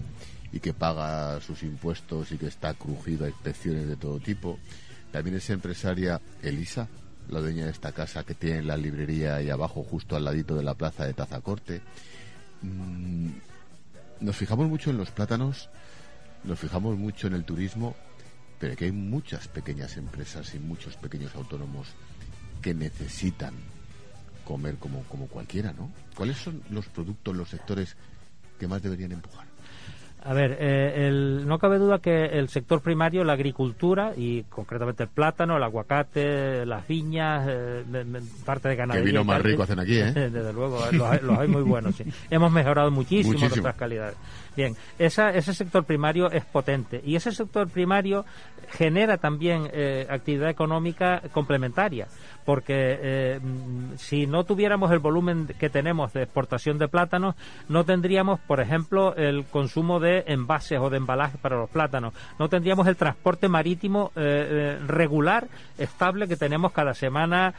[0.52, 4.58] y que paga sus impuestos y que está crujido a inspecciones de todo tipo.
[5.10, 6.88] También es empresaria Elisa,
[7.30, 10.62] la dueña de esta casa que tiene la librería ahí abajo, justo al ladito de
[10.62, 11.80] la plaza de Tazacorte.
[12.60, 13.30] Mm,
[14.20, 15.70] nos fijamos mucho en los plátanos
[16.44, 17.94] nos fijamos mucho en el turismo,
[18.58, 21.88] pero que hay muchas pequeñas empresas y muchos pequeños autónomos
[22.62, 23.54] que necesitan
[24.44, 25.90] comer como, como cualquiera, ¿no?
[26.16, 27.96] ¿Cuáles son los productos, los sectores
[28.58, 29.46] que más deberían empujar?
[30.24, 31.10] A ver, eh,
[31.46, 36.66] no cabe duda que el sector primario, la agricultura y concretamente el plátano, el aguacate,
[36.66, 37.84] las viñas, eh,
[38.44, 39.04] parte de ganadería.
[39.04, 40.12] Que vino más rico hacen aquí, ¿eh?
[40.14, 42.04] Desde luego, los hay, muy buenos, sí.
[42.30, 43.48] Hemos mejorado muchísimo, muchísimo.
[43.48, 44.16] nuestras calidades.
[44.58, 48.24] Bien, ese sector primario es potente y ese sector primario
[48.70, 52.08] genera también eh, actividad económica complementaria,
[52.48, 53.40] porque eh,
[53.98, 57.34] si no tuviéramos el volumen que tenemos de exportación de plátanos,
[57.68, 62.48] no tendríamos, por ejemplo, el consumo de envases o de embalajes para los plátanos, no
[62.48, 65.46] tendríamos el transporte marítimo eh, regular,
[65.76, 67.52] estable, que tenemos cada semana,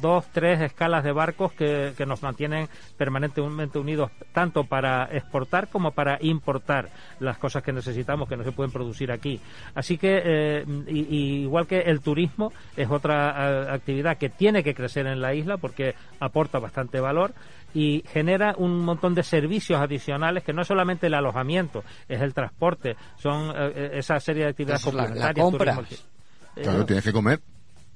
[0.00, 5.92] dos, tres escalas de barcos que, que nos mantienen permanentemente unidos, tanto para exportar como
[5.92, 6.88] para importar
[7.20, 9.40] las cosas que necesitamos que no se pueden producir aquí.
[9.76, 15.06] Así que, eh, igual que el turismo, es otra eh, actividad que tiene que crecer
[15.06, 17.34] en la isla porque aporta bastante valor
[17.74, 22.32] y genera un montón de servicios adicionales que no es solamente el alojamiento, es el
[22.32, 26.06] transporte, son eh, esa serie de actividades complementarias.
[26.54, 27.40] claro, tienes que comer.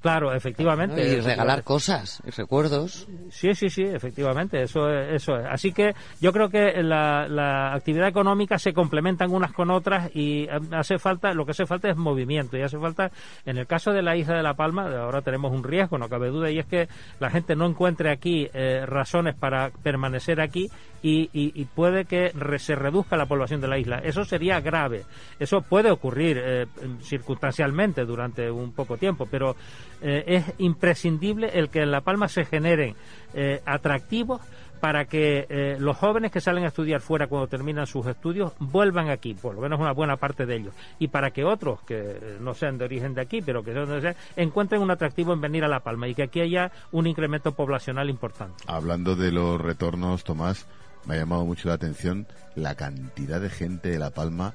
[0.01, 1.05] Claro, efectivamente.
[1.05, 3.07] Y regalar cosas y recuerdos.
[3.31, 5.45] Sí, sí, sí, efectivamente, eso es, eso es.
[5.45, 10.43] Así que yo creo que la, la actividad económica se complementan unas con otras y
[10.43, 13.11] eh, hace falta, lo que hace falta es movimiento y hace falta,
[13.45, 16.29] en el caso de la isla de La Palma, ahora tenemos un riesgo, no cabe
[16.29, 16.87] duda, y es que
[17.19, 20.69] la gente no encuentre aquí eh, razones para permanecer aquí
[21.01, 23.99] y, y, puede que se reduzca la población de la isla.
[24.03, 25.05] Eso sería grave.
[25.39, 26.65] Eso puede ocurrir eh,
[27.01, 29.55] circunstancialmente durante un poco tiempo, pero
[30.01, 32.95] eh, es imprescindible el que en La Palma se generen
[33.33, 34.41] eh, atractivos
[34.79, 39.09] para que eh, los jóvenes que salen a estudiar fuera cuando terminan sus estudios vuelvan
[39.09, 42.53] aquí, por lo menos una buena parte de ellos, y para que otros que no
[42.53, 45.67] sean de origen de aquí, pero que sean de encuentren un atractivo en venir a
[45.67, 48.63] La Palma y que aquí haya un incremento poblacional importante.
[48.67, 50.65] Hablando de los retornos, Tomás,
[51.05, 54.53] me ha llamado mucho la atención la cantidad de gente de La Palma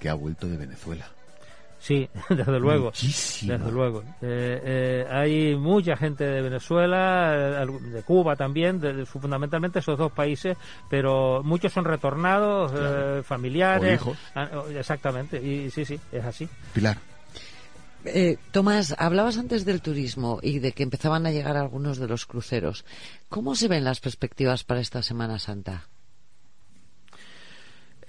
[0.00, 1.06] que ha vuelto de Venezuela.
[1.80, 2.92] Sí, desde luego.
[2.92, 4.02] Desde luego.
[4.20, 10.56] Eh, eh, hay mucha gente de Venezuela, de Cuba también, de, fundamentalmente esos dos países,
[10.88, 14.00] pero muchos son retornados, eh, familiares.
[14.34, 16.48] Ah, exactamente, y sí, sí, es así.
[16.74, 16.98] Pilar.
[18.50, 22.84] Tomás, hablabas antes del turismo y de que empezaban a llegar algunos de los cruceros.
[23.28, 25.88] ¿Cómo se ven las perspectivas para esta Semana Santa?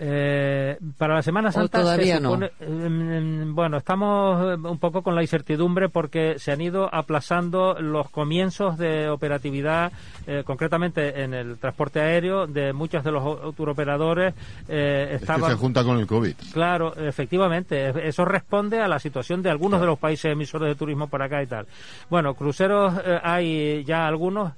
[0.03, 2.39] Eh, para la Semana Santa todavía no.
[2.59, 8.79] Em, bueno, estamos un poco con la incertidumbre porque se han ido aplazando los comienzos
[8.79, 9.91] de operatividad,
[10.25, 14.33] eh, concretamente en el transporte aéreo, de muchos de los turoperadores.
[14.67, 15.51] Eh, estaban...
[15.51, 16.33] se junta con el COVID.
[16.51, 18.07] Claro, efectivamente.
[18.07, 21.43] Eso responde a la situación de algunos de los países emisores de turismo por acá
[21.43, 21.67] y tal.
[22.09, 24.53] Bueno, cruceros eh, hay ya algunos.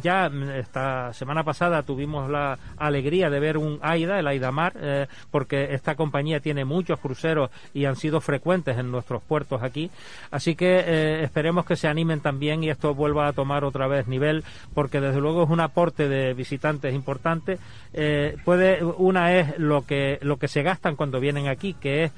[0.00, 5.06] ya esta semana pasada tuvimos la alegría de ver un AIDA, el AIDA Mar, eh,
[5.30, 9.90] porque esta compañía tiene muchos cruceros y han sido frecuentes en nuestros puertos aquí.
[10.30, 14.06] Así que eh, esperemos que se animen también y esto vuelva a tomar otra vez
[14.06, 14.44] nivel,
[14.74, 17.58] porque desde luego es un aporte de visitantes importante.
[17.94, 22.12] Eh, puede, una es lo que, lo que se gastan cuando vienen aquí, que es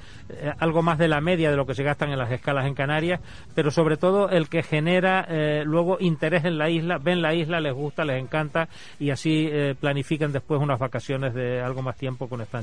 [0.59, 3.21] algo más de la media de lo que se gastan en las escalas en Canarias,
[3.55, 5.25] pero sobre todo el que genera
[5.63, 8.67] luego interés en la isla, ven la isla, les gusta, les encanta
[8.99, 9.49] y así
[9.79, 12.56] planifican después unas vacaciones de algo más tiempo con esta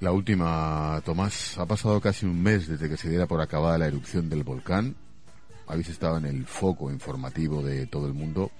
[0.00, 1.56] La última, Tomás.
[1.58, 4.94] Ha pasado casi un mes desde que se diera por acabada la erupción del volcán.
[5.66, 8.50] Habéis estado en el foco informativo de todo el mundo.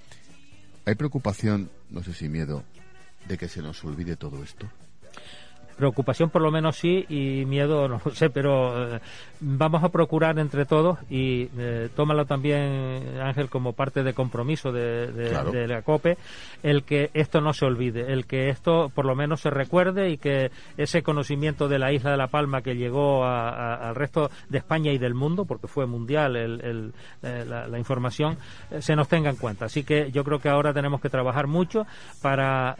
[0.85, 2.63] ¿Hay preocupación, no sé si miedo,
[3.27, 4.67] de que se nos olvide todo esto?
[5.77, 8.99] Preocupación por lo menos sí y miedo no sé, pero eh,
[9.39, 15.67] vamos a procurar entre todos y eh, tómalo también Ángel como parte de compromiso de,
[15.67, 16.17] la COPE,
[16.63, 20.17] el que esto no se olvide, el que esto por lo menos se recuerde y
[20.17, 24.91] que ese conocimiento de la isla de La Palma que llegó al resto de España
[24.91, 28.37] y del mundo, porque fue mundial el, eh, la, información,
[28.79, 29.65] se nos tenga en cuenta.
[29.65, 31.85] Así que yo creo que ahora tenemos que trabajar mucho
[32.21, 32.75] para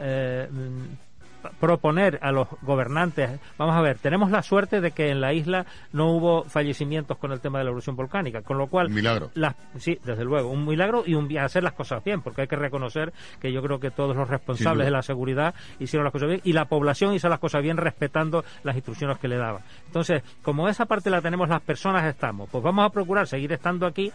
[1.59, 5.65] proponer a los gobernantes, vamos a ver, tenemos la suerte de que en la isla
[5.91, 8.87] no hubo fallecimientos con el tema de la erupción volcánica, con lo cual...
[8.87, 9.31] Un milagro.
[9.77, 13.13] sí, desde luego, un milagro y un, hacer las cosas bien, porque hay que reconocer
[13.39, 16.53] que yo creo que todos los responsables de la seguridad hicieron las cosas bien y
[16.53, 19.61] la población hizo las cosas bien respetando las instrucciones que le daban.
[19.85, 23.85] Entonces, como esa parte la tenemos, las personas estamos, pues vamos a procurar seguir estando
[23.85, 24.11] aquí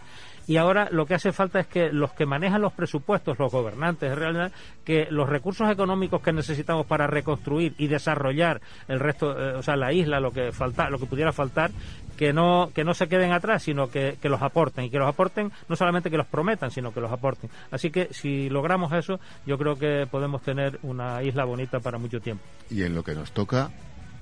[0.47, 4.11] y ahora lo que hace falta es que los que manejan los presupuestos, los gobernantes,
[4.11, 4.51] en realidad,
[4.83, 9.75] que los recursos económicos que necesitamos para reconstruir y desarrollar el resto, eh, o sea,
[9.75, 11.71] la isla, lo que falta, lo que pudiera faltar,
[12.17, 15.07] que no que no se queden atrás, sino que, que los aporten y que los
[15.07, 17.49] aporten no solamente que los prometan, sino que los aporten.
[17.71, 22.19] Así que si logramos eso, yo creo que podemos tener una isla bonita para mucho
[22.19, 22.43] tiempo.
[22.69, 23.71] Y en lo que nos toca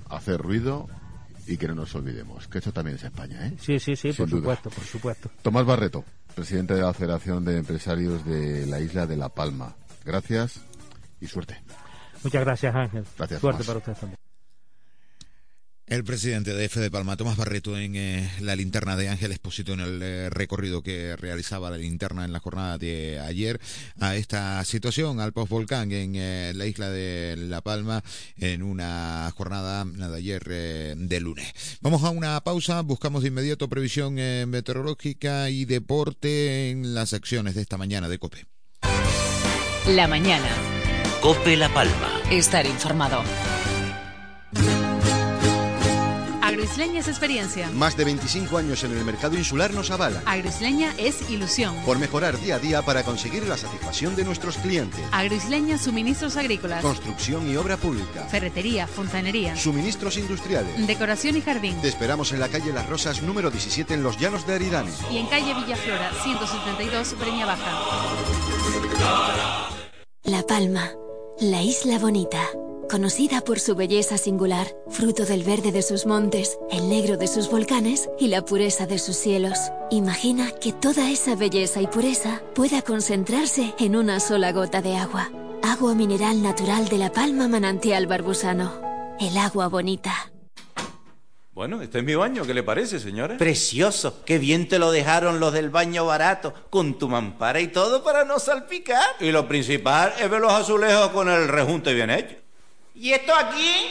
[0.08, 0.88] hacer ruido
[1.46, 3.54] y que no nos olvidemos, que eso también es España, ¿eh?
[3.58, 5.30] Sí, sí, sí, por supuesto, por supuesto.
[5.42, 6.04] Tomás Barreto,
[6.34, 9.74] presidente de la Federación de Empresarios de la Isla de La Palma.
[10.04, 10.60] Gracias
[11.20, 11.62] y suerte.
[12.22, 13.04] Muchas gracias, Ángel.
[13.18, 13.40] Gracias.
[13.40, 14.16] Suerte para usted también.
[15.92, 19.74] El presidente de F de Palma, Tomás Barreto, en eh, la linterna de Ángel Expósito,
[19.74, 23.60] en el eh, recorrido que realizaba la linterna en la jornada de ayer,
[24.00, 28.02] a esta situación, al postvolcán en eh, la isla de La Palma,
[28.38, 30.42] en una jornada de ayer
[30.96, 31.52] de lunes.
[31.82, 37.60] Vamos a una pausa, buscamos de inmediato previsión meteorológica y deporte en las acciones de
[37.60, 38.46] esta mañana de COPE.
[39.88, 40.48] La mañana.
[41.20, 42.22] COPE La Palma.
[42.30, 43.22] Estar informado.
[46.72, 47.70] Agroisleña es experiencia.
[47.72, 50.22] Más de 25 años en el mercado insular nos avala.
[50.24, 51.76] Agroisleña es ilusión.
[51.84, 54.98] Por mejorar día a día para conseguir la satisfacción de nuestros clientes.
[55.12, 56.80] Agroisleña Suministros Agrícolas.
[56.80, 58.24] Construcción y obra pública.
[58.24, 59.54] Ferretería, fontanería.
[59.54, 60.86] Suministros industriales.
[60.86, 61.78] Decoración y jardín.
[61.82, 64.92] Te esperamos en la calle Las Rosas número 17 en Los Llanos de Aridane.
[65.10, 67.82] Y en calle Villaflora 172, Breña Baja.
[70.22, 70.90] La Palma,
[71.38, 72.40] la isla bonita,
[72.92, 77.50] conocida por su belleza singular, fruto del verde de sus montes, el negro de sus
[77.50, 79.58] volcanes y la pureza de sus cielos.
[79.90, 85.30] Imagina que toda esa belleza y pureza pueda concentrarse en una sola gota de agua.
[85.62, 88.82] Agua mineral natural de la Palma Manantial Barbusano.
[89.18, 90.30] El agua bonita.
[91.52, 93.38] Bueno, este es mi baño, ¿qué le parece, señora?
[93.38, 98.04] Precioso, qué bien te lo dejaron los del baño barato, con tu mampara y todo
[98.04, 99.06] para no salpicar.
[99.18, 102.41] Y lo principal es ver los azulejos con el rejunte bien hecho.
[103.02, 103.88] ¿Y esto aquí?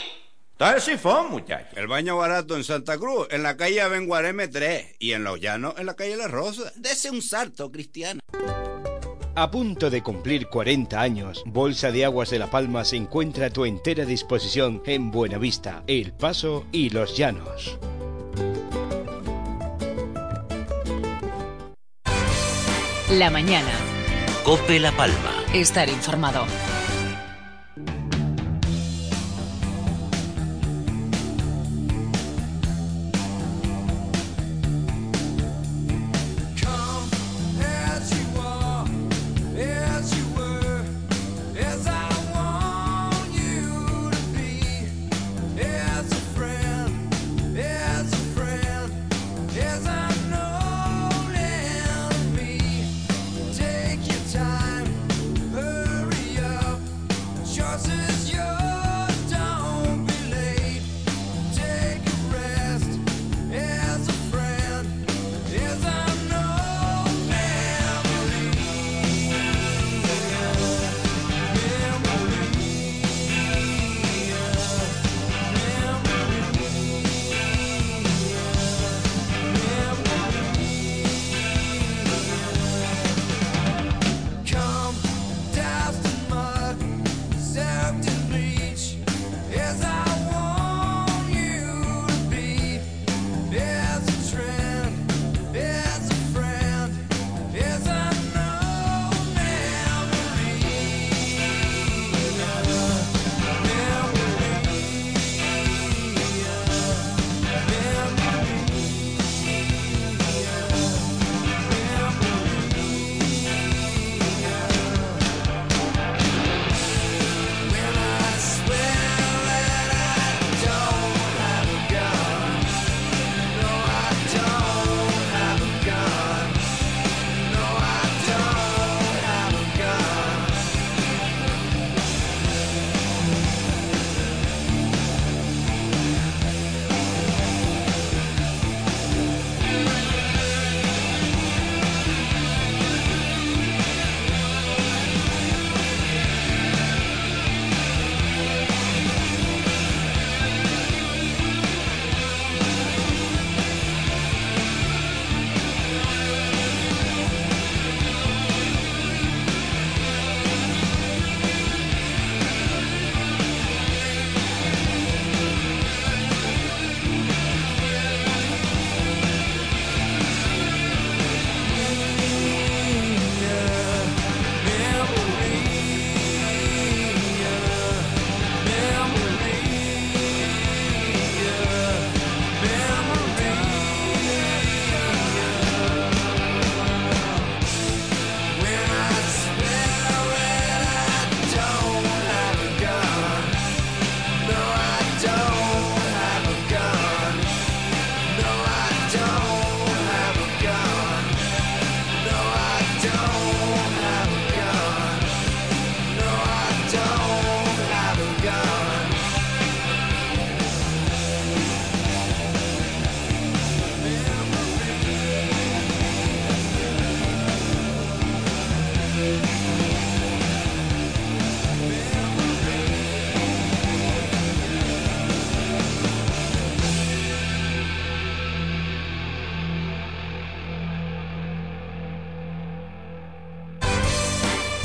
[0.52, 1.76] Está el sifón, muchacho.
[1.76, 5.74] El baño barato en Santa Cruz, en la calle Abenguareme 3 y en Los Llanos,
[5.76, 6.72] en la calle La Rosa.
[6.76, 8.20] Dese un salto, Cristiana.
[9.34, 13.50] A punto de cumplir 40 años, Bolsa de Aguas de La Palma se encuentra a
[13.50, 17.78] tu entera disposición en Buenavista, El Paso y Los Llanos.
[23.10, 23.72] La mañana.
[24.42, 25.44] Cope La Palma.
[25.52, 26.46] Estar informado.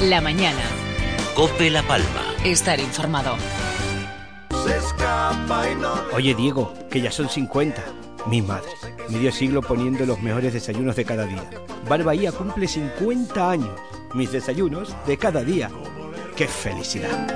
[0.10, 0.62] La mañana.
[1.36, 2.34] Cope La Palma.
[2.46, 3.36] Estar informado.
[6.14, 7.84] Oye, Diego, que ya son 50.
[8.28, 8.70] Mi madre,
[9.10, 11.44] medio siglo poniendo los mejores desayunos de cada día.
[11.90, 13.82] Bar Bahía cumple 50 años.
[14.14, 15.70] Mis desayunos de cada día.
[16.38, 17.28] ¡Qué felicidad!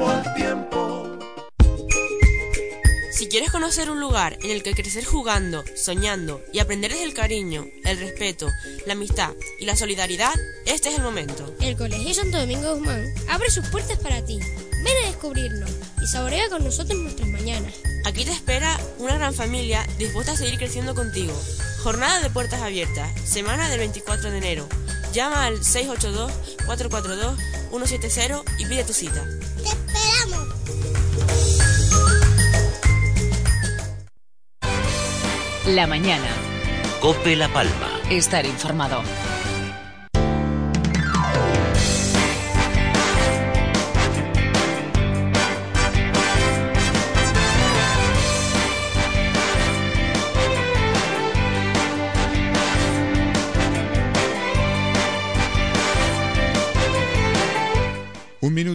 [3.12, 7.14] Si quieres conocer un lugar en el que crecer jugando, soñando y aprender desde el
[7.14, 8.48] cariño, el respeto,
[8.86, 10.34] la amistad y la solidaridad,
[10.66, 11.54] este es el momento.
[11.60, 14.40] El Colegio Santo Domingo Guzmán abre sus puertas para ti.
[14.84, 15.70] Ven a descubrirnos
[16.02, 17.74] y saborea con nosotros nuestras mañanas.
[18.06, 21.34] Aquí te espera una gran familia dispuesta a seguir creciendo contigo.
[21.84, 24.68] Jornada de puertas abiertas, semana del 24 de enero.
[25.14, 29.24] Llama al 682-442-170 y pide tu cita.
[29.58, 30.48] ¡Te esperamos!
[35.68, 36.51] La mañana.
[37.02, 38.00] Cope La Palma.
[38.12, 39.02] Estar informado.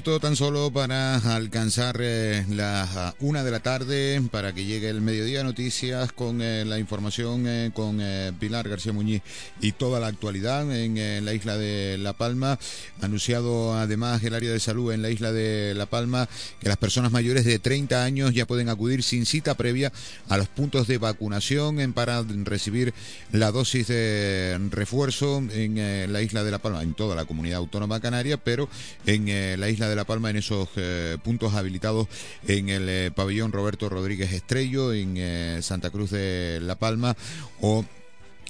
[0.06, 5.00] Minuto tan solo para alcanzar eh, la una de la tarde, para que llegue el
[5.00, 8.00] mediodía noticias con eh, la información eh, con
[8.38, 9.22] Pilar García Muñiz
[9.60, 12.58] y toda la actualidad en la isla de La Palma.
[13.00, 16.28] Anunciado además el área de salud en la isla de La Palma
[16.60, 19.92] que las personas mayores de 30 años ya pueden acudir sin cita previa
[20.28, 22.94] a los puntos de vacunación para recibir
[23.32, 28.00] la dosis de refuerzo en la isla de La Palma, en toda la comunidad autónoma
[28.00, 28.68] canaria, pero
[29.06, 32.06] en la isla de La Palma en esos eh, puntos habilitados
[32.46, 37.16] en el eh, pabellón Roberto Rodríguez Estrello, en eh, Santa Cruz de La Palma
[37.60, 37.84] o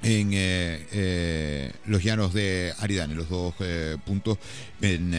[0.02, 0.31] en
[1.86, 3.55] los llanos de Aridane, los dos
[4.05, 4.36] puntos
[4.82, 5.10] en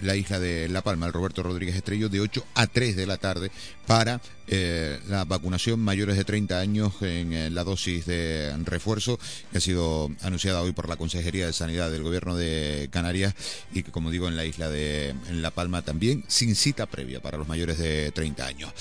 [0.00, 3.18] la isla de La Palma, el Roberto Rodríguez Estrello, de 8 a 3 de la
[3.18, 3.52] tarde
[3.86, 4.20] para
[4.52, 9.16] eh, la vacunación mayores de 30 años en eh, la dosis de refuerzo
[9.52, 13.34] que ha sido anunciada hoy por la Consejería de Sanidad del Gobierno de Canarias
[13.72, 17.20] y que, como digo, en la isla de en La Palma también sin cita previa
[17.20, 18.72] para los mayores de 30 años.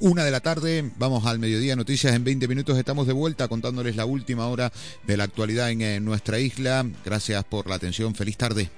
[0.00, 3.96] Una de la tarde, vamos al mediodía, noticias en 20 minutos, estamos de vuelta contándoles
[3.96, 4.72] la última hora
[5.06, 6.86] de la actualidad en, eh, nuestra isla.
[7.04, 8.70] Gracias por la atención, feliz tarde.